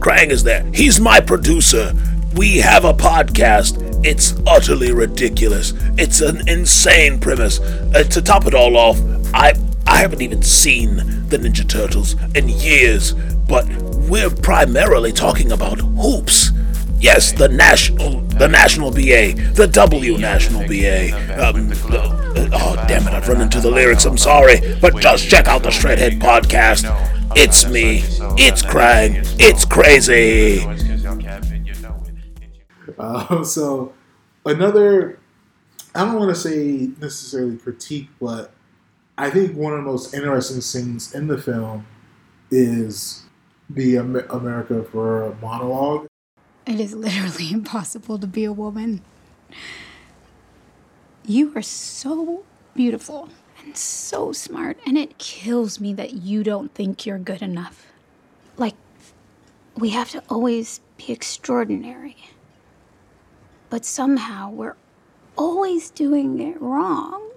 Krang 0.00 0.30
is 0.30 0.44
there. 0.44 0.64
He's 0.72 1.00
my 1.00 1.20
producer. 1.20 1.92
We 2.34 2.58
have 2.58 2.84
a 2.84 2.92
podcast. 2.92 3.84
It's 4.04 4.34
utterly 4.46 4.92
ridiculous. 4.92 5.72
It's 5.98 6.20
an 6.20 6.48
insane 6.48 7.18
premise. 7.18 7.58
Uh, 7.60 8.04
to 8.04 8.22
top 8.22 8.46
it 8.46 8.54
all 8.54 8.76
off, 8.76 9.00
I 9.34 9.54
I 9.86 9.96
haven't 9.96 10.20
even 10.20 10.42
seen 10.42 10.96
the 11.28 11.38
Ninja 11.38 11.68
Turtles 11.68 12.14
in 12.34 12.48
years, 12.48 13.14
but 13.48 13.66
we're 14.08 14.30
primarily 14.30 15.12
talking 15.12 15.50
about 15.50 15.80
hoops. 15.80 16.52
Yes, 17.00 17.32
the 17.32 17.48
national, 17.48 18.20
the 18.22 18.48
national 18.48 18.90
BA, 18.90 19.34
the 19.54 19.68
W 19.72 20.18
national 20.18 20.62
BA. 20.62 21.12
Um, 21.40 21.68
the- 21.68 22.50
oh 22.52 22.84
damn 22.88 23.06
it! 23.06 23.14
I've 23.14 23.28
run 23.28 23.40
into 23.40 23.60
the 23.60 23.70
lyrics. 23.70 24.04
I'm 24.04 24.18
sorry, 24.18 24.60
but 24.80 24.96
just 25.00 25.28
check 25.28 25.46
out 25.46 25.62
the 25.62 25.70
Shredhead 25.70 26.20
podcast. 26.20 26.84
It's 27.36 27.66
me. 27.68 27.98
It's 28.36 28.62
Krang. 28.62 29.22
It's 29.38 29.64
crazy. 29.64 30.60
Uh, 32.98 33.44
so 33.44 33.92
another, 34.44 35.18
I 35.94 36.04
don't 36.04 36.16
want 36.18 36.34
to 36.34 36.40
say 36.40 36.88
necessarily 37.00 37.56
critique, 37.58 38.08
but 38.20 38.52
I 39.16 39.30
think 39.30 39.56
one 39.56 39.72
of 39.72 39.78
the 39.78 39.84
most 39.90 40.14
interesting 40.14 40.60
scenes 40.60 41.14
in 41.14 41.26
the 41.28 41.38
film 41.38 41.86
is 42.50 43.24
the 43.70 43.96
Amer- 43.96 44.26
America 44.30 44.82
Ferrera 44.82 45.38
monologue. 45.40 46.06
It 46.68 46.80
is 46.80 46.94
literally 46.94 47.50
impossible 47.52 48.18
to 48.18 48.26
be 48.26 48.44
a 48.44 48.52
woman. 48.52 49.00
You 51.24 51.52
are 51.56 51.62
so 51.62 52.44
beautiful 52.74 53.30
and 53.64 53.74
so 53.74 54.32
smart, 54.32 54.78
and 54.86 54.98
it 54.98 55.16
kills 55.16 55.80
me 55.80 55.94
that 55.94 56.12
you 56.12 56.44
don't 56.44 56.72
think 56.74 57.06
you're 57.06 57.18
good 57.18 57.40
enough. 57.40 57.86
Like, 58.58 58.74
we 59.76 59.90
have 59.90 60.10
to 60.10 60.22
always 60.28 60.80
be 60.98 61.10
extraordinary. 61.10 62.16
But 63.70 63.86
somehow 63.86 64.50
we're 64.50 64.76
always 65.36 65.90
doing 65.90 66.38
it 66.38 66.60
wrong. 66.60 67.30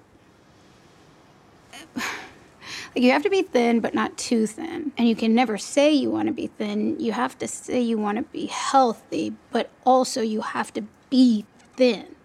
Like 2.96 3.04
you 3.04 3.12
have 3.12 3.24
to 3.24 3.30
be 3.30 3.42
thin, 3.42 3.80
but 3.80 3.94
not 3.94 4.18
too 4.18 4.46
thin. 4.46 4.92
And 4.98 5.08
you 5.08 5.16
can 5.16 5.34
never 5.34 5.58
say 5.58 5.92
you 5.92 6.12
want 6.12 6.28
to 6.28 6.34
be 6.34 6.48
thin. 6.48 7.00
You 7.00 7.14
have 7.14 7.38
to 7.40 7.48
say 7.48 7.80
you 7.80 7.98
want 7.98 8.18
to 8.18 8.24
be 8.24 8.48
healthy, 8.48 9.34
but 9.52 9.70
also 9.86 10.22
you 10.22 10.42
have 10.42 10.74
to 10.74 10.84
be 11.10 11.46
thin. 11.76 12.16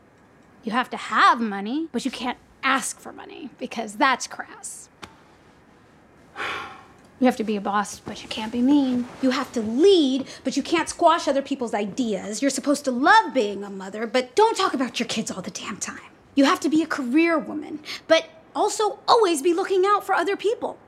You 0.65 0.73
have 0.73 0.91
to 0.91 0.97
have 0.97 1.41
money, 1.41 1.89
but 1.93 2.05
you 2.05 2.11
can't 2.11 2.39
ask 2.65 2.99
for 2.99 3.13
money 3.13 3.51
because 3.59 3.95
that's 3.95 4.27
crass. 4.27 4.89
You 7.19 7.25
have 7.25 7.37
to 7.37 7.45
be 7.45 7.57
a 7.57 7.63
boss, 7.63 7.99
but 7.99 8.23
you 8.23 8.29
can't 8.29 8.53
be 8.53 8.61
mean. 8.61 9.09
You 9.23 9.31
have 9.31 9.51
to 9.53 9.63
lead, 9.63 10.27
but 10.45 10.55
you 10.55 10.63
can't 10.63 10.87
squash 10.87 11.27
other 11.27 11.41
people's 11.41 11.73
ideas. 11.73 12.43
You're 12.43 12.51
supposed 12.51 12.85
to 12.85 12.91
love 12.91 13.33
being 13.33 13.65
a 13.65 13.71
mother, 13.71 14.07
but 14.07 14.37
don't 14.37 14.55
talk 14.55 14.75
about 14.75 15.01
your 15.01 15.07
kids 15.07 15.31
all 15.31 15.41
the 15.41 15.51
damn 15.51 15.79
time. 15.79 16.11
You 16.35 16.45
have 16.45 16.61
to 16.61 16.69
be 16.69 16.83
a 16.83 16.87
career 16.87 17.39
woman, 17.39 17.81
but 18.07 18.29
also 18.57 18.99
always 19.07 19.43
be 19.43 19.55
looking 19.55 19.85
out 19.87 20.05
for 20.05 20.15
other 20.15 20.37
people. 20.37 20.79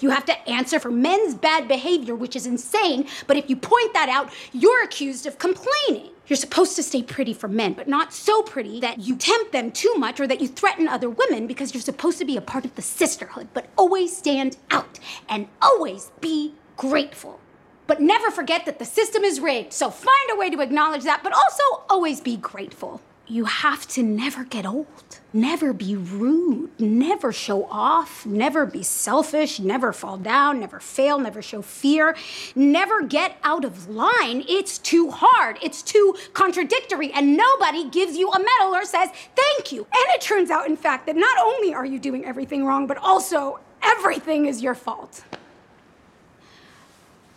You 0.00 0.10
have 0.10 0.24
to 0.26 0.48
answer 0.48 0.78
for 0.78 0.90
men's 0.90 1.34
bad 1.34 1.68
behavior, 1.68 2.14
which 2.14 2.36
is 2.36 2.46
insane, 2.46 3.06
but 3.26 3.36
if 3.36 3.48
you 3.48 3.56
point 3.56 3.94
that 3.94 4.08
out, 4.08 4.32
you're 4.52 4.82
accused 4.82 5.26
of 5.26 5.38
complaining. 5.38 6.10
You're 6.26 6.36
supposed 6.36 6.76
to 6.76 6.82
stay 6.82 7.02
pretty 7.02 7.34
for 7.34 7.48
men, 7.48 7.72
but 7.72 7.88
not 7.88 8.12
so 8.12 8.42
pretty 8.42 8.80
that 8.80 9.00
you 9.00 9.16
tempt 9.16 9.52
them 9.52 9.72
too 9.72 9.94
much 9.96 10.20
or 10.20 10.26
that 10.26 10.40
you 10.40 10.48
threaten 10.48 10.88
other 10.88 11.10
women 11.10 11.46
because 11.46 11.74
you're 11.74 11.80
supposed 11.80 12.18
to 12.18 12.24
be 12.24 12.36
a 12.36 12.40
part 12.40 12.64
of 12.64 12.74
the 12.74 12.82
sisterhood, 12.82 13.48
but 13.54 13.66
always 13.76 14.16
stand 14.16 14.56
out 14.70 14.98
and 15.28 15.48
always 15.60 16.12
be 16.20 16.54
grateful. 16.76 17.40
But 17.86 18.00
never 18.00 18.30
forget 18.30 18.64
that 18.66 18.78
the 18.78 18.84
system 18.84 19.24
is 19.24 19.40
rigged, 19.40 19.72
so 19.72 19.90
find 19.90 20.30
a 20.32 20.36
way 20.36 20.48
to 20.50 20.60
acknowledge 20.60 21.02
that, 21.02 21.22
but 21.22 21.32
also 21.32 21.84
always 21.90 22.20
be 22.20 22.36
grateful. 22.36 23.00
You 23.28 23.44
have 23.44 23.86
to 23.88 24.02
never 24.02 24.42
get 24.44 24.66
old, 24.66 25.20
never 25.32 25.72
be 25.72 25.94
rude, 25.94 26.70
never 26.80 27.32
show 27.32 27.66
off, 27.66 28.26
never 28.26 28.66
be 28.66 28.82
selfish, 28.82 29.60
never 29.60 29.92
fall 29.92 30.16
down, 30.16 30.58
never 30.58 30.80
fail, 30.80 31.20
never 31.20 31.40
show 31.40 31.62
fear, 31.62 32.16
never 32.56 33.02
get 33.02 33.36
out 33.44 33.64
of 33.64 33.88
line. 33.88 34.44
It's 34.48 34.76
too 34.76 35.12
hard, 35.12 35.56
it's 35.62 35.82
too 35.82 36.16
contradictory, 36.32 37.12
and 37.12 37.36
nobody 37.36 37.88
gives 37.88 38.16
you 38.16 38.28
a 38.32 38.38
medal 38.38 38.74
or 38.74 38.84
says 38.84 39.08
thank 39.36 39.70
you. 39.70 39.82
And 39.82 40.14
it 40.14 40.20
turns 40.20 40.50
out, 40.50 40.66
in 40.66 40.76
fact, 40.76 41.06
that 41.06 41.14
not 41.14 41.38
only 41.38 41.72
are 41.72 41.86
you 41.86 42.00
doing 42.00 42.24
everything 42.24 42.64
wrong, 42.64 42.88
but 42.88 42.96
also 42.98 43.60
everything 43.82 44.46
is 44.46 44.60
your 44.60 44.74
fault. 44.74 45.24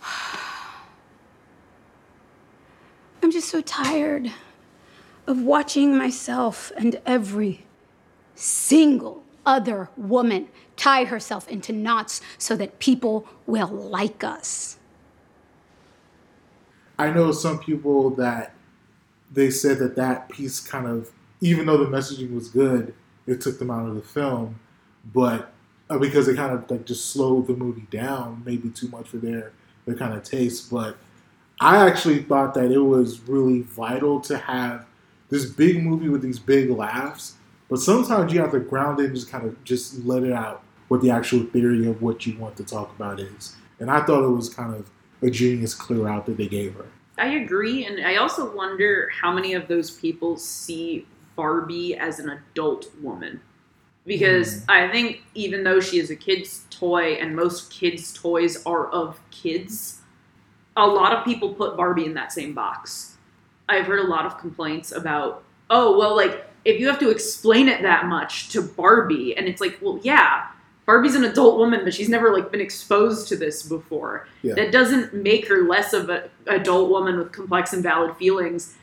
I'm 3.21 3.31
just 3.31 3.49
so 3.49 3.61
tired 3.61 4.31
of 5.27 5.41
watching 5.41 5.97
myself 5.97 6.71
and 6.77 6.99
every 7.05 7.65
single 8.35 9.23
other 9.45 9.89
woman 9.95 10.47
tie 10.75 11.05
herself 11.05 11.47
into 11.47 11.71
knots 11.71 12.21
so 12.37 12.55
that 12.55 12.79
people 12.79 13.27
will 13.45 13.67
like 13.67 14.23
us. 14.23 14.77
I 16.97 17.11
know 17.11 17.31
some 17.31 17.59
people 17.59 18.09
that 18.11 18.53
they 19.31 19.49
said 19.49 19.79
that 19.79 19.95
that 19.95 20.29
piece 20.29 20.59
kind 20.59 20.87
of, 20.87 21.11
even 21.41 21.65
though 21.65 21.77
the 21.77 21.89
messaging 21.89 22.33
was 22.33 22.47
good, 22.47 22.93
it 23.27 23.41
took 23.41 23.59
them 23.59 23.71
out 23.71 23.87
of 23.87 23.95
the 23.95 24.01
film, 24.01 24.59
but 25.13 25.51
uh, 25.89 25.97
because 25.97 26.27
it 26.27 26.35
kind 26.35 26.53
of 26.53 26.69
like 26.69 26.85
just 26.85 27.11
slowed 27.11 27.47
the 27.47 27.53
movie 27.53 27.87
down, 27.91 28.41
maybe 28.45 28.69
too 28.69 28.87
much 28.87 29.07
for 29.07 29.17
their 29.17 29.51
their 29.85 29.95
kind 29.95 30.13
of 30.13 30.23
taste. 30.23 30.71
But 30.71 30.97
I 31.59 31.87
actually 31.87 32.23
thought 32.23 32.53
that 32.55 32.71
it 32.71 32.79
was 32.79 33.19
really 33.21 33.61
vital 33.61 34.19
to 34.21 34.37
have 34.37 34.85
this 35.29 35.45
big 35.45 35.83
movie 35.83 36.09
with 36.09 36.21
these 36.21 36.39
big 36.39 36.69
laughs. 36.69 37.35
But 37.69 37.79
sometimes 37.79 38.31
you 38.31 38.39
have 38.41 38.51
to 38.51 38.59
ground 38.59 38.99
it 38.99 39.05
and 39.05 39.15
just 39.15 39.29
kind 39.29 39.45
of 39.45 39.63
just 39.63 40.05
let 40.05 40.23
it 40.23 40.31
out 40.31 40.63
what 40.87 41.01
the 41.01 41.09
actual 41.09 41.43
theory 41.45 41.87
of 41.87 42.01
what 42.01 42.25
you 42.25 42.37
want 42.37 42.55
to 42.57 42.63
talk 42.63 42.93
about 42.95 43.19
is. 43.19 43.55
And 43.79 43.89
I 43.89 44.03
thought 44.05 44.23
it 44.23 44.31
was 44.31 44.53
kind 44.53 44.75
of 44.75 44.89
a 45.21 45.29
genius 45.29 45.73
clear 45.73 46.07
out 46.07 46.25
that 46.27 46.37
they 46.37 46.47
gave 46.47 46.75
her. 46.75 46.85
I 47.17 47.27
agree, 47.35 47.85
and 47.85 48.05
I 48.05 48.17
also 48.17 48.55
wonder 48.55 49.09
how 49.09 49.31
many 49.31 49.53
of 49.53 49.67
those 49.67 49.91
people 49.91 50.37
see 50.37 51.07
Barbie 51.35 51.95
as 51.95 52.19
an 52.19 52.29
adult 52.29 52.87
woman. 53.01 53.41
Because 54.05 54.61
mm. 54.61 54.65
I 54.69 54.91
think 54.91 55.23
even 55.33 55.63
though 55.63 55.79
she 55.79 55.97
is 55.97 56.11
a 56.11 56.15
kid's 56.15 56.65
toy 56.69 57.13
and 57.13 57.35
most 57.35 57.71
kids' 57.71 58.13
toys 58.13 58.63
are 58.65 58.89
of 58.89 59.19
kids, 59.31 60.01
a 60.77 60.85
lot 60.85 61.13
of 61.13 61.25
people 61.25 61.53
put 61.53 61.77
Barbie 61.77 62.05
in 62.05 62.13
that 62.13 62.31
same 62.31 62.53
box. 62.53 63.14
I've 63.67 63.85
heard 63.85 63.99
a 63.99 64.07
lot 64.07 64.25
of 64.25 64.37
complaints 64.37 64.91
about, 64.91 65.43
oh, 65.69 65.97
well, 65.97 66.15
like, 66.15 66.45
if 66.65 66.79
you 66.79 66.87
have 66.87 66.99
to 66.99 67.09
explain 67.09 67.67
it 67.67 67.81
that 67.81 68.05
much 68.05 68.49
to 68.49 68.61
Barbie, 68.61 69.37
and 69.37 69.47
it's 69.47 69.61
like, 69.61 69.79
well, 69.81 69.99
yeah, 70.03 70.47
Barbie's 70.85 71.15
an 71.15 71.23
adult 71.23 71.57
woman, 71.57 71.81
but 71.83 71.93
she's 71.93 72.09
never 72.09 72.31
like 72.31 72.51
been 72.51 72.61
exposed 72.61 73.27
to 73.29 73.35
this 73.35 73.63
before. 73.63 74.27
Yeah. 74.43 74.53
That 74.53 74.71
doesn't 74.71 75.13
make 75.13 75.47
her 75.47 75.67
less 75.67 75.93
of 75.93 76.09
an 76.09 76.23
adult 76.47 76.89
woman 76.89 77.17
with 77.17 77.31
complex 77.31 77.73
and 77.73 77.81
valid 77.81 78.15
feelings. 78.17 78.75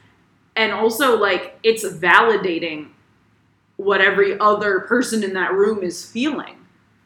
And 0.57 0.73
also, 0.73 1.17
like, 1.17 1.59
it's 1.63 1.85
validating 1.85 2.89
what 3.77 4.01
every 4.01 4.39
other 4.39 4.81
person 4.81 5.23
in 5.23 5.33
that 5.35 5.53
room 5.53 5.83
is 5.83 6.05
feeling. 6.05 6.57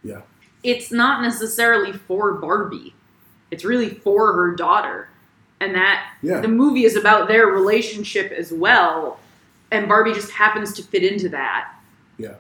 Yeah. 0.03 0.23
It's 0.63 0.91
not 0.91 1.23
necessarily 1.23 1.93
for 1.93 2.35
Barbie. 2.35 2.95
It's 3.51 3.65
really 3.65 3.91
for 3.91 4.33
her 4.33 4.55
daughter. 4.55 5.09
And 5.61 5.75
that 5.75 6.13
Yeah. 6.23 6.41
the 6.41 6.49
movie 6.49 6.85
is 6.85 6.97
about 6.97 7.29
their 7.29 7.47
relationship 7.47 8.31
as 8.33 8.53
well. 8.53 9.19
And 9.73 9.89
Barbie 9.89 10.13
just 10.13 10.31
happens 10.33 10.73
to 10.75 10.83
fit 10.83 11.03
into 11.03 11.29
that 11.31 11.69
Yeah. 12.19 12.35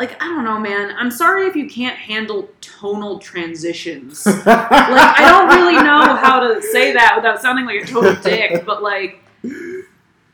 like 0.00 0.20
I 0.22 0.26
don't 0.26 0.44
know, 0.44 0.58
man. 0.58 0.94
I'm 0.98 1.10
sorry 1.10 1.46
if 1.46 1.54
you 1.56 1.68
can't 1.68 1.96
handle 1.96 2.48
tonal 2.60 3.18
transitions. 3.20 4.26
like 4.26 4.46
I 4.46 5.24
don't 5.30 5.48
really 5.58 5.82
know 5.82 6.14
how 6.16 6.40
to 6.40 6.60
say 6.62 6.92
that 6.92 7.14
without 7.16 7.40
sounding 7.40 7.64
like 7.64 7.82
a 7.82 7.86
total 7.86 8.14
dick, 8.22 8.64
but 8.66 8.82
like 8.82 9.20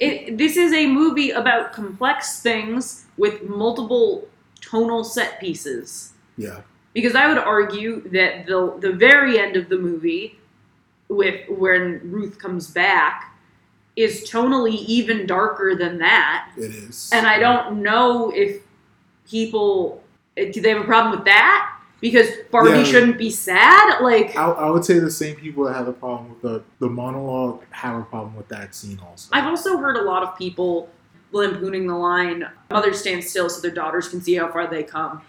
it 0.01 0.37
this 0.39 0.57
is 0.57 0.73
a 0.73 0.87
movie 0.87 1.31
about 1.31 1.73
complex 1.73 2.41
things 2.41 3.05
with 3.17 3.43
multiple 3.49 4.27
tonal 4.61 5.05
set 5.05 5.41
pieces. 5.41 6.13
Yeah. 6.37 6.61
Because 6.95 7.15
I 7.15 7.29
would 7.29 7.39
argue 7.39 8.01
that 8.11 8.47
the 8.47 8.77
the 8.81 8.93
very 8.93 9.39
end 9.39 9.57
of 9.57 9.69
the 9.69 9.79
movie 9.79 10.39
with 11.17 11.49
when 11.49 12.01
Ruth 12.05 12.39
comes 12.39 12.71
back 12.71 13.35
is 13.97 14.29
tonally 14.29 14.85
even 14.87 15.27
darker 15.27 15.75
than 15.77 15.99
that. 15.99 16.51
It 16.57 16.71
is. 16.73 17.11
And 17.13 17.27
I 17.27 17.39
don't 17.39 17.83
know 17.83 18.31
if 18.35 18.63
people 19.29 20.03
do 20.37 20.61
they 20.61 20.71
have 20.71 20.83
a 20.83 20.85
problem 20.85 21.17
with 21.17 21.25
that 21.27 21.79
because 22.01 22.29
Barbie 22.51 22.71
Yeah. 22.71 22.85
shouldn't 22.85 23.19
be 23.19 23.31
sad. 23.31 24.01
Like 24.03 24.37
I, 24.37 24.47
I 24.51 24.71
would 24.71 24.85
say 24.85 24.99
the 24.99 25.11
same 25.11 25.37
people 25.37 25.65
that 25.65 25.75
have 25.75 25.89
a 25.89 25.93
problem 25.93 26.31
with 26.31 26.43
the, 26.43 26.63
the 26.81 26.89
monologue 26.89 27.63
have 27.71 28.01
a 28.01 28.05
problem 28.05 28.35
with 28.37 28.49
that 28.49 28.75
scene 28.75 29.01
also. 29.09 29.31
I've 29.33 29.47
also 29.47 29.79
heard 29.79 29.97
a 29.97 30.03
lot 30.03 30.23
of 30.23 30.37
people 30.37 30.89
lampooning 31.33 31.87
the 31.87 31.95
line 31.97 32.47
mothers 32.71 33.01
stand 33.01 33.23
still 33.25 33.49
so 33.49 33.61
their 33.61 33.71
daughters 33.71 34.09
can 34.09 34.21
see 34.21 34.35
how 34.35 34.51
far 34.51 34.67
they 34.69 34.83
come 34.83 35.23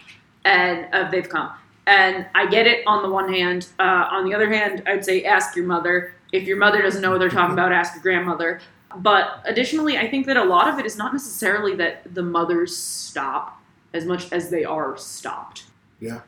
and 0.44 0.86
uh, 0.92 1.10
they've 1.10 1.28
come 1.28 1.50
and 1.86 2.26
i 2.34 2.46
get 2.46 2.66
it 2.66 2.82
on 2.86 3.02
the 3.02 3.08
one 3.08 3.32
hand 3.32 3.68
uh, 3.78 4.08
on 4.10 4.24
the 4.24 4.34
other 4.34 4.52
hand 4.52 4.82
i'd 4.86 5.04
say 5.04 5.24
ask 5.24 5.56
your 5.56 5.66
mother 5.66 6.14
if 6.32 6.44
your 6.44 6.56
mother 6.56 6.82
doesn't 6.82 7.02
know 7.02 7.10
what 7.10 7.20
they're 7.20 7.30
talking 7.30 7.52
about 7.52 7.72
ask 7.72 7.94
your 7.94 8.02
grandmother 8.02 8.60
but 8.96 9.40
additionally 9.44 9.96
i 9.98 10.08
think 10.08 10.26
that 10.26 10.36
a 10.36 10.44
lot 10.44 10.68
of 10.68 10.78
it 10.78 10.86
is 10.86 10.96
not 10.96 11.12
necessarily 11.12 11.74
that 11.76 12.02
the 12.14 12.22
mothers 12.22 12.76
stop 12.76 13.60
as 13.94 14.04
much 14.04 14.30
as 14.32 14.50
they 14.50 14.64
are 14.64 14.96
stopped 14.96 15.64
Yeah. 16.00 16.20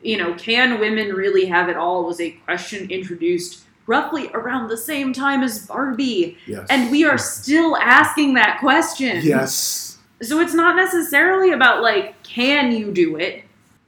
You 0.00 0.16
know, 0.16 0.34
can 0.34 0.78
women 0.78 1.08
really 1.12 1.46
have 1.46 1.68
it 1.68 1.76
all? 1.76 2.04
Was 2.04 2.20
a 2.20 2.30
question 2.30 2.88
introduced 2.88 3.64
roughly 3.88 4.28
around 4.32 4.68
the 4.68 4.76
same 4.76 5.12
time 5.12 5.42
as 5.42 5.66
Barbie. 5.66 6.38
Yes. 6.46 6.68
And 6.70 6.88
we 6.92 7.04
are 7.04 7.18
still 7.18 7.76
asking 7.78 8.34
that 8.34 8.60
question. 8.60 9.20
Yes. 9.24 9.98
So 10.22 10.38
it's 10.38 10.54
not 10.54 10.76
necessarily 10.76 11.50
about 11.50 11.82
like, 11.82 12.22
can 12.22 12.70
you 12.70 12.92
do 12.92 13.16
it? 13.16 13.42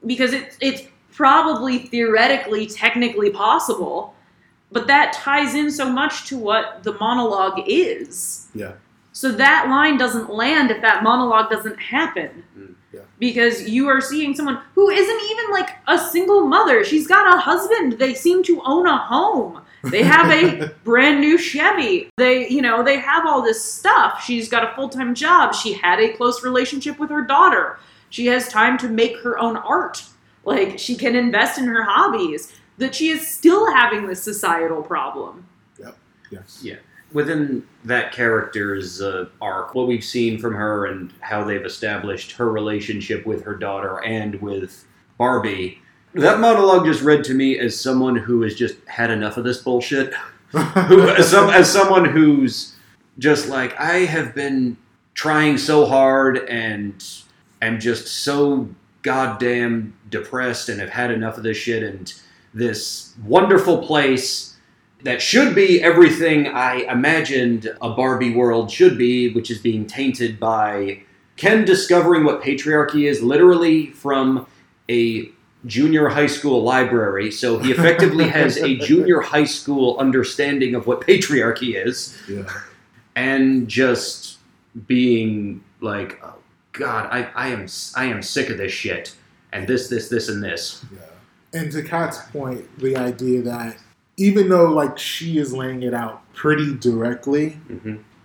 Because 0.04 0.32
it's 0.32 0.56
it's 0.60 0.82
probably 1.20 1.80
theoretically, 1.80 2.66
technically 2.66 3.28
possible, 3.28 4.14
but 4.72 4.86
that 4.86 5.12
ties 5.12 5.54
in 5.54 5.70
so 5.70 5.92
much 5.92 6.26
to 6.26 6.38
what 6.38 6.82
the 6.82 6.94
monologue 6.94 7.60
is. 7.66 8.48
Yeah. 8.54 8.72
So 9.12 9.30
that 9.32 9.66
line 9.68 9.98
doesn't 9.98 10.30
land 10.30 10.70
if 10.70 10.80
that 10.80 11.02
monologue 11.02 11.50
doesn't 11.50 11.78
happen. 11.78 12.42
Mm, 12.58 12.74
yeah. 12.90 13.00
Because 13.18 13.68
you 13.68 13.86
are 13.88 14.00
seeing 14.00 14.34
someone 14.34 14.62
who 14.74 14.88
isn't 14.88 15.30
even 15.30 15.50
like 15.50 15.68
a 15.88 15.98
single 15.98 16.46
mother. 16.46 16.84
She's 16.84 17.06
got 17.06 17.34
a 17.34 17.38
husband. 17.38 17.98
They 17.98 18.14
seem 18.14 18.42
to 18.44 18.62
own 18.64 18.86
a 18.86 18.96
home. 18.96 19.60
They 19.90 20.02
have 20.02 20.30
a 20.30 20.68
brand 20.84 21.20
new 21.20 21.36
Chevy. 21.36 22.08
They, 22.16 22.48
you 22.48 22.62
know, 22.62 22.82
they 22.82 22.98
have 22.98 23.26
all 23.26 23.42
this 23.42 23.62
stuff. 23.62 24.24
She's 24.24 24.48
got 24.48 24.64
a 24.64 24.74
full 24.74 24.88
time 24.88 25.14
job. 25.14 25.54
She 25.54 25.74
had 25.74 26.00
a 26.00 26.14
close 26.14 26.42
relationship 26.42 26.98
with 26.98 27.10
her 27.10 27.26
daughter. 27.26 27.78
She 28.08 28.24
has 28.28 28.48
time 28.48 28.78
to 28.78 28.88
make 28.88 29.18
her 29.18 29.38
own 29.38 29.58
art. 29.58 30.02
Like, 30.44 30.78
she 30.78 30.94
can 30.94 31.14
invest 31.14 31.58
in 31.58 31.66
her 31.66 31.82
hobbies. 31.82 32.52
That 32.78 32.94
she 32.94 33.10
is 33.10 33.26
still 33.26 33.70
having 33.74 34.06
this 34.06 34.22
societal 34.22 34.82
problem. 34.82 35.46
Yep. 35.78 35.98
Yes. 36.30 36.60
Yeah. 36.62 36.76
Within 37.12 37.66
that 37.84 38.12
character's 38.12 39.02
uh, 39.02 39.26
arc, 39.42 39.74
what 39.74 39.86
we've 39.86 40.04
seen 40.04 40.38
from 40.38 40.54
her 40.54 40.86
and 40.86 41.12
how 41.20 41.44
they've 41.44 41.64
established 41.64 42.32
her 42.32 42.50
relationship 42.50 43.26
with 43.26 43.42
her 43.44 43.54
daughter 43.54 44.02
and 44.02 44.40
with 44.40 44.86
Barbie, 45.18 45.82
that 46.14 46.40
monologue 46.40 46.86
just 46.86 47.02
read 47.02 47.22
to 47.24 47.34
me 47.34 47.58
as 47.58 47.78
someone 47.78 48.16
who 48.16 48.42
has 48.42 48.54
just 48.54 48.76
had 48.86 49.10
enough 49.10 49.36
of 49.36 49.44
this 49.44 49.62
bullshit. 49.62 50.14
who, 50.50 51.08
as, 51.08 51.30
some, 51.30 51.50
as 51.50 51.70
someone 51.70 52.04
who's 52.04 52.74
just 53.18 53.48
like, 53.48 53.78
I 53.78 53.98
have 53.98 54.34
been 54.34 54.76
trying 55.14 55.58
so 55.58 55.86
hard 55.86 56.38
and 56.48 57.04
am 57.62 57.78
just 57.78 58.08
so 58.08 58.68
goddamn 59.02 59.94
depressed 60.10 60.68
and 60.68 60.80
have 60.80 60.90
had 60.90 61.10
enough 61.10 61.36
of 61.36 61.42
this 61.42 61.56
shit 61.56 61.82
and 61.82 62.12
this 62.52 63.14
wonderful 63.24 63.78
place 63.78 64.56
that 65.02 65.22
should 65.22 65.54
be 65.54 65.82
everything 65.82 66.46
I 66.48 66.80
imagined 66.90 67.74
a 67.80 67.90
Barbie 67.90 68.34
world 68.34 68.70
should 68.70 68.98
be, 68.98 69.32
which 69.32 69.50
is 69.50 69.58
being 69.58 69.86
tainted 69.86 70.38
by 70.38 71.02
Ken 71.36 71.64
discovering 71.64 72.24
what 72.24 72.42
patriarchy 72.42 73.08
is 73.08 73.22
literally 73.22 73.86
from 73.92 74.46
a 74.90 75.30
junior 75.64 76.08
high 76.08 76.26
school 76.26 76.62
library. 76.62 77.30
So 77.30 77.58
he 77.58 77.70
effectively 77.76 78.28
has 78.28 78.58
a 78.58 78.76
junior 78.76 79.20
high 79.20 79.44
school 79.44 79.96
understanding 79.98 80.74
of 80.74 80.86
what 80.86 81.00
patriarchy 81.00 81.82
is 81.82 82.18
Yeah. 82.28 82.44
and 83.16 83.68
just 83.68 84.38
being 84.86 85.64
like, 85.80 86.22
God, 86.72 87.08
I, 87.10 87.28
I 87.34 87.48
am 87.48 87.66
I 87.96 88.04
am 88.06 88.22
sick 88.22 88.48
of 88.50 88.58
this 88.58 88.72
shit 88.72 89.14
and 89.52 89.66
this 89.66 89.88
this 89.88 90.08
this 90.08 90.28
and 90.28 90.42
this. 90.42 90.84
And 91.52 91.70
to 91.72 91.82
Kat's 91.82 92.18
point, 92.30 92.78
the 92.78 92.96
idea 92.96 93.42
that 93.42 93.76
even 94.16 94.48
though 94.48 94.70
like 94.72 94.98
she 94.98 95.38
is 95.38 95.52
laying 95.52 95.82
it 95.82 95.94
out 95.94 96.22
pretty 96.34 96.74
directly, 96.76 97.58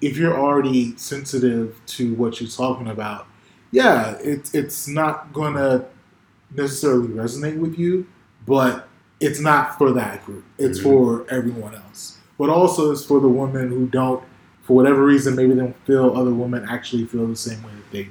if 0.01 0.17
you're 0.17 0.37
already 0.37 0.95
sensitive 0.97 1.79
to 1.87 2.13
what 2.15 2.35
she's 2.35 2.55
talking 2.55 2.87
about, 2.87 3.25
yeah, 3.71 4.15
it's 4.21 4.53
it's 4.53 4.87
not 4.87 5.33
gonna 5.33 5.85
necessarily 6.53 7.07
resonate 7.07 7.57
with 7.57 7.79
you, 7.79 8.05
but 8.45 8.87
it's 9.19 9.39
not 9.39 9.77
for 9.77 9.91
that 9.93 10.23
group. 10.25 10.43
It's 10.59 10.79
Mhm. 10.79 10.83
for 10.83 11.25
everyone 11.29 11.73
else. 11.73 12.17
But 12.37 12.49
also 12.49 12.91
it's 12.91 13.03
for 13.03 13.19
the 13.19 13.29
women 13.29 13.69
who 13.69 13.87
don't, 13.87 14.21
for 14.63 14.75
whatever 14.75 15.03
reason, 15.03 15.35
maybe 15.35 15.53
they 15.53 15.61
don't 15.61 15.85
feel 15.85 16.15
other 16.15 16.33
women 16.33 16.65
actually 16.69 17.05
feel 17.05 17.25
the 17.25 17.35
same 17.35 17.63
way 17.63 17.69
that 17.75 17.91
they 17.91 18.03
do. 18.03 18.09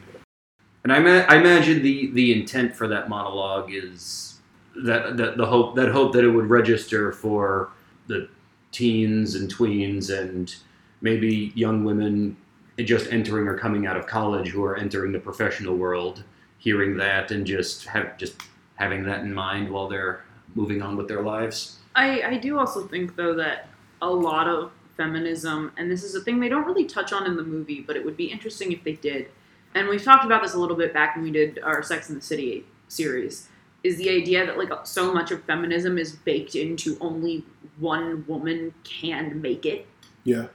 And 0.85 0.93
I, 0.93 0.99
ma- 0.99 1.25
I 1.29 1.37
imagine 1.37 1.83
the, 1.83 2.11
the 2.13 2.39
intent 2.39 2.77
for 2.77 2.87
that 2.89 3.09
monologue 3.09 3.73
is 3.73 4.39
that, 4.77 5.17
that 5.17 5.37
the 5.37 5.47
hope 5.47 5.77
that 5.77 5.89
hope 5.89 6.13
that 6.13 6.25
it 6.25 6.31
would 6.31 6.51
register 6.51 7.11
for 7.11 7.71
the 8.07 8.29
teens 8.71 9.35
and 9.35 9.53
tweens 9.53 10.17
and 10.17 10.55
maybe 11.01 11.53
young 11.55 11.85
women 11.85 12.37
just 12.79 13.11
entering 13.13 13.47
or 13.47 13.57
coming 13.57 13.87
out 13.87 13.97
of 13.97 14.07
college 14.07 14.49
who 14.49 14.65
are 14.65 14.77
entering 14.77 15.13
the 15.13 15.19
professional 15.19 15.77
world, 15.77 16.25
hearing 16.59 16.97
that 16.97 17.31
and 17.31 17.47
just 17.47 17.87
have 17.87 18.19
just 18.19 18.35
having 18.75 19.05
that 19.05 19.21
in 19.21 19.33
mind 19.33 19.71
while 19.71 19.89
they're 19.89 20.25
moving 20.55 20.83
on 20.83 20.97
with 20.97 21.09
their 21.09 21.23
lives. 21.23 21.79
I, 21.95 22.23
I 22.23 22.37
do 22.37 22.59
also 22.59 22.87
think 22.87 23.17
though 23.17 23.35
that 23.35 23.69
a 24.03 24.11
lot 24.11 24.49
of 24.49 24.73
feminism, 24.97 25.73
and 25.77 25.91
this 25.91 26.03
is 26.03 26.15
a 26.15 26.21
thing 26.21 26.41
they 26.41 26.49
don't 26.49 26.67
really 26.67 26.85
touch 26.85 27.13
on 27.13 27.27
in 27.27 27.37
the 27.37 27.43
movie, 27.43 27.81
but 27.81 27.97
it 27.97 28.05
would 28.05 28.17
be 28.17 28.27
interesting 28.27 28.73
if 28.73 28.83
they 28.85 28.95
did. 28.95 29.29
And 29.75 29.89
we've 29.89 30.03
talked 30.03 30.25
about 30.25 30.43
this 30.43 30.55
a 30.55 30.59
little 30.59 30.77
bit 30.77 30.95
back 30.95 31.17
when 31.17 31.25
we 31.25 31.31
did 31.31 31.59
our 31.63 31.83
Sex 31.83 32.09
in 32.09 32.15
the 32.15 32.21
City 32.21 32.65
series. 32.89 33.49
Is 33.83 33.99
the 33.99 34.09
idea 34.09 34.47
that 34.47 34.57
like 34.57 34.71
so 34.87 35.13
much 35.13 35.31
of 35.31 35.45
feminism 35.45 35.99
is 35.99 36.13
baked 36.13 36.55
into 36.55 36.97
only 37.01 37.45
one 37.79 38.25
woman 38.27 38.73
can 38.83 39.41
make 39.43 39.67
it. 39.67 39.87
Yeah. 40.25 40.47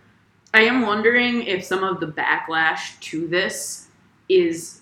I 0.54 0.62
am 0.62 0.82
wondering 0.82 1.44
if 1.44 1.64
some 1.64 1.84
of 1.84 2.00
the 2.00 2.08
backlash 2.08 3.00
to 3.02 3.28
this 3.28 3.90
is 4.30 4.82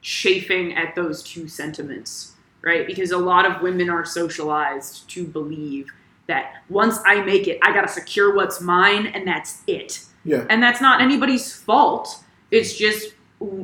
chafing 0.00 0.74
at 0.76 0.94
those 0.94 1.22
two 1.22 1.46
sentiments, 1.46 2.32
right? 2.62 2.86
Because 2.86 3.10
a 3.10 3.18
lot 3.18 3.44
of 3.44 3.60
women 3.60 3.90
are 3.90 4.04
socialized 4.04 5.08
to 5.10 5.26
believe 5.26 5.92
that 6.26 6.62
once 6.70 6.98
I 7.04 7.22
make 7.22 7.48
it, 7.48 7.58
I 7.62 7.74
gotta 7.74 7.88
secure 7.88 8.34
what's 8.34 8.62
mine 8.62 9.08
and 9.08 9.26
that's 9.26 9.62
it. 9.66 10.04
Yeah. 10.24 10.46
And 10.48 10.62
that's 10.62 10.80
not 10.80 11.02
anybody's 11.02 11.52
fault. 11.52 12.24
It's 12.50 12.78
just, 12.78 13.14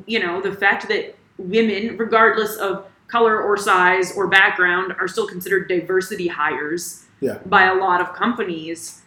you 0.06 0.18
know, 0.20 0.40
the 0.40 0.52
fact 0.54 0.88
that 0.88 1.16
women, 1.38 1.96
regardless 1.96 2.56
of 2.56 2.86
color 3.08 3.40
or 3.42 3.56
size 3.56 4.12
or 4.16 4.26
background, 4.28 4.94
are 5.00 5.08
still 5.08 5.26
considered 5.26 5.68
diversity 5.68 6.28
hires 6.28 7.06
Yeah. 7.20 7.38
by 7.46 7.64
a 7.64 7.74
lot 7.74 8.00
of 8.00 8.12
companies. 8.14 9.02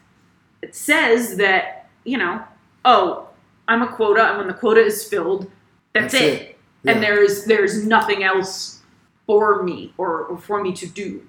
It 0.61 0.75
says 0.75 1.37
that, 1.37 1.89
you 2.03 2.17
know, 2.17 2.41
oh, 2.85 3.27
I'm 3.67 3.81
a 3.81 3.87
quota, 3.87 4.27
and 4.29 4.37
when 4.39 4.47
the 4.47 4.53
quota 4.53 4.81
is 4.81 5.05
filled, 5.07 5.49
that's, 5.93 6.13
That's 6.13 6.23
it. 6.25 6.41
it. 6.41 6.57
And 6.85 7.01
there's 7.01 7.45
there's 7.45 7.85
nothing 7.85 8.23
else 8.23 8.81
for 9.25 9.63
me 9.63 9.93
or, 9.97 10.23
or 10.25 10.37
for 10.37 10.61
me 10.61 10.73
to 10.73 10.85
do. 10.87 11.25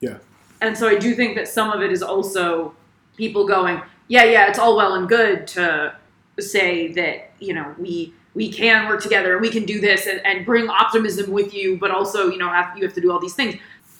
Yeah. 0.00 0.18
And 0.60 0.78
so 0.78 0.86
I 0.88 0.94
do 0.96 1.14
think 1.16 1.34
that 1.34 1.48
some 1.48 1.72
of 1.72 1.82
it 1.82 1.90
is 1.90 2.02
also 2.04 2.72
people 3.16 3.46
going, 3.48 3.82
yeah, 4.06 4.22
yeah, 4.24 4.48
it's 4.48 4.60
all 4.60 4.76
well 4.76 4.94
and 4.94 5.08
good 5.08 5.48
to 5.48 5.96
say 6.38 6.92
that, 6.92 7.32
you 7.40 7.52
know, 7.52 7.74
we 7.78 8.14
we 8.34 8.50
can 8.50 8.88
work 8.88 9.02
together 9.02 9.32
and 9.32 9.42
we 9.42 9.50
can 9.50 9.64
do 9.64 9.80
this 9.80 10.06
and, 10.06 10.24
and 10.24 10.46
bring 10.46 10.68
optimism 10.68 11.30
with 11.30 11.52
you, 11.52 11.76
but 11.76 11.90
also, 11.90 12.28
you 12.28 12.38
know, 12.38 12.48
have 12.48 12.76
you 12.76 12.84
have 12.84 12.94
to 12.94 13.00
do 13.00 13.12
all 13.12 13.20
these 13.20 13.34
things. 13.34 13.56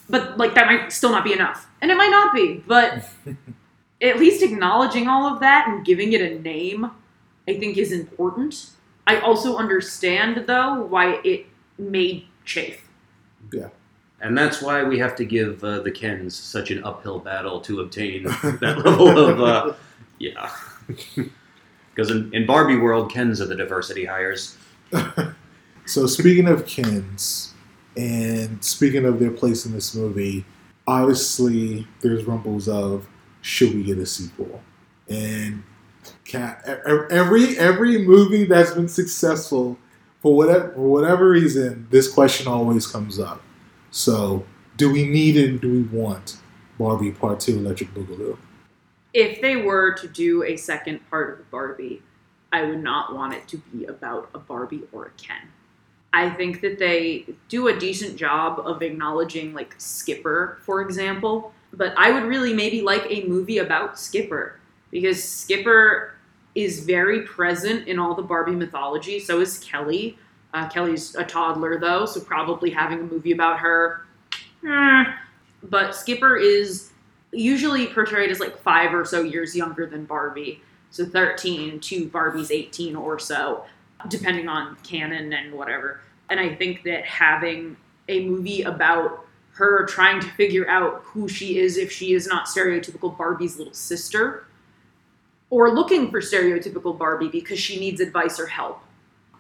But 0.08 0.38
like 0.38 0.54
that 0.54 0.66
might 0.66 0.92
still 0.92 1.10
not 1.10 1.24
be 1.24 1.32
enough. 1.32 1.68
And 1.80 1.90
it 1.90 1.96
might 1.96 2.10
not 2.10 2.34
be, 2.34 2.62
but 2.66 3.08
at 4.02 4.18
least 4.18 4.42
acknowledging 4.42 5.08
all 5.08 5.32
of 5.32 5.40
that 5.40 5.68
and 5.68 5.84
giving 5.84 6.12
it 6.12 6.20
a 6.20 6.38
name, 6.40 6.90
I 7.46 7.58
think 7.58 7.76
is 7.76 7.92
important. 7.92 8.70
I 9.06 9.18
also 9.18 9.56
understand 9.56 10.44
though 10.46 10.82
why 10.82 11.20
it 11.24 11.46
may 11.78 12.26
chafe. 12.44 12.88
Yeah. 13.52 13.68
And 14.20 14.38
that's 14.38 14.62
why 14.62 14.84
we 14.84 14.98
have 15.00 15.16
to 15.16 15.24
give 15.24 15.62
uh, 15.64 15.80
the 15.80 15.90
Kens 15.90 16.36
such 16.36 16.70
an 16.70 16.84
uphill 16.84 17.18
battle 17.18 17.60
to 17.62 17.80
obtain 17.80 18.22
that 18.60 18.82
level 18.84 19.18
of, 19.18 19.40
uh, 19.40 19.72
yeah. 20.18 20.50
Because 21.94 22.10
in, 22.10 22.32
in 22.34 22.46
Barbie 22.46 22.76
world, 22.76 23.10
Kens 23.10 23.40
are 23.40 23.46
the 23.46 23.56
diversity 23.56 24.04
hires. 24.04 24.56
So 25.84 26.06
speaking 26.06 26.46
of 26.46 26.66
Kens, 26.66 27.54
and 27.96 28.62
speaking 28.64 29.04
of 29.04 29.18
their 29.18 29.30
place 29.30 29.66
in 29.66 29.72
this 29.72 29.94
movie, 29.94 30.44
obviously 30.86 31.86
there's 32.00 32.24
rumbles 32.24 32.68
of 32.68 33.06
should 33.40 33.74
we 33.74 33.82
get 33.82 33.98
a 33.98 34.06
sequel? 34.06 34.62
And 35.08 35.64
every 36.32 37.58
every 37.58 37.98
movie 37.98 38.44
that's 38.44 38.72
been 38.72 38.88
successful 38.88 39.76
for 40.20 40.36
whatever 40.36 40.72
for 40.72 40.80
whatever 40.80 41.28
reason, 41.28 41.88
this 41.90 42.10
question 42.10 42.46
always 42.46 42.86
comes 42.86 43.18
up. 43.18 43.42
So 43.90 44.46
do 44.76 44.90
we 44.90 45.06
need 45.06 45.36
and 45.36 45.60
do 45.60 45.70
we 45.70 45.82
want 45.82 46.38
Barbie 46.78 47.10
Part 47.10 47.40
Two 47.40 47.58
Electric 47.58 47.92
Boogaloo? 47.92 48.38
If 49.14 49.40
they 49.40 49.56
were 49.56 49.92
to 49.94 50.08
do 50.08 50.42
a 50.44 50.56
second 50.56 51.00
part 51.10 51.38
of 51.38 51.50
Barbie, 51.50 52.02
I 52.52 52.64
would 52.64 52.82
not 52.82 53.14
want 53.14 53.34
it 53.34 53.46
to 53.48 53.58
be 53.58 53.86
about 53.86 54.30
a 54.34 54.38
Barbie 54.38 54.82
or 54.92 55.06
a 55.06 55.10
Ken. 55.22 55.48
I 56.14 56.28
think 56.30 56.60
that 56.60 56.78
they 56.78 57.26
do 57.48 57.68
a 57.68 57.78
decent 57.78 58.16
job 58.16 58.60
of 58.60 58.82
acknowledging, 58.82 59.54
like, 59.54 59.74
Skipper, 59.78 60.58
for 60.62 60.82
example. 60.82 61.54
But 61.72 61.94
I 61.96 62.10
would 62.10 62.24
really 62.24 62.52
maybe 62.52 62.82
like 62.82 63.06
a 63.08 63.24
movie 63.26 63.58
about 63.58 63.98
Skipper 63.98 64.60
because 64.90 65.22
Skipper 65.22 66.14
is 66.54 66.84
very 66.84 67.22
present 67.22 67.88
in 67.88 67.98
all 67.98 68.14
the 68.14 68.22
Barbie 68.22 68.52
mythology. 68.52 69.18
So 69.18 69.40
is 69.40 69.58
Kelly. 69.60 70.18
Uh, 70.52 70.68
Kelly's 70.68 71.14
a 71.14 71.24
toddler, 71.24 71.80
though, 71.80 72.04
so 72.04 72.20
probably 72.20 72.68
having 72.68 73.00
a 73.00 73.04
movie 73.04 73.32
about 73.32 73.58
her 73.60 74.04
but 75.62 75.94
Skipper 75.94 76.36
is 76.36 76.91
usually 77.32 77.86
portrayed 77.86 78.30
as 78.30 78.40
like 78.40 78.58
five 78.58 78.94
or 78.94 79.04
so 79.04 79.22
years 79.22 79.56
younger 79.56 79.86
than 79.86 80.04
Barbie. 80.04 80.62
So 80.90 81.06
13 81.06 81.80
to 81.80 82.08
Barbie's 82.08 82.50
18 82.50 82.96
or 82.96 83.18
so, 83.18 83.64
depending 84.08 84.48
on 84.48 84.76
canon 84.82 85.32
and 85.32 85.54
whatever. 85.54 86.02
And 86.28 86.38
I 86.38 86.54
think 86.54 86.82
that 86.84 87.04
having 87.04 87.76
a 88.08 88.26
movie 88.26 88.62
about 88.62 89.26
her 89.52 89.86
trying 89.86 90.20
to 90.20 90.28
figure 90.28 90.68
out 90.68 91.02
who 91.04 91.28
she 91.28 91.58
is 91.58 91.76
if 91.76 91.90
she 91.90 92.14
is 92.14 92.26
not 92.26 92.46
stereotypical 92.46 93.16
Barbie's 93.16 93.58
little 93.58 93.74
sister, 93.74 94.46
or 95.50 95.70
looking 95.70 96.10
for 96.10 96.20
stereotypical 96.20 96.96
Barbie 96.98 97.28
because 97.28 97.58
she 97.58 97.78
needs 97.78 98.00
advice 98.00 98.40
or 98.40 98.46
help, 98.46 98.82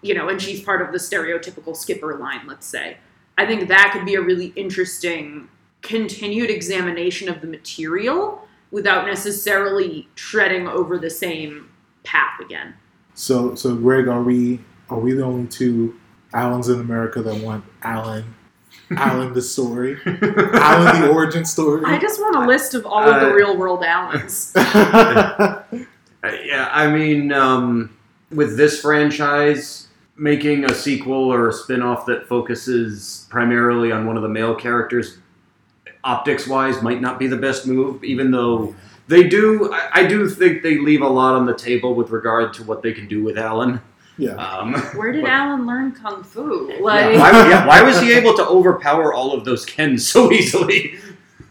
you 0.02 0.14
know, 0.14 0.28
and 0.28 0.40
she's 0.40 0.60
part 0.60 0.82
of 0.82 0.92
the 0.92 0.98
stereotypical 0.98 1.74
skipper 1.74 2.18
line, 2.18 2.46
let's 2.46 2.66
say. 2.66 2.98
I 3.38 3.46
think 3.46 3.68
that 3.68 3.90
could 3.94 4.04
be 4.04 4.16
a 4.16 4.20
really 4.20 4.52
interesting 4.54 5.48
continued 5.82 6.50
examination 6.50 7.28
of 7.28 7.40
the 7.40 7.46
material 7.46 8.46
without 8.70 9.06
necessarily 9.06 10.08
treading 10.14 10.66
over 10.66 10.98
the 10.98 11.10
same 11.10 11.68
path 12.04 12.40
again. 12.40 12.74
So, 13.14 13.54
so 13.54 13.76
Greg, 13.76 14.08
are 14.08 14.22
we 14.22 14.60
are 14.88 14.98
we 14.98 15.12
the 15.12 15.22
only 15.22 15.46
two 15.48 15.98
Allens 16.34 16.68
in 16.68 16.80
America 16.80 17.22
that 17.22 17.42
want 17.42 17.64
Allan, 17.82 18.34
Allan 18.96 19.32
the 19.32 19.42
story, 19.42 19.98
Allan 20.06 21.02
the 21.02 21.10
origin 21.10 21.44
story? 21.44 21.82
I 21.84 21.98
just 21.98 22.20
want 22.20 22.36
a 22.36 22.46
list 22.46 22.74
of 22.74 22.86
all 22.86 23.08
of 23.08 23.20
the 23.20 23.30
Uh, 23.30 23.34
real 23.34 23.56
world 23.56 23.84
Allens. 23.84 24.52
Uh, 24.56 25.62
yeah, 26.24 26.68
I 26.72 26.90
mean, 26.90 27.32
um, 27.32 27.96
with 28.30 28.56
this 28.56 28.80
franchise, 28.80 29.88
making 30.16 30.64
a 30.64 30.74
sequel 30.74 31.32
or 31.32 31.48
a 31.48 31.52
spin 31.52 31.82
off 31.82 32.06
that 32.06 32.26
focuses 32.28 33.26
primarily 33.30 33.92
on 33.92 34.06
one 34.06 34.16
of 34.16 34.22
the 34.22 34.28
male 34.28 34.54
characters, 34.54 35.18
optics 36.04 36.46
wise, 36.46 36.82
might 36.82 37.00
not 37.00 37.18
be 37.18 37.26
the 37.26 37.36
best 37.36 37.66
move, 37.66 38.02
even 38.04 38.30
though 38.30 38.74
they 39.08 39.28
do. 39.28 39.72
I, 39.72 40.00
I 40.00 40.06
do 40.06 40.28
think 40.28 40.62
they 40.62 40.78
leave 40.78 41.02
a 41.02 41.08
lot 41.08 41.34
on 41.34 41.46
the 41.46 41.54
table 41.54 41.94
with 41.94 42.10
regard 42.10 42.52
to 42.54 42.64
what 42.64 42.82
they 42.82 42.92
can 42.92 43.06
do 43.08 43.22
with 43.22 43.38
Allan. 43.38 43.80
Yeah. 44.18 44.32
Um, 44.34 44.74
Where 44.96 45.10
did 45.12 45.22
but- 45.22 45.30
Allan 45.30 45.66
learn 45.66 45.92
kung 45.92 46.22
fu? 46.22 46.68
yeah, 46.70 46.80
why, 46.80 47.10
yeah, 47.12 47.66
why 47.66 47.82
was 47.82 48.00
he 48.00 48.12
able 48.12 48.34
to 48.36 48.46
overpower 48.46 49.12
all 49.14 49.32
of 49.32 49.44
those 49.44 49.64
Kens 49.64 50.06
so 50.08 50.30
easily? 50.32 50.94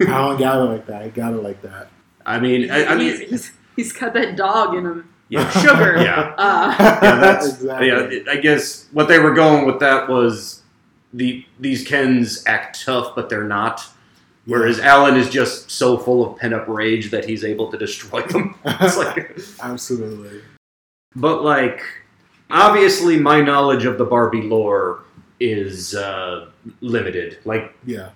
Allan 0.02 0.38
got 0.40 0.60
it 0.60 0.64
like 0.70 0.86
that. 0.88 1.02
I 1.02 1.10
got 1.10 1.34
it 1.34 1.44
like 1.44 1.62
that. 1.64 1.90
I 2.26 2.40
mean, 2.40 2.70
I, 2.72 2.86
I 2.94 2.98
he's, 3.00 3.20
mean, 3.20 3.30
he's, 3.30 3.52
he's 3.76 3.92
got 3.94 4.14
that 4.14 4.36
dog 4.36 4.76
in 4.76 4.86
him. 4.86 5.10
yeah, 5.30 5.50
Sugar. 5.62 5.98
yeah. 6.02 6.34
Uh, 6.38 6.76
yeah, 6.80 7.16
that's 7.20 7.48
Exactly. 7.56 7.88
yeah. 8.26 8.32
I 8.32 8.36
guess 8.38 8.88
what 8.92 9.08
they 9.08 9.18
were 9.20 9.34
going 9.34 9.66
with 9.66 9.80
that 9.80 10.08
was 10.08 10.62
the 11.14 11.44
these 11.60 11.86
Kens 11.88 12.44
act 12.46 12.84
tough, 12.86 13.16
but 13.16 13.28
they're 13.30 13.44
not. 13.48 13.84
Whereas 14.46 14.80
Allan 14.80 15.18
is 15.18 15.30
just 15.30 15.70
so 15.70 15.98
full 15.98 16.26
of 16.32 16.38
pent 16.40 16.54
up 16.54 16.68
rage 16.68 17.12
that 17.12 17.26
he's 17.26 17.44
able 17.44 17.70
to 17.72 17.78
destroy 17.78 18.22
them. 18.24 18.56
It's 18.66 18.98
like, 18.98 19.38
Absolutely. 19.62 20.42
but 21.16 21.44
like, 21.44 21.84
obviously, 22.50 23.20
my 23.20 23.40
knowledge 23.42 23.86
of 23.86 23.98
the 23.98 24.06
Barbie 24.06 24.42
lore 24.42 25.04
is 25.40 25.94
uh, 25.96 26.50
limited. 26.82 27.38
Like, 27.46 27.74
Yeah. 27.86 28.10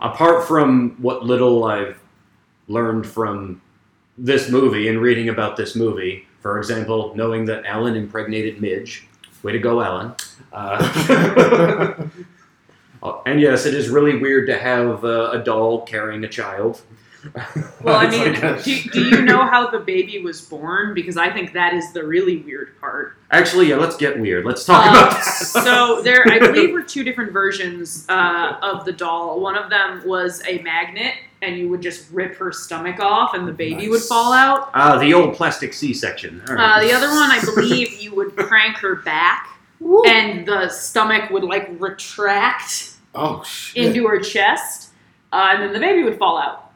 apart 0.00 0.46
from 0.48 0.96
what 1.02 1.24
little 1.24 1.64
I've 1.64 1.98
learned 2.68 3.06
from 3.06 3.60
this 4.16 4.48
movie 4.50 4.88
and 4.88 5.00
reading 5.00 5.28
about 5.28 5.56
this 5.56 5.74
movie, 5.76 6.26
for 6.40 6.58
example, 6.58 7.12
knowing 7.16 7.44
that 7.46 7.64
Allan 7.66 7.96
impregnated 7.96 8.60
Midge. 8.60 9.06
Way 9.42 9.52
to 9.52 9.58
go, 9.58 9.80
Allan. 9.80 10.14
Uh, 10.52 11.94
and 13.02 13.40
yes, 13.40 13.66
it 13.66 13.74
is 13.74 13.88
really 13.88 14.16
weird 14.18 14.46
to 14.48 14.58
have 14.58 15.04
uh, 15.04 15.30
a 15.32 15.38
doll 15.38 15.82
carrying 15.86 16.24
a 16.24 16.28
child. 16.28 16.82
well, 17.82 17.96
I 17.96 18.08
mean, 18.08 18.32
like 18.40 18.64
do, 18.64 18.80
do 18.92 19.02
you 19.04 19.20
know 19.22 19.44
how 19.44 19.68
the 19.70 19.78
baby 19.80 20.22
was 20.22 20.40
born? 20.40 20.94
Because 20.94 21.18
I 21.18 21.30
think 21.30 21.52
that 21.52 21.74
is 21.74 21.92
the 21.92 22.02
really 22.02 22.38
weird 22.38 22.80
part. 22.80 23.18
actually, 23.30 23.68
yeah, 23.68 23.76
let's 23.76 23.94
get 23.98 24.18
weird. 24.18 24.46
Let's 24.46 24.64
talk 24.64 24.86
Uh, 24.86 24.90
about 24.90 25.10
that. 25.12 25.22
so 25.64 26.00
there, 26.00 26.24
I 26.26 26.38
believe, 26.38 26.72
were 26.72 26.82
two 26.94 27.04
different 27.04 27.30
versions 27.32 28.06
uh, 28.08 28.56
of 28.62 28.86
the 28.86 28.92
doll. 28.92 29.38
One 29.38 29.54
of 29.54 29.68
them 29.68 30.02
was 30.06 30.42
a 30.48 30.60
magnet, 30.62 31.12
and 31.42 31.58
you 31.58 31.68
would 31.68 31.82
just 31.82 32.10
rip 32.10 32.36
her 32.36 32.52
stomach 32.52 33.00
off, 33.00 33.34
and 33.34 33.46
the 33.46 33.52
baby 33.52 33.90
would 33.90 34.00
fall 34.02 34.32
out. 34.32 34.70
Ah, 34.72 34.98
the 34.98 35.12
old 35.12 35.34
plastic 35.36 35.74
C-section. 35.74 36.40
All 36.48 36.54
Uh, 36.54 36.56
right. 36.56 36.88
the 36.88 36.94
other 36.94 37.08
one, 37.08 37.30
I 37.30 37.40
believe, 37.54 38.00
you 38.00 38.14
would 38.14 38.34
crank 38.34 38.76
her 38.78 38.96
back, 38.96 39.46
and 39.80 40.46
the 40.46 40.68
stomach 40.68 41.30
would 41.30 41.44
like 41.44 41.68
retract 41.78 42.94
Oh 43.14 43.42
shit. 43.42 43.86
into 43.86 44.06
her 44.06 44.20
chest, 44.20 44.90
uh, 45.32 45.50
and 45.52 45.62
then 45.62 45.72
the 45.72 45.80
baby 45.80 46.02
would 46.04 46.18
fall 46.18 46.38
out. 46.38 46.72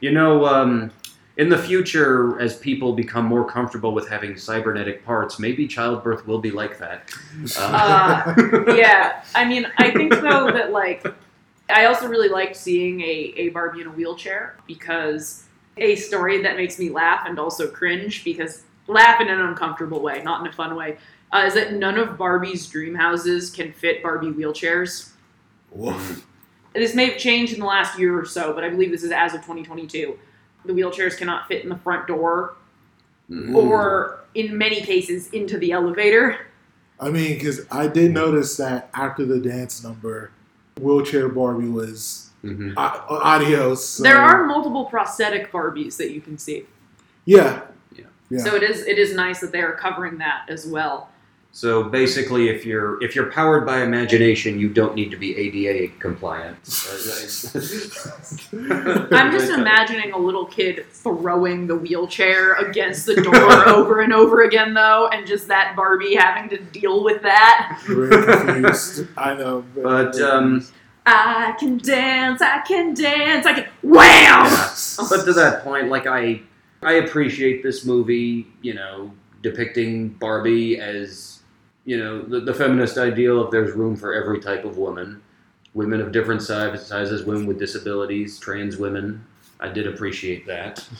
You 0.00 0.12
know, 0.12 0.46
um, 0.46 0.90
in 1.36 1.48
the 1.48 1.58
future, 1.58 2.38
as 2.40 2.56
people 2.56 2.92
become 2.92 3.24
more 3.24 3.44
comfortable 3.48 3.94
with 3.94 4.08
having 4.08 4.36
cybernetic 4.36 5.04
parts, 5.04 5.38
maybe 5.38 5.66
childbirth 5.68 6.26
will 6.26 6.40
be 6.40 6.50
like 6.50 6.78
that. 6.78 7.10
Uh, 7.58 8.34
yeah, 8.76 9.22
I 9.34 9.44
mean, 9.44 9.66
I 9.78 9.90
think 9.90 10.12
though 10.12 10.50
that 10.50 10.72
like, 10.72 11.06
I 11.70 11.84
also 11.86 12.08
really 12.08 12.28
liked 12.28 12.56
seeing 12.56 13.00
a, 13.00 13.32
a 13.36 13.48
Barbie 13.50 13.80
in 13.82 13.86
a 13.86 13.90
wheelchair 13.90 14.56
because 14.66 15.44
a 15.76 15.94
story 15.94 16.42
that 16.42 16.56
makes 16.56 16.78
me 16.78 16.90
laugh 16.90 17.24
and 17.26 17.38
also 17.38 17.70
cringe 17.70 18.24
because 18.24 18.64
laugh 18.88 19.20
in 19.20 19.28
an 19.28 19.40
uncomfortable 19.40 20.00
way, 20.00 20.22
not 20.24 20.40
in 20.40 20.46
a 20.48 20.52
fun 20.52 20.74
way, 20.74 20.98
uh, 21.32 21.44
is 21.46 21.54
that 21.54 21.74
none 21.74 21.98
of 21.98 22.16
Barbie's 22.18 22.66
dream 22.66 22.94
houses 22.94 23.50
can 23.50 23.72
fit 23.72 24.02
Barbie 24.02 24.28
wheelchairs. 24.32 25.10
Woof. 25.70 26.24
This 26.74 26.94
may 26.94 27.06
have 27.10 27.18
changed 27.18 27.52
in 27.54 27.60
the 27.60 27.66
last 27.66 27.98
year 27.98 28.18
or 28.18 28.24
so, 28.24 28.52
but 28.52 28.64
I 28.64 28.68
believe 28.70 28.90
this 28.90 29.02
is 29.02 29.10
as 29.10 29.34
of 29.34 29.40
2022. 29.40 30.18
The 30.64 30.72
wheelchairs 30.72 31.16
cannot 31.16 31.48
fit 31.48 31.62
in 31.62 31.68
the 31.68 31.78
front 31.78 32.06
door 32.06 32.56
or, 33.54 34.20
in 34.34 34.56
many 34.56 34.80
cases, 34.80 35.28
into 35.30 35.58
the 35.58 35.72
elevator. 35.72 36.46
I 37.00 37.10
mean, 37.10 37.34
because 37.34 37.66
I 37.70 37.86
did 37.88 38.12
notice 38.12 38.56
that 38.56 38.88
after 38.94 39.24
the 39.24 39.38
dance 39.38 39.82
number, 39.84 40.30
wheelchair 40.80 41.28
Barbie 41.28 41.68
was 41.68 42.30
Mhm. 42.44 42.74
uh, 42.76 43.00
adios. 43.08 43.84
so- 43.86 44.02
There 44.02 44.16
are 44.18 44.44
multiple 44.46 44.84
prosthetic 44.86 45.50
Barbies 45.52 45.96
that 45.98 46.10
you 46.12 46.20
can 46.20 46.38
see. 46.38 46.66
Yeah. 47.24 47.62
Yeah. 47.94 48.04
Yeah. 48.30 48.38
So 48.40 48.54
it 48.54 48.62
is 48.62 48.86
it 48.86 48.98
is 48.98 49.14
nice 49.14 49.40
that 49.40 49.52
they 49.52 49.60
are 49.60 49.72
covering 49.72 50.18
that 50.18 50.42
as 50.48 50.66
well. 50.66 51.10
So 51.50 51.82
basically, 51.82 52.50
if 52.50 52.64
you're 52.64 53.02
if 53.02 53.16
you're 53.16 53.32
powered 53.32 53.66
by 53.66 53.82
imagination, 53.82 54.60
you 54.60 54.68
don't 54.68 54.94
need 54.94 55.10
to 55.10 55.16
be 55.16 55.36
ADA 55.36 55.92
compliant. 55.98 56.56
I'm 59.12 59.32
just 59.32 59.50
imagining 59.58 60.12
a 60.12 60.18
little 60.18 60.44
kid 60.46 60.86
throwing 60.90 61.66
the 61.66 61.74
wheelchair 61.74 62.54
against 62.54 63.06
the 63.06 63.16
door 63.16 63.34
over 63.68 64.02
and 64.02 64.12
over 64.12 64.42
again 64.42 64.74
though, 64.74 65.08
and 65.08 65.26
just 65.26 65.48
that 65.48 65.74
Barbie 65.74 66.14
having 66.14 66.48
to 66.50 66.58
deal 66.58 67.02
with 67.02 67.22
that. 67.22 67.80
I 69.16 69.34
know. 69.34 69.62
very 69.74 69.84
But 69.84 70.20
um, 70.20 70.64
I 71.06 71.56
can 71.58 71.78
dance, 71.78 72.42
I 72.42 72.60
can 72.60 72.94
dance, 72.94 73.46
I 73.46 73.54
can 73.54 73.66
Wham! 73.82 74.44
but 75.08 75.24
to 75.24 75.32
that 75.32 75.62
point, 75.64 75.88
like 75.88 76.06
I 76.06 76.42
I 76.82 76.92
appreciate 76.94 77.62
this 77.62 77.86
movie. 77.86 78.46
You 78.60 78.74
know, 78.74 79.12
depicting 79.42 80.10
Barbie 80.10 80.78
as 80.78 81.37
you 81.88 81.96
know 81.98 82.20
the, 82.22 82.40
the 82.40 82.52
feminist 82.52 82.98
ideal 82.98 83.40
of 83.42 83.50
there's 83.50 83.72
room 83.74 83.96
for 83.96 84.12
every 84.12 84.40
type 84.40 84.64
of 84.64 84.76
woman, 84.76 85.22
women 85.72 86.00
of 86.02 86.12
different 86.12 86.42
size, 86.42 86.86
sizes, 86.86 87.22
women 87.24 87.46
with 87.46 87.58
disabilities, 87.58 88.38
trans 88.38 88.76
women. 88.76 89.24
I 89.58 89.68
did 89.68 89.86
appreciate 89.86 90.46
that. 90.46 90.86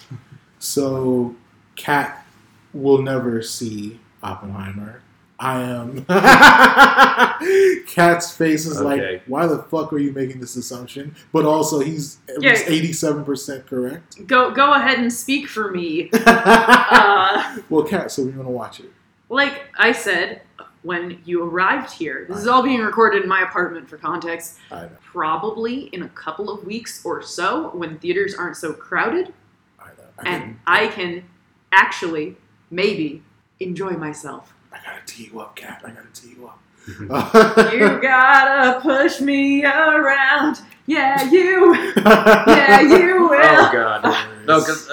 So, 0.60 1.36
Kat 1.76 2.26
will 2.74 3.00
never 3.00 3.42
see 3.42 4.00
Oppenheimer. 4.24 5.02
I 5.38 5.60
am. 5.62 6.04
Kat's 7.86 8.32
face 8.36 8.66
is 8.66 8.80
Okay. 8.80 9.12
like, 9.12 9.22
why 9.28 9.46
the 9.46 9.58
fuck 9.70 9.92
are 9.92 9.98
you 9.98 10.10
making 10.12 10.40
this 10.40 10.56
assumption? 10.56 11.14
But 11.32 11.44
also, 11.44 11.78
he's 11.78 12.18
at 12.28 12.42
Yeah. 12.42 12.50
least 12.50 12.64
eighty-seven 12.68 13.24
percent 13.24 13.68
correct. 13.68 14.26
Go 14.26 14.50
go 14.50 14.72
ahead 14.74 14.98
and 14.98 15.12
speak 15.12 15.46
for 15.48 15.70
me. 15.70 16.10
Uh, 16.26 17.58
well, 17.70 17.84
Kat, 17.84 18.10
so 18.10 18.22
we 18.24 18.30
want 18.32 18.48
to 18.48 18.50
watch 18.50 18.80
it. 18.80 18.90
like 19.28 19.62
I 19.78 19.92
said, 19.92 20.42
when 20.82 21.20
you 21.24 21.42
arrived 21.42 21.92
here, 21.92 22.26
this 22.28 22.38
is 22.38 22.46
all 22.46 22.62
being 22.62 22.80
recorded 22.80 23.22
in 23.22 23.28
my 23.28 23.42
apartment 23.42 23.88
for 23.88 23.96
context. 23.98 24.58
I 24.70 24.82
know. 24.82 24.90
Probably 25.02 25.84
in 25.86 26.02
a 26.02 26.08
couple 26.10 26.50
of 26.50 26.64
weeks 26.64 27.04
or 27.04 27.22
so, 27.22 27.70
when 27.70 27.98
theaters 27.98 28.34
aren't 28.34 28.56
so 28.56 28.72
crowded, 28.72 29.32
I 29.78 29.86
know. 29.86 30.04
I, 30.18 30.28
and 30.28 30.42
can, 30.42 30.60
I 30.66 30.86
can 30.88 31.24
actually, 31.72 32.36
maybe, 32.70 33.22
enjoy 33.60 33.90
myself. 33.92 34.54
I 34.72 34.78
gotta 34.84 35.04
tee 35.06 35.30
you 35.32 35.40
up, 35.40 35.56
Kat. 35.56 35.82
I 35.84 35.90
gotta 35.90 36.08
tee 36.12 36.34
you 36.36 36.46
up. 36.46 36.60
You 37.72 38.00
gotta 38.00 38.80
push 38.80 39.20
me 39.20 39.64
around. 39.64 40.60
Yeah, 40.86 41.30
you. 41.30 41.74
Yeah, 41.96 42.80
you 42.80 43.28
will. 43.28 43.40
Oh 43.40 43.70
God. 43.72 44.28
No, 44.48 44.60
because 44.60 44.88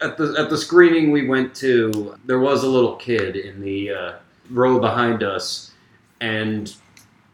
at 0.00 0.16
the 0.16 0.34
at 0.38 0.48
the 0.48 0.56
screening 0.56 1.10
we 1.10 1.28
went 1.28 1.54
to, 1.56 2.16
there 2.24 2.38
was 2.40 2.64
a 2.64 2.68
little 2.68 2.96
kid 2.96 3.36
in 3.36 3.60
the 3.60 3.90
uh, 3.90 4.12
row 4.50 4.78
behind 4.80 5.22
us, 5.22 5.72
and 6.20 6.74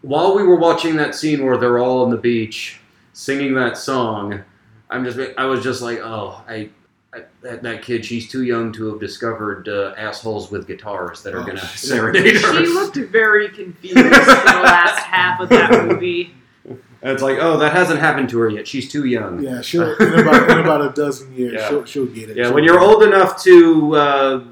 while 0.02 0.36
we 0.36 0.42
were 0.44 0.56
watching 0.56 0.96
that 0.96 1.14
scene 1.14 1.44
where 1.44 1.56
they're 1.56 1.78
all 1.78 2.04
on 2.04 2.10
the 2.10 2.16
beach, 2.16 2.80
singing 3.12 3.54
that 3.54 3.76
song, 3.76 4.42
I'm 4.90 5.04
just 5.04 5.18
I 5.38 5.44
was 5.46 5.62
just 5.62 5.82
like, 5.82 5.98
oh, 6.00 6.42
I. 6.48 6.70
I 7.14 7.22
that, 7.40 7.62
that 7.62 7.82
kid, 7.82 8.04
she's 8.04 8.28
too 8.28 8.42
young 8.42 8.72
to 8.72 8.90
have 8.90 9.00
discovered 9.00 9.68
uh, 9.68 9.94
assholes 9.96 10.50
with 10.50 10.66
guitars 10.66 11.22
that 11.22 11.34
are 11.34 11.40
Oh, 11.40 11.46
gonna 11.46 11.64
serenade 11.68 12.34
her. 12.36 12.52
She 12.58 12.66
looked 12.66 12.96
very 12.96 13.48
confused 13.48 13.96
in 13.96 14.04
the 14.10 14.10
last 14.10 14.98
half 14.98 15.40
of 15.40 15.48
that 15.48 15.86
movie. 15.86 16.34
And 16.68 16.78
it's 17.02 17.22
like, 17.22 17.38
oh, 17.40 17.56
that 17.58 17.72
hasn't 17.72 18.00
happened 18.00 18.28
to 18.30 18.38
her 18.40 18.50
yet. 18.50 18.66
She's 18.68 18.90
too 18.90 19.06
young. 19.06 19.40
Yeah, 19.42 19.62
she'll 19.62 19.94
in 19.96 20.18
about 20.18 20.50
in 20.50 20.58
about 20.58 20.80
a 20.82 20.90
dozen 20.90 21.32
years, 21.34 21.52
Yeah. 21.60 21.68
she'll, 21.68 21.84
she'll 21.86 22.06
get 22.06 22.28
it. 22.30 22.36
Yeah, 22.36 22.46
She'll 22.46 22.54
when 22.54 22.64
you're 22.64 22.80
it. 22.82 22.82
old 22.84 23.02
enough 23.04 23.42
to 23.44 23.94
uh, 23.96 24.44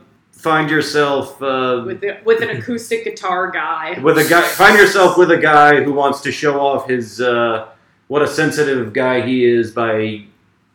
find 0.44 0.68
yourself 0.70 1.42
uh, 1.42 1.82
With 1.86 2.02
the, 2.02 2.18
with 2.24 2.42
an 2.42 2.50
acoustic 2.50 3.04
guitar 3.04 3.50
guy. 3.50 3.98
with 4.00 4.18
a 4.18 4.28
guy, 4.28 4.42
find 4.42 4.78
yourself 4.78 5.16
with 5.16 5.30
a 5.30 5.38
guy 5.38 5.82
who 5.82 5.94
wants 5.94 6.20
to 6.20 6.30
show 6.30 6.60
off 6.60 6.86
his 6.86 7.18
uh, 7.18 7.68
what 8.08 8.20
a 8.20 8.28
sensitive 8.28 8.92
guy 8.92 9.22
he 9.26 9.42
is 9.46 9.70
by 9.70 10.24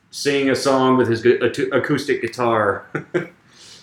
singing 0.09 0.49
a 0.49 0.55
song 0.55 0.97
with 0.97 1.07
his 1.07 1.23
acoustic 1.71 2.21
guitar. 2.21 2.87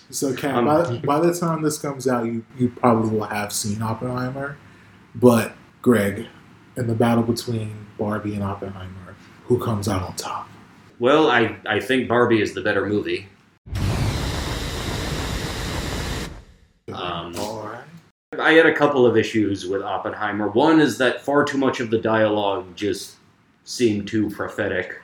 So, 0.09 0.33
Kat, 0.33 0.55
Um, 0.55 0.63
by, 0.65 0.97
by 0.99 1.19
the 1.19 1.33
time 1.37 1.61
this 1.61 1.77
comes 1.77 2.07
out, 2.07 2.25
you, 2.25 2.45
you 2.57 2.69
probably 2.69 3.09
will 3.09 3.25
have 3.25 3.51
seen 3.51 3.81
Oppenheimer. 3.81 4.55
But, 5.13 5.51
Greg, 5.81 6.27
in 6.77 6.87
the 6.87 6.95
battle 6.95 7.23
between 7.25 7.87
Barbie 7.99 8.33
and 8.35 8.41
Oppenheimer, 8.41 9.17
who 9.47 9.61
comes 9.61 9.89
out 9.89 10.03
on 10.03 10.15
top? 10.15 10.47
well, 10.99 11.29
I 11.29 11.57
I 11.65 11.81
think 11.81 12.07
Barbie 12.07 12.41
is 12.41 12.53
the 12.53 12.61
better 12.61 12.85
movie. 12.85 13.27
Um, 16.93 17.35
All 17.37 17.63
right. 17.67 18.36
I 18.47 18.53
had 18.53 18.65
a 18.65 18.73
couple 18.73 19.05
of 19.05 19.17
issues 19.17 19.67
with 19.67 19.81
Oppenheimer. 19.81 20.47
One 20.47 20.79
is 20.79 20.97
that 20.99 21.19
far 21.19 21.43
too 21.43 21.57
much 21.57 21.81
of 21.81 21.89
the 21.89 21.97
dialogue 21.97 22.73
just 22.77 23.17
seemed 23.65 24.07
too 24.07 24.29
prophetic. 24.29 25.01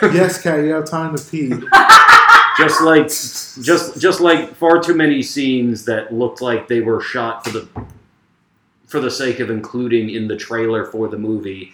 yes, 0.00 0.40
Kat, 0.40 0.60
you 0.60 0.70
have 0.70 0.88
time 0.88 1.16
to 1.16 1.24
pee. 1.24 1.48
just 2.56 2.80
like 2.82 3.08
just 3.08 4.00
just 4.00 4.20
like 4.20 4.54
far 4.54 4.80
too 4.80 4.94
many 4.94 5.24
scenes 5.24 5.84
that 5.86 6.14
looked 6.14 6.40
like 6.40 6.68
they 6.68 6.82
were 6.82 7.00
shot 7.00 7.42
for 7.42 7.50
the 7.50 7.68
for 8.86 9.00
the 9.00 9.10
sake 9.10 9.40
of 9.40 9.50
including 9.50 10.10
in 10.10 10.28
the 10.28 10.36
trailer 10.36 10.84
for 10.84 11.08
the 11.08 11.18
movie. 11.18 11.72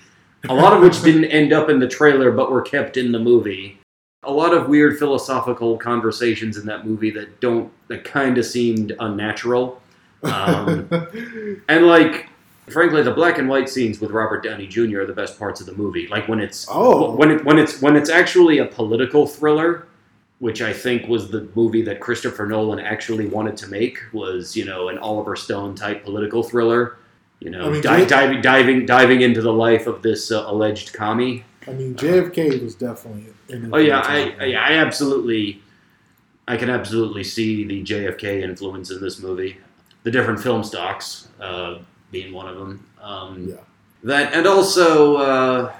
A 0.48 0.54
lot 0.54 0.72
of 0.72 0.80
which 0.80 1.02
didn't 1.04 1.26
end 1.26 1.52
up 1.52 1.68
in 1.68 1.78
the 1.78 1.88
trailer 1.88 2.32
but 2.32 2.50
were 2.50 2.62
kept 2.62 2.96
in 2.96 3.12
the 3.12 3.18
movie. 3.18 3.78
A 4.22 4.32
lot 4.32 4.54
of 4.54 4.68
weird 4.68 4.98
philosophical 4.98 5.76
conversations 5.76 6.56
in 6.56 6.64
that 6.64 6.86
movie 6.86 7.10
that 7.10 7.42
don't 7.42 7.70
that 7.88 8.04
kind 8.04 8.38
of 8.38 8.46
seemed 8.46 8.96
unnatural. 8.98 9.81
Um, 10.22 10.88
and 11.68 11.86
like 11.86 12.28
frankly 12.70 13.02
the 13.02 13.10
black 13.12 13.38
and 13.38 13.48
white 13.48 13.68
scenes 13.68 14.00
with 14.00 14.10
Robert 14.12 14.42
Downey 14.44 14.66
Jr. 14.66 15.00
are 15.00 15.06
the 15.06 15.12
best 15.12 15.38
parts 15.38 15.60
of 15.60 15.66
the 15.66 15.74
movie. 15.74 16.06
Like 16.08 16.28
when 16.28 16.40
it's 16.40 16.66
Oh. 16.70 17.14
when 17.16 17.30
it 17.30 17.44
when 17.44 17.58
it's 17.58 17.80
when 17.82 17.96
it's 17.96 18.10
actually 18.10 18.58
a 18.58 18.66
political 18.66 19.26
thriller, 19.26 19.86
which 20.38 20.62
I 20.62 20.72
think 20.72 21.08
was 21.08 21.30
the 21.30 21.48
movie 21.54 21.82
that 21.82 22.00
Christopher 22.00 22.46
Nolan 22.46 22.78
actually 22.80 23.26
wanted 23.26 23.56
to 23.58 23.68
make 23.68 23.98
was 24.12 24.56
you 24.56 24.64
know 24.64 24.88
an 24.88 24.98
Oliver 24.98 25.36
Stone 25.36 25.74
type 25.74 26.04
political 26.04 26.42
thriller. 26.42 26.98
You 27.40 27.50
know, 27.50 27.66
I 27.66 27.70
mean, 27.70 27.82
di- 27.82 27.98
Jake- 28.00 28.08
diving 28.08 28.40
diving 28.40 28.86
diving 28.86 29.20
into 29.22 29.42
the 29.42 29.52
life 29.52 29.88
of 29.88 30.02
this 30.02 30.30
uh, 30.30 30.44
alleged 30.46 30.92
commie. 30.92 31.44
I 31.66 31.72
mean, 31.72 31.94
JFK 31.96 32.62
was 32.62 32.74
definitely 32.76 33.26
Oh 33.72 33.78
yeah, 33.78 34.00
I, 34.00 34.34
I 34.40 34.44
yeah, 34.46 34.64
I 34.64 34.72
absolutely, 34.74 35.60
I 36.48 36.56
can 36.56 36.70
absolutely 36.70 37.22
see 37.24 37.64
the 37.64 37.82
JFK 37.82 38.42
influence 38.42 38.90
in 38.92 39.00
this 39.00 39.20
movie. 39.20 39.58
The 40.02 40.10
different 40.10 40.40
film 40.40 40.64
stocks 40.64 41.28
uh, 41.40 41.78
being 42.10 42.32
one 42.32 42.48
of 42.48 42.56
them. 42.56 42.86
Um, 43.00 43.48
Yeah. 43.48 43.56
That 44.04 44.34
and 44.34 44.46
also, 44.48 45.16
uh, 45.16 45.72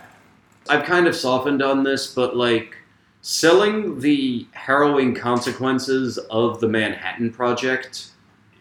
I've 0.68 0.84
kind 0.84 1.08
of 1.08 1.16
softened 1.16 1.60
on 1.60 1.82
this, 1.82 2.14
but 2.14 2.36
like 2.36 2.76
selling 3.20 3.98
the 4.00 4.46
harrowing 4.52 5.14
consequences 5.14 6.18
of 6.30 6.60
the 6.60 6.68
Manhattan 6.68 7.32
Project. 7.32 8.10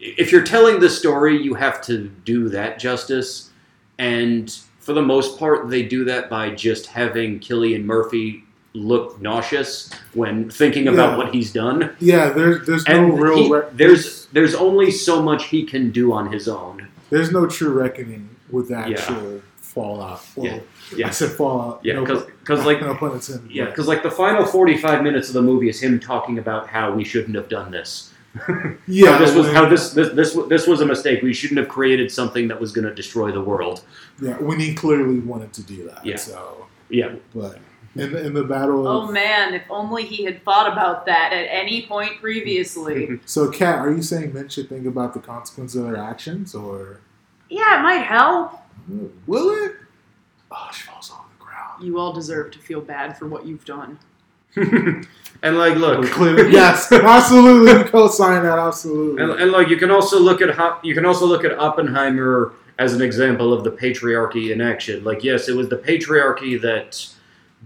If 0.00 0.32
you're 0.32 0.42
telling 0.42 0.80
the 0.80 0.90
story, 0.90 1.40
you 1.40 1.54
have 1.54 1.80
to 1.82 2.08
do 2.24 2.48
that 2.48 2.80
justice, 2.80 3.50
and 3.98 4.56
for 4.80 4.94
the 4.94 5.02
most 5.02 5.38
part, 5.38 5.70
they 5.70 5.84
do 5.84 6.04
that 6.06 6.28
by 6.28 6.50
just 6.50 6.86
having 6.86 7.38
Cillian 7.38 7.84
Murphy 7.84 8.41
look 8.74 9.20
nauseous 9.20 9.90
when 10.14 10.48
thinking 10.50 10.88
about 10.88 11.12
Yeah. 11.12 11.16
what 11.18 11.34
he's 11.34 11.52
done. 11.52 11.90
Yeah, 11.98 12.30
there's 12.30 12.66
there's 12.66 12.86
no 12.88 13.04
real 13.08 13.36
he- 13.36 13.52
re- 13.52 13.62
there's 13.74 14.26
there's 14.32 14.54
only 14.54 14.90
so 14.90 15.22
much 15.22 15.44
he 15.46 15.64
can 15.64 15.90
do 15.90 16.12
on 16.12 16.32
his 16.32 16.48
own. 16.48 16.88
there's 17.10 17.30
no 17.30 17.46
true 17.46 17.68
reckoning 17.70 18.30
with 18.50 18.68
the 18.68 18.74
Yeah. 18.74 18.96
actual 18.98 19.42
fallout. 19.60 20.22
Well, 20.36 20.46
Yeah. 20.46 20.58
Yeah. 20.96 21.06
I 21.08 21.10
said 21.10 21.30
fallout. 21.32 21.80
Yeah, 21.82 21.94
no, 21.94 22.00
because 22.04 22.24
because 22.40 22.64
like 22.64 22.80
no 22.86 22.94
pun 22.94 23.12
intended. 23.12 23.50
yeah, 23.50 23.66
because 23.66 23.86
like 23.88 24.02
the 24.02 24.10
final 24.10 24.44
forty 24.46 24.76
five 24.78 25.02
minutes 25.02 25.28
of 25.28 25.34
the 25.34 25.42
movie 25.42 25.68
is 25.68 25.80
him 25.82 26.00
talking 26.00 26.38
about 26.38 26.68
how 26.68 26.92
we 26.92 27.04
shouldn't 27.04 27.34
have 27.36 27.48
done 27.48 27.70
this. 27.70 28.10
Yeah, 28.86 29.12
how 29.12 29.18
this 29.18 29.34
was 29.34 29.46
how 29.52 29.68
this 29.68 29.90
this 29.92 30.10
this 30.14 30.32
this 30.48 30.66
was 30.66 30.80
a 30.80 30.86
mistake. 30.86 31.22
We 31.22 31.34
shouldn't 31.34 31.58
have 31.58 31.68
created 31.68 32.10
something 32.10 32.48
that 32.48 32.58
was 32.58 32.72
going 32.72 32.86
to 32.86 32.94
destroy 32.94 33.30
the 33.30 33.40
world. 33.42 33.82
yeah, 34.20 34.36
when 34.38 34.58
he 34.58 34.72
clearly 34.74 35.18
wanted 35.18 35.52
to 35.54 35.62
do 35.62 35.84
that. 35.88 36.04
Yeah. 36.06 36.16
So, 36.16 36.66
Yeah, 36.88 37.10
but 37.34 37.58
in 37.94 38.12
the, 38.12 38.26
in 38.26 38.34
the 38.34 38.44
battle 38.44 38.86
Oh 38.88 39.10
man, 39.10 39.54
if 39.54 39.64
only 39.70 40.04
he 40.04 40.24
had 40.24 40.42
thought 40.44 40.72
about 40.72 41.06
that 41.06 41.32
at 41.32 41.46
any 41.50 41.86
point 41.86 42.20
previously. 42.20 43.20
so, 43.26 43.50
Kat, 43.50 43.78
are 43.78 43.92
you 43.92 44.02
saying 44.02 44.32
men 44.32 44.48
should 44.48 44.68
think 44.68 44.86
about 44.86 45.14
the 45.14 45.20
consequences 45.20 45.76
of 45.76 45.84
their 45.84 45.96
actions, 45.96 46.54
or 46.54 47.00
yeah, 47.48 47.80
it 47.80 47.82
might 47.82 48.04
help. 48.04 48.60
will 49.26 49.50
it? 49.64 49.76
Oh, 50.50 50.70
she 50.72 50.84
falls 50.84 51.10
on 51.10 51.24
the 51.38 51.44
ground. 51.44 51.82
You 51.82 51.98
all 51.98 52.12
deserve 52.12 52.50
to 52.52 52.58
feel 52.58 52.80
bad 52.80 53.18
for 53.18 53.26
what 53.26 53.46
you've 53.46 53.64
done. 53.64 53.98
and 54.56 55.06
like 55.42 55.76
look, 55.76 55.98
oh, 55.98 56.08
Clearly, 56.08 56.52
yes, 56.52 56.90
absolutely, 56.92 57.82
we 57.82 57.88
co-sign 57.88 58.42
that. 58.42 58.58
Absolutely. 58.58 59.22
And, 59.22 59.32
and 59.32 59.52
like 59.52 59.68
you 59.68 59.76
can 59.76 59.90
also 59.90 60.18
look 60.18 60.40
at 60.40 60.84
you 60.84 60.94
can 60.94 61.06
also 61.06 61.26
look 61.26 61.44
at 61.44 61.58
Oppenheimer 61.58 62.54
as 62.78 62.94
an 62.94 63.02
example 63.02 63.52
of 63.52 63.64
the 63.64 63.70
patriarchy 63.70 64.50
in 64.50 64.60
action. 64.60 65.04
Like 65.04 65.24
yes, 65.24 65.48
it 65.48 65.56
was 65.56 65.68
the 65.68 65.76
patriarchy 65.76 66.60
that 66.60 67.06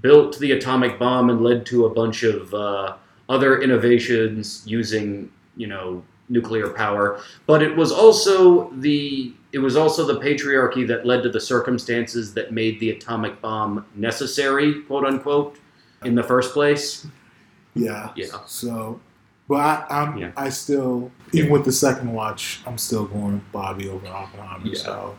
built 0.01 0.39
the 0.39 0.53
atomic 0.53 0.99
bomb 0.99 1.31
and 1.31 1.43
led 1.43 1.67
to 1.67 1.87
a 1.87 1.91
bunch 1.91 2.23
of 2.23 2.53
uh, 2.55 2.97
other 3.29 3.61
innovations 3.63 4.63
using 4.67 5.31
you 5.57 5.67
know 5.67 6.03
nuclear 6.29 6.71
power, 6.71 7.21
but 7.47 7.63
it 7.63 7.77
was 7.77 7.93
also 7.93 8.71
the 8.71 9.33
it 9.53 9.59
was 9.59 9.77
also 9.77 10.05
the 10.05 10.21
patriarchy 10.21 10.87
that 10.87 11.07
led 11.07 11.23
to 11.23 11.31
the 11.31 11.41
circumstances 11.41 12.35
that 12.35 12.53
made 12.53 12.79
the 12.81 12.91
atomic 12.91 13.41
bomb 13.41 13.87
necessary, 13.95 14.83
quote 14.83 15.07
unquote, 15.07 15.59
in 16.05 16.15
the 16.15 16.23
first 16.23 16.53
place. 16.53 17.07
Yeah. 17.75 18.13
Yeah. 18.17 18.27
So, 18.47 19.01
but 19.49 19.57
I, 19.57 19.87
I'm 19.89 20.19
Yeah. 20.19 20.33
I 20.37 20.49
still 20.51 21.11
even 21.33 21.51
with 21.51 21.65
the 21.65 21.73
second 21.73 22.13
watch, 22.13 22.61
I'm 22.67 22.79
still 22.79 23.07
going 23.07 23.43
Barbie 23.53 23.89
over 23.89 24.07
Oppenheimer. 24.07 24.67
Yeah. 24.67 24.79
So, 24.79 25.19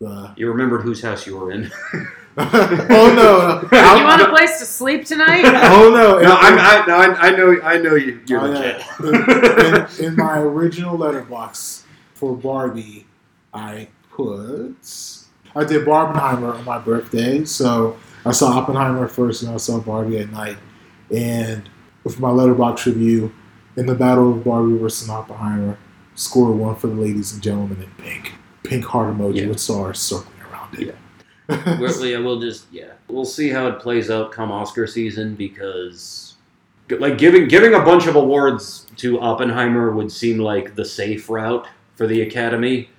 the 0.00 0.32
You 0.36 0.48
remembered 0.48 0.82
whose 0.82 1.02
house 1.02 1.26
you 1.26 1.36
were 1.38 1.50
in. 1.52 1.70
oh 2.38 3.12
no, 3.16 3.68
you 3.72 3.82
I'm- 3.82 4.04
want 4.04 4.22
a 4.22 4.28
place 4.28 4.58
to 4.58 4.66
sleep 4.66 5.04
tonight? 5.06 5.44
oh 5.46 5.90
no, 5.90 6.20
No, 6.20 6.36
I'm, 6.36 6.58
I, 6.58 6.84
no, 6.86 6.96
I, 6.96 7.28
I 7.28 7.30
know, 7.36 7.60
I 7.62 7.78
know 7.78 7.94
you. 7.94 8.20
You're 8.26 8.40
Oh, 8.40 8.46
legit. 8.48 8.82
yeah. 9.02 9.88
in, 9.98 10.04
in 10.04 10.16
my 10.16 10.38
original 10.38 10.98
Letterboxd 10.98 11.82
for 12.14 12.36
Barbie, 12.36 13.06
I 13.54 13.88
put 14.10 14.76
I 15.54 15.64
did 15.64 15.86
Barbenheimer 15.86 16.54
on 16.54 16.64
my 16.66 16.78
birthday, 16.78 17.44
so 17.46 17.96
I 18.26 18.32
saw 18.32 18.58
Oppenheimer 18.58 19.08
first, 19.08 19.42
and 19.42 19.52
I 19.52 19.56
saw 19.56 19.78
Barbie 19.80 20.18
at 20.18 20.30
night. 20.30 20.58
And 21.10 21.68
with 22.04 22.20
my 22.20 22.28
Letterboxd 22.28 22.84
review, 22.86 23.32
in 23.76 23.86
the 23.86 23.94
battle 23.94 24.32
of 24.32 24.44
Barbie 24.44 24.76
versus 24.76 25.08
Oppenheimer, 25.08 25.78
score 26.14 26.52
one 26.52 26.76
for 26.76 26.88
the 26.88 26.94
ladies 26.94 27.32
and 27.32 27.42
gentlemen 27.42 27.82
in 27.82 27.90
pink, 28.04 28.34
pink 28.68 28.84
heart 28.84 29.14
emoji 29.16 29.42
Yeah. 29.42 29.46
with 29.48 29.60
stars 29.60 29.98
circling 29.98 30.34
around 30.50 30.74
it. 30.78 30.94
Yeah, 31.48 32.18
we'll 32.18 32.40
just 32.40 32.66
yeah, 32.72 32.92
we'll 33.08 33.24
see 33.24 33.48
how 33.50 33.66
it 33.68 33.78
plays 33.78 34.10
out 34.10 34.32
come 34.32 34.50
Oscar 34.50 34.86
season 34.86 35.34
because, 35.36 36.34
like, 36.90 37.18
giving 37.18 37.46
giving 37.48 37.74
a 37.74 37.80
bunch 37.80 38.06
of 38.06 38.16
awards 38.16 38.86
to 38.96 39.20
Oppenheimer 39.20 39.92
would 39.92 40.10
seem 40.10 40.38
like 40.38 40.74
the 40.74 40.84
safe 40.84 41.28
route 41.30 41.66
for 41.94 42.06
the 42.06 42.22
Academy. 42.22 42.90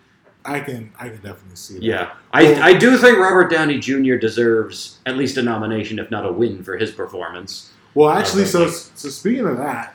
I 0.45 0.61
can 0.61 0.91
I 0.97 1.09
can 1.09 1.17
definitely 1.17 1.55
see 1.57 1.73
that. 1.75 1.83
Yeah, 1.83 2.11
I 2.31 2.55
I 2.69 2.73
do 2.73 2.97
think 2.97 3.17
Robert 3.17 3.49
Downey 3.51 3.79
Jr. 3.79 4.15
deserves 4.15 4.99
at 5.05 5.17
least 5.17 5.35
a 5.37 5.43
nomination, 5.43 5.99
if 5.99 6.09
not 6.09 6.25
a 6.25 6.31
win, 6.31 6.63
for 6.63 6.77
his 6.77 6.91
performance. 6.91 7.71
Well, 7.95 8.09
actually, 8.09 8.43
uh, 8.43 8.47
so 8.47 8.67
so 8.69 9.09
speaking 9.09 9.45
of 9.45 9.57
that, 9.57 9.93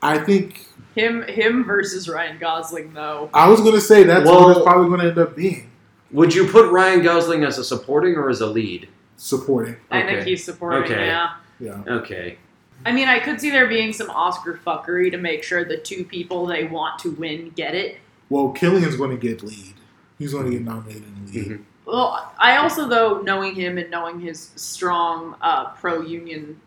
I 0.00 0.16
think 0.18 0.66
him 0.94 1.22
him 1.22 1.64
versus 1.64 2.08
Ryan 2.08 2.38
Gosling 2.38 2.92
though. 2.92 3.30
I 3.34 3.48
was 3.48 3.60
going 3.60 3.74
to 3.74 3.80
say 3.80 4.02
that's 4.04 4.24
Well- 4.28 4.42
what 4.48 4.56
it's 4.56 4.64
probably 4.64 4.88
going 4.88 5.00
to 5.00 5.06
end 5.08 5.18
up 5.18 5.36
being 5.36 5.70
Would 6.12 6.34
you 6.34 6.46
put 6.48 6.70
Ryan 6.72 7.02
Gosling 7.02 7.44
as 7.44 7.58
a 7.58 7.64
supporting 7.64 8.16
or 8.16 8.28
as 8.28 8.40
a 8.40 8.46
lead? 8.46 8.88
supporting. 9.16 9.76
I 9.90 10.00
think 10.02 10.20
Okay. 10.20 10.30
he's 10.30 10.42
supporting, 10.44 10.82
Okay. 10.90 11.06
yeah. 11.06 11.32
Yeah. 11.60 11.82
Okay. 11.86 12.38
I 12.86 12.92
mean, 12.92 13.06
I 13.06 13.18
could 13.18 13.38
see 13.38 13.50
there 13.50 13.66
being 13.68 13.92
some 13.92 14.08
Oscar 14.10 14.58
fuckery 14.66 15.10
to 15.10 15.18
make 15.18 15.42
sure 15.44 15.62
the 15.62 15.76
two 15.76 16.04
people 16.04 16.46
they 16.46 16.64
want 16.64 16.98
to 17.00 17.10
win 17.10 17.50
get 17.54 17.74
it. 17.74 17.98
Well, 18.30 18.54
Cillian's 18.58 18.96
going 18.96 19.10
to 19.10 19.18
get 19.18 19.42
lead. 19.42 19.74
He's 20.18 20.32
going 20.32 20.46
to 20.46 20.50
get 20.52 20.62
nominated 20.62 21.04
in 21.04 21.32
lead. 21.32 21.46
Mhm. 21.50 21.60
Well, 21.84 22.32
I 22.38 22.56
also 22.56 22.88
though 22.88 23.20
knowing 23.20 23.54
him 23.54 23.76
and 23.76 23.90
knowing 23.90 24.20
his 24.20 24.50
strong 24.56 25.36
uh, 25.42 25.66
pro-union 25.72 26.58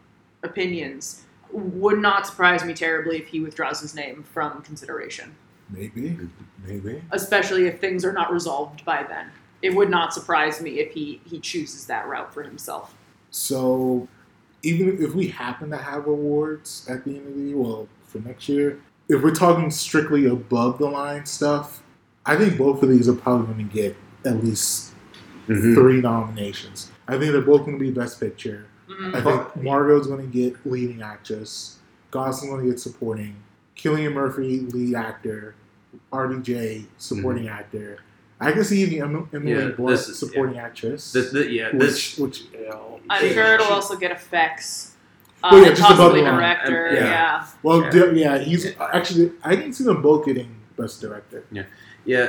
opinions 0.44 1.24
would 1.54 2.00
not 2.00 2.26
surprise 2.26 2.64
me 2.66 2.74
terribly 2.74 3.18
if 3.18 3.28
he 3.28 3.40
withdraws 3.40 3.80
his 3.80 3.94
name 3.96 4.24
from 4.24 4.62
consideration, 4.64 5.36
Maybe, 5.70 6.18
maybe. 6.66 7.02
especially 7.12 7.66
if 7.68 7.80
things 7.80 8.04
are 8.04 8.14
not 8.14 8.32
resolved 8.34 8.84
by 8.86 9.04
then. 9.04 9.28
It 9.62 9.74
would 9.74 9.90
not 9.90 10.14
surprise 10.14 10.62
me 10.62 10.80
if 10.80 10.92
he 10.94 11.22
he 11.26 11.40
chooses 11.40 11.86
that 11.88 12.08
route 12.08 12.34
for 12.34 12.44
himself. 12.44 12.94
So, 13.32 14.08
even 14.62 15.02
if 15.02 15.14
we 15.16 15.28
happen 15.28 15.70
to 15.70 15.78
have 15.78 16.08
awards 16.08 16.86
at 16.90 17.06
the 17.06 17.18
end 17.18 17.28
of 17.28 17.36
the 17.36 17.42
year, 17.42 17.58
well, 17.58 17.88
for 18.08 18.20
next 18.20 18.50
year, 18.50 18.80
if 19.10 19.22
we're 19.24 19.34
talking 19.36 19.72
strictly 19.72 20.26
above 20.26 20.80
the 20.80 20.88
line 20.88 21.26
stuff, 21.26 21.82
I 22.26 22.36
think 22.36 22.58
both 22.58 22.84
of 22.84 22.90
these 22.90 23.08
are 23.08 23.14
probably 23.14 23.54
going 23.54 23.68
to 23.70 23.74
get 23.74 23.96
at 24.26 24.44
least 24.44 24.94
Mhm. 25.48 25.74
three 25.76 26.00
nominations. 26.02 26.90
I 27.08 27.18
think 27.18 27.32
they're 27.34 27.42
both 27.42 27.66
going 27.66 27.78
to 27.78 27.84
be 27.84 27.92
Best 27.92 28.20
Picture. 28.20 28.66
Mhm. 29.02 29.16
I 29.16 29.22
think 29.22 29.64
Margot's 29.64 30.08
going 30.08 30.22
to 30.30 30.32
get 30.32 30.56
Leading 30.66 31.02
Actress. 31.02 31.78
Gosling's 32.12 32.54
going 32.54 32.66
to 32.66 32.70
get 32.72 32.80
Supporting. 32.80 33.36
Cillian 33.76 34.14
Murphy, 34.14 34.60
Lead 34.62 34.96
Actor. 34.96 35.56
RDJ, 36.12 36.86
Supporting 36.98 37.48
Actor. 37.48 38.00
I 38.40 38.52
can 38.52 38.64
see 38.64 38.82
even 38.82 39.02
Em- 39.02 39.30
Emily 39.34 39.52
Yeah, 39.52 39.70
Blunt, 39.70 39.92
this 39.92 40.10
is- 40.10 40.20
Supporting 40.20 40.58
Actress. 40.58 41.12
This, 41.12 41.32
this, 41.32 41.48
yeah, 41.50 41.72
which, 41.72 41.80
this 41.80 42.18
which, 42.18 42.42
you 42.54 42.68
know, 42.70 43.00
I'm 43.10 43.32
sure 43.34 43.56
it'll 43.56 43.68
also 43.68 43.96
get 43.96 44.12
effects. 44.12 44.92
Uh, 45.44 45.50
Well, 45.52 45.62
yeah, 45.64 45.70
just 45.70 45.82
above 45.82 45.98
possibly 45.98 46.22
the 46.22 46.32
director. 46.32 46.90
Um, 46.90 46.96
yeah. 46.96 47.04
yeah. 47.04 47.46
Well, 47.64 47.82
Yeah. 47.84 47.92
yeah. 47.94 48.12
yeah, 48.14 48.38
he's 48.40 48.68
actually. 48.80 49.32
I 49.44 49.56
can 49.56 49.74
see 49.74 49.84
them 49.84 50.02
both 50.02 50.26
getting 50.26 50.56
best 50.78 51.02
director. 51.02 51.44
yeah. 51.52 51.64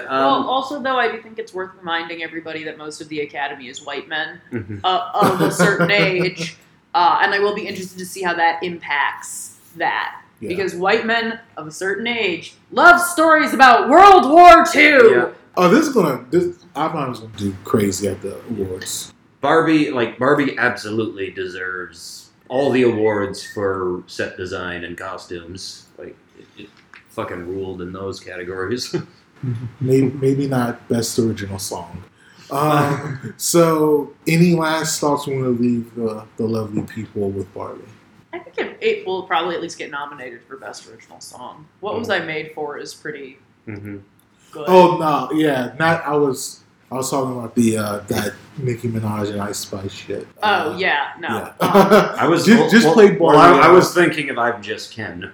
Um, 0.08 0.18
well, 0.18 0.48
also 0.48 0.80
though, 0.80 0.96
I 0.96 1.10
do 1.10 1.20
think 1.20 1.38
it's 1.38 1.52
worth 1.52 1.72
reminding 1.78 2.22
everybody 2.22 2.64
that 2.64 2.78
most 2.78 3.00
of 3.00 3.08
the 3.08 3.20
Academy 3.20 3.68
is 3.68 3.84
white 3.84 4.08
men 4.08 4.40
mhm. 4.52 4.80
uh, 4.84 5.10
of 5.14 5.40
a 5.40 5.50
certain 5.50 5.90
age, 5.90 6.56
uh, 6.94 7.18
and 7.22 7.34
I 7.34 7.38
will 7.40 7.54
be 7.54 7.66
interested 7.66 7.98
to 7.98 8.06
see 8.06 8.22
how 8.22 8.34
that 8.34 8.62
impacts 8.62 9.58
that. 9.76 10.20
Yeah. 10.40 10.48
Because 10.48 10.74
white 10.74 11.06
men 11.06 11.40
of 11.56 11.66
a 11.66 11.70
certain 11.70 12.06
age 12.06 12.54
love 12.70 13.00
stories 13.00 13.54
about 13.54 13.88
World 13.88 14.30
War 14.30 14.64
II. 14.74 14.82
Yeah. 14.82 15.30
Oh, 15.56 15.68
this 15.68 15.86
is 15.86 15.94
gonna. 15.94 16.24
This 16.30 16.64
Oppenheimer's 16.74 17.20
gonna 17.20 17.36
do 17.36 17.54
crazy 17.64 18.08
at 18.08 18.20
the 18.20 18.38
awards. 18.50 19.12
Barbie, 19.40 19.90
like 19.90 20.18
Barbie, 20.18 20.56
absolutely 20.58 21.30
deserves 21.30 22.30
all 22.48 22.70
the 22.70 22.82
awards 22.82 23.44
for 23.52 24.02
set 24.06 24.36
design 24.36 24.84
and 24.84 24.98
costumes. 24.98 25.86
Like, 25.98 26.16
it, 26.38 26.64
it 26.64 26.68
fucking 27.08 27.46
ruled 27.46 27.82
in 27.82 27.92
those 27.92 28.20
categories. 28.20 28.94
Maybe, 29.80 30.10
maybe 30.10 30.46
not 30.48 30.86
best 30.88 31.18
original 31.18 31.58
song. 31.58 32.02
Um, 32.50 33.34
so, 33.36 34.12
any 34.26 34.54
last 34.54 35.00
thoughts 35.00 35.26
we 35.26 35.34
want 35.40 35.56
to 35.56 35.62
leave 35.62 35.94
the, 35.94 36.24
the 36.36 36.44
lovely 36.46 36.82
people 36.82 37.30
with 37.30 37.52
Barbie? 37.54 37.82
I 38.32 38.38
think 38.38 38.58
it, 38.58 38.78
it 38.80 39.06
will 39.06 39.22
probably 39.24 39.54
at 39.54 39.62
least 39.62 39.78
get 39.78 39.90
nominated 39.90 40.42
for 40.42 40.56
best 40.56 40.88
original 40.88 41.20
song. 41.20 41.66
What 41.80 41.98
was 41.98 42.10
I 42.10 42.18
made 42.20 42.52
for 42.54 42.78
is 42.78 42.92
pretty 42.94 43.38
hmm 43.64 43.98
good. 44.50 44.64
Oh 44.68 44.96
no, 44.98 45.36
yeah, 45.36 45.74
not. 45.78 46.04
I 46.04 46.14
was. 46.16 46.60
I 46.92 46.96
was 46.96 47.10
talking 47.10 47.36
about 47.38 47.54
the 47.56 47.76
uh, 47.78 47.98
that 48.08 48.34
Nicki 48.58 48.88
Minaj 48.88 49.30
and 49.30 49.40
Ice 49.40 49.58
Spice 49.58 49.90
shit. 49.92 50.28
Oh 50.42 50.72
Uh, 50.72 50.76
yeah, 50.78 51.12
no. 51.18 51.28
yeah. 51.28 51.44
Um, 51.60 51.60
I 52.20 52.28
was 52.28 52.44
just, 52.44 52.70
just 52.72 52.84
well, 52.84 52.94
play 52.94 53.06
Barbie. 53.10 53.20
well, 53.38 53.62
I, 53.62 53.66
I 53.66 53.70
was 53.70 53.92
thinking 53.94 54.30
of 54.30 54.38
I'm 54.38 54.62
just 54.62 54.92
Ken. 54.92 55.32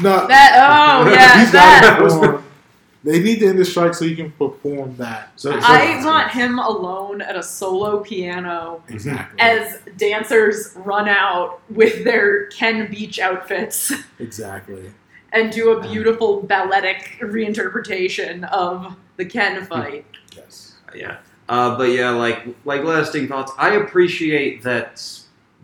no. 0.00 0.26
that 0.26 1.04
oh 1.04 1.10
yeah, 1.12 1.40
He's 1.40 1.52
gotta 1.52 2.20
that. 2.20 2.42
Perform. 3.02 3.14
They 3.16 3.22
need 3.22 3.40
to 3.40 3.46
end 3.46 3.58
the 3.58 3.64
strike 3.64 3.94
so 3.94 4.04
you 4.04 4.16
can 4.16 4.30
perform 4.32 4.96
that. 4.96 5.32
So- 5.36 5.52
so- 5.52 5.58
I 5.62 6.04
want 6.04 6.30
him 6.32 6.58
alone 6.58 7.20
at 7.20 7.36
a 7.36 7.42
solo 7.42 8.00
piano 8.00 8.82
exactly. 8.88 9.40
as 9.40 9.80
dancers 9.96 10.72
run 10.76 11.08
out 11.08 11.60
with 11.70 12.04
their 12.04 12.46
Ken 12.46 12.90
Beach 12.90 13.18
outfits 13.18 13.92
exactly. 14.18 14.92
and 15.32 15.52
do 15.52 15.72
a 15.72 15.80
beautiful 15.80 16.42
balletic 16.42 17.18
reinterpretation 17.20 18.48
of 18.50 18.96
the 19.16 19.24
Ken 19.24 19.64
fight. 19.66 20.04
Yes. 20.36 20.74
yeah. 20.94 21.18
Uh, 21.48 21.76
but 21.76 21.90
yeah, 21.90 22.10
like 22.10 22.46
like 22.64 22.84
lasting 22.84 23.26
thoughts. 23.26 23.50
I 23.58 23.74
appreciate 23.74 24.62
that 24.62 25.02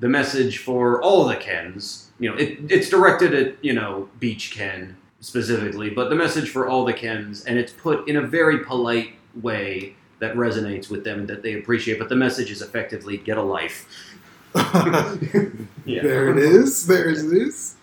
the 0.01 0.09
message 0.09 0.59
for 0.59 1.01
all 1.01 1.27
the 1.27 1.37
Kens. 1.37 2.11
You 2.19 2.31
know, 2.31 2.37
it, 2.37 2.59
it's 2.69 2.89
directed 2.91 3.33
at 3.35 3.65
you 3.65 3.73
know 3.73 4.09
Beach 4.19 4.51
Ken 4.51 4.97
specifically, 5.27 5.91
but 5.91 6.09
the 6.09 6.15
message 6.15 6.51
for 6.51 6.69
all 6.69 6.85
the 6.85 6.93
Kens, 6.93 7.45
and 7.47 7.59
it's 7.59 7.73
put 7.73 8.07
in 8.09 8.17
a 8.17 8.23
very 8.23 8.65
polite 8.65 9.15
way 9.43 9.97
that 10.21 10.37
resonates 10.37 10.89
with 10.89 11.03
them 11.03 11.27
that 11.27 11.43
they 11.43 11.55
appreciate. 11.55 11.99
But 11.99 12.09
the 12.09 12.15
message 12.15 12.53
is 12.53 12.63
effectively 12.63 13.17
get 13.17 13.37
a 13.37 13.43
life. 13.43 13.89
Yeah. 15.87 16.03
There 16.03 16.31
it 16.31 16.39
is. 16.39 16.85
There 16.89 17.09
it 17.09 17.19
is. 17.19 17.77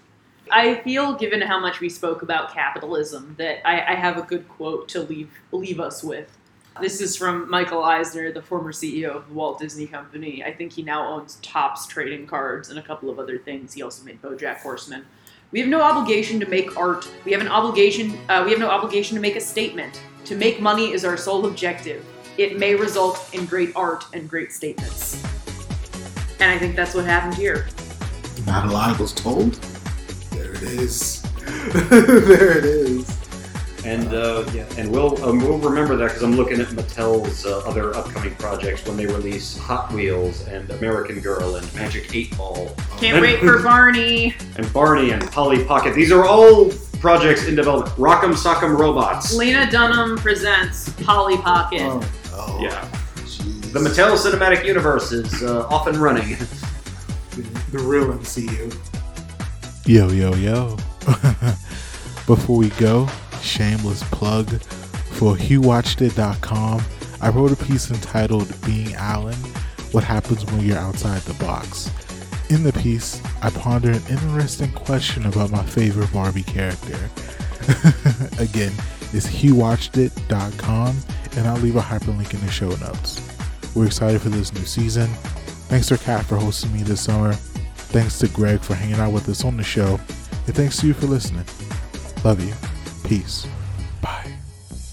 I 0.51 0.75
feel, 0.81 1.15
given 1.15 1.39
how 1.39 1.57
much 1.57 1.79
we 1.79 1.87
spoke 1.87 2.21
about 2.21 2.53
capitalism, 2.53 3.35
that 3.37 3.65
I, 3.65 3.93
I 3.93 3.95
have 3.95 4.17
a 4.17 4.23
good 4.23 4.45
quote 4.49 4.89
to 4.89 4.99
leave 4.99 5.31
leave 5.53 5.79
us 5.79 6.03
with. 6.03 6.37
This 6.81 6.99
is 6.99 7.15
from 7.15 7.49
Michael 7.49 7.81
Eisner, 7.81 8.33
the 8.33 8.41
former 8.41 8.73
CEO 8.73 9.11
of 9.11 9.29
the 9.29 9.33
Walt 9.35 9.57
Disney 9.57 9.87
Company. 9.87 10.43
I 10.43 10.51
think 10.51 10.73
he 10.73 10.81
now 10.81 11.07
owns 11.07 11.37
Topps 11.41 11.87
Trading 11.87 12.27
Cards 12.27 12.67
and 12.67 12.77
a 12.77 12.81
couple 12.81 13.09
of 13.09 13.19
other 13.19 13.37
things. 13.37 13.71
He 13.71 13.81
also 13.81 14.03
made 14.03 14.21
BoJack 14.21 14.57
Horseman. 14.57 15.05
We 15.53 15.59
have 15.59 15.69
no 15.69 15.83
obligation 15.83 16.39
to 16.39 16.47
make 16.47 16.75
art. 16.77 17.07
We 17.25 17.31
have 17.31 17.39
an 17.39 17.47
obligation. 17.47 18.17
Uh, 18.27 18.41
we 18.43 18.49
have 18.49 18.59
no 18.59 18.69
obligation 18.71 19.13
to 19.13 19.21
make 19.21 19.35
a 19.35 19.39
statement. 19.39 20.01
To 20.25 20.35
make 20.35 20.59
money 20.59 20.91
is 20.91 21.05
our 21.05 21.15
sole 21.15 21.45
objective. 21.45 22.03
It 22.39 22.57
may 22.57 22.73
result 22.73 23.29
in 23.33 23.45
great 23.45 23.71
art 23.75 24.03
and 24.13 24.27
great 24.27 24.51
statements. 24.51 25.23
And 26.39 26.49
I 26.49 26.57
think 26.57 26.75
that's 26.75 26.95
what 26.95 27.05
happened 27.05 27.35
here. 27.35 27.67
Not 28.47 28.65
a 28.65 28.71
lie 28.71 28.97
was 28.97 29.13
told. 29.13 29.53
There 30.31 30.55
it 30.55 30.63
is. 30.63 31.21
there 31.91 32.57
it 32.57 32.65
is. 32.65 33.12
And 33.85 34.13
uh, 34.13 34.45
yeah, 34.53 34.65
and 34.77 34.89
we'll 34.89 35.21
um, 35.25 35.39
we'll 35.39 35.57
remember 35.57 35.97
that 35.97 36.07
because 36.07 36.23
I'm 36.23 36.37
looking 36.37 36.61
at 36.61 36.67
Mattel's 36.67 37.45
uh, 37.45 37.59
other 37.65 37.93
upcoming 37.95 38.33
projects 38.35 38.85
when 38.87 38.95
they 38.95 39.05
release 39.05 39.57
Hot 39.57 39.91
Wheels 39.91 40.47
and 40.47 40.69
American 40.71 41.19
Girl 41.19 41.57
and 41.57 41.75
Magic 41.75 42.15
Eight 42.15 42.35
Ball 42.37 42.69
Can't 42.97 43.21
wait 43.21 43.39
for 43.39 43.59
Barney. 43.63 44.35
and 44.55 44.71
Barney 44.71 45.11
and 45.11 45.29
Polly 45.31 45.65
Pocket. 45.65 45.95
These 45.95 46.13
are 46.13 46.23
all 46.25 46.71
projects 47.01 47.45
in 47.47 47.55
development. 47.55 47.93
Rock'em 47.97 48.33
Sock'em 48.33 48.77
Robots. 48.79 49.33
Lena 49.35 49.69
Dunham 49.69 50.17
presents 50.17 50.87
Polly 51.03 51.35
Pocket. 51.37 51.81
Oh, 51.81 51.99
no. 52.31 52.59
Yeah, 52.61 52.87
Jeez. 53.25 53.73
the 53.73 53.79
Mattel 53.79 54.15
Cinematic 54.17 54.63
Universe 54.65 55.11
is 55.11 55.43
uh, 55.43 55.67
off 55.67 55.87
and 55.87 55.97
running. 55.97 56.37
The 57.71 57.79
real 57.79 58.13
MCU. 58.13 58.71
Yo, 59.87 60.07
yo, 60.11 60.35
yo. 60.35 60.77
Before 62.27 62.55
we 62.57 62.69
go, 62.69 63.09
shameless 63.43 64.03
plug 64.05 64.49
for 65.13 65.35
HueWatchedIt.com. 65.35 66.81
I 67.21 67.29
wrote 67.29 67.51
a 67.51 67.65
piece 67.65 67.89
entitled 67.91 68.53
Being 68.65 68.93
Allan 68.95 69.35
What 69.91 70.03
Happens 70.03 70.45
When 70.45 70.61
You're 70.61 70.77
Outside 70.77 71.21
the 71.21 71.33
Box. 71.35 71.89
In 72.49 72.63
the 72.63 72.73
piece, 72.73 73.21
I 73.41 73.49
ponder 73.49 73.91
an 73.91 74.01
interesting 74.09 74.71
question 74.73 75.25
about 75.25 75.51
my 75.51 75.63
favorite 75.63 76.11
Barbie 76.11 76.43
character. 76.43 76.97
Again, 78.39 78.73
it's 79.13 79.27
HueWatchedIt.com, 79.27 80.97
and 81.37 81.47
I'll 81.47 81.57
leave 81.57 81.75
a 81.75 81.81
hyperlink 81.81 82.33
in 82.33 82.41
the 82.41 82.51
show 82.51 82.69
notes. 82.69 83.21
We're 83.75 83.87
excited 83.87 84.21
for 84.21 84.29
this 84.29 84.53
new 84.53 84.65
season. 84.65 85.07
Thanks 85.69 85.87
to 85.87 85.97
Kat 85.97 86.25
for 86.25 86.35
hosting 86.35 86.73
me 86.73 86.83
this 86.83 87.01
summer. 87.01 87.33
Thanks 87.33 88.19
to 88.19 88.27
Greg 88.27 88.59
for 88.59 88.75
hanging 88.75 88.95
out 88.95 89.13
with 89.13 89.29
us 89.29 89.45
on 89.45 89.57
the 89.57 89.63
show. 89.63 89.99
And 90.45 90.55
thanks 90.55 90.77
to 90.81 90.87
you 90.87 90.93
for 90.93 91.07
listening. 91.07 91.45
Love 92.23 92.43
you. 92.43 92.72
Peace. 93.03 93.47
Bye. 94.01 94.33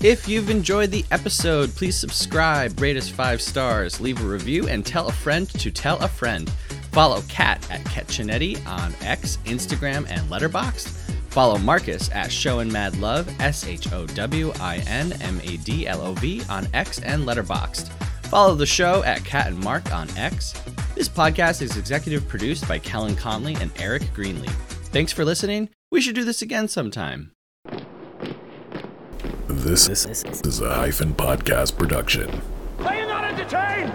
If 0.02 0.26
you've 0.26 0.48
enjoyed 0.48 0.90
the 0.90 1.04
episode, 1.10 1.70
please 1.74 1.94
subscribe, 1.94 2.80
rate 2.80 2.96
us 2.96 3.08
five 3.08 3.42
stars, 3.42 4.00
leave 4.00 4.20
a 4.22 4.26
review, 4.26 4.66
and 4.66 4.84
tell 4.84 5.08
a 5.08 5.12
friend 5.12 5.48
to 5.50 5.70
tell 5.70 5.98
a 5.98 6.08
friend. 6.08 6.48
Follow 6.92 7.22
Kat 7.28 7.70
at 7.70 7.82
Ketchinetti 7.84 8.66
on 8.66 8.94
X, 9.02 9.36
Instagram, 9.44 10.06
and 10.08 10.22
Letterboxd. 10.30 10.88
Follow 11.28 11.58
Marcus 11.58 12.10
at 12.12 12.32
Showin' 12.32 12.72
Mad 12.72 12.96
Love, 12.98 13.28
S 13.40 13.66
H 13.66 13.92
O 13.92 14.06
W 14.06 14.52
I 14.58 14.78
N 14.88 15.12
M 15.20 15.40
A 15.44 15.58
D 15.58 15.86
L 15.86 16.00
O 16.00 16.14
V 16.14 16.42
on 16.48 16.66
X 16.74 16.98
and 17.00 17.24
Letterboxd. 17.24 17.88
Follow 18.24 18.54
the 18.54 18.66
show 18.66 19.04
at 19.04 19.24
Kat 19.24 19.48
and 19.48 19.62
Marc 19.62 19.92
on 19.92 20.08
X. 20.16 20.54
This 20.94 21.08
podcast 21.08 21.62
is 21.62 21.76
executive 21.76 22.26
produced 22.26 22.66
by 22.66 22.78
Kellen 22.78 23.16
Conley 23.16 23.54
and 23.60 23.70
Eric 23.78 24.02
Greenlee. 24.14 24.50
Thanks 24.92 25.12
for 25.12 25.24
listening. 25.24 25.68
We 25.90 26.00
should 26.00 26.14
do 26.14 26.24
this 26.24 26.42
again 26.42 26.68
sometime. 26.68 27.32
This 29.60 29.88
is 29.90 30.60
a 30.60 30.74
hyphen 30.74 31.12
podcast 31.12 31.76
production. 31.76 32.40
You 32.78 33.06
not 33.06 33.24
entertained? 33.24 33.92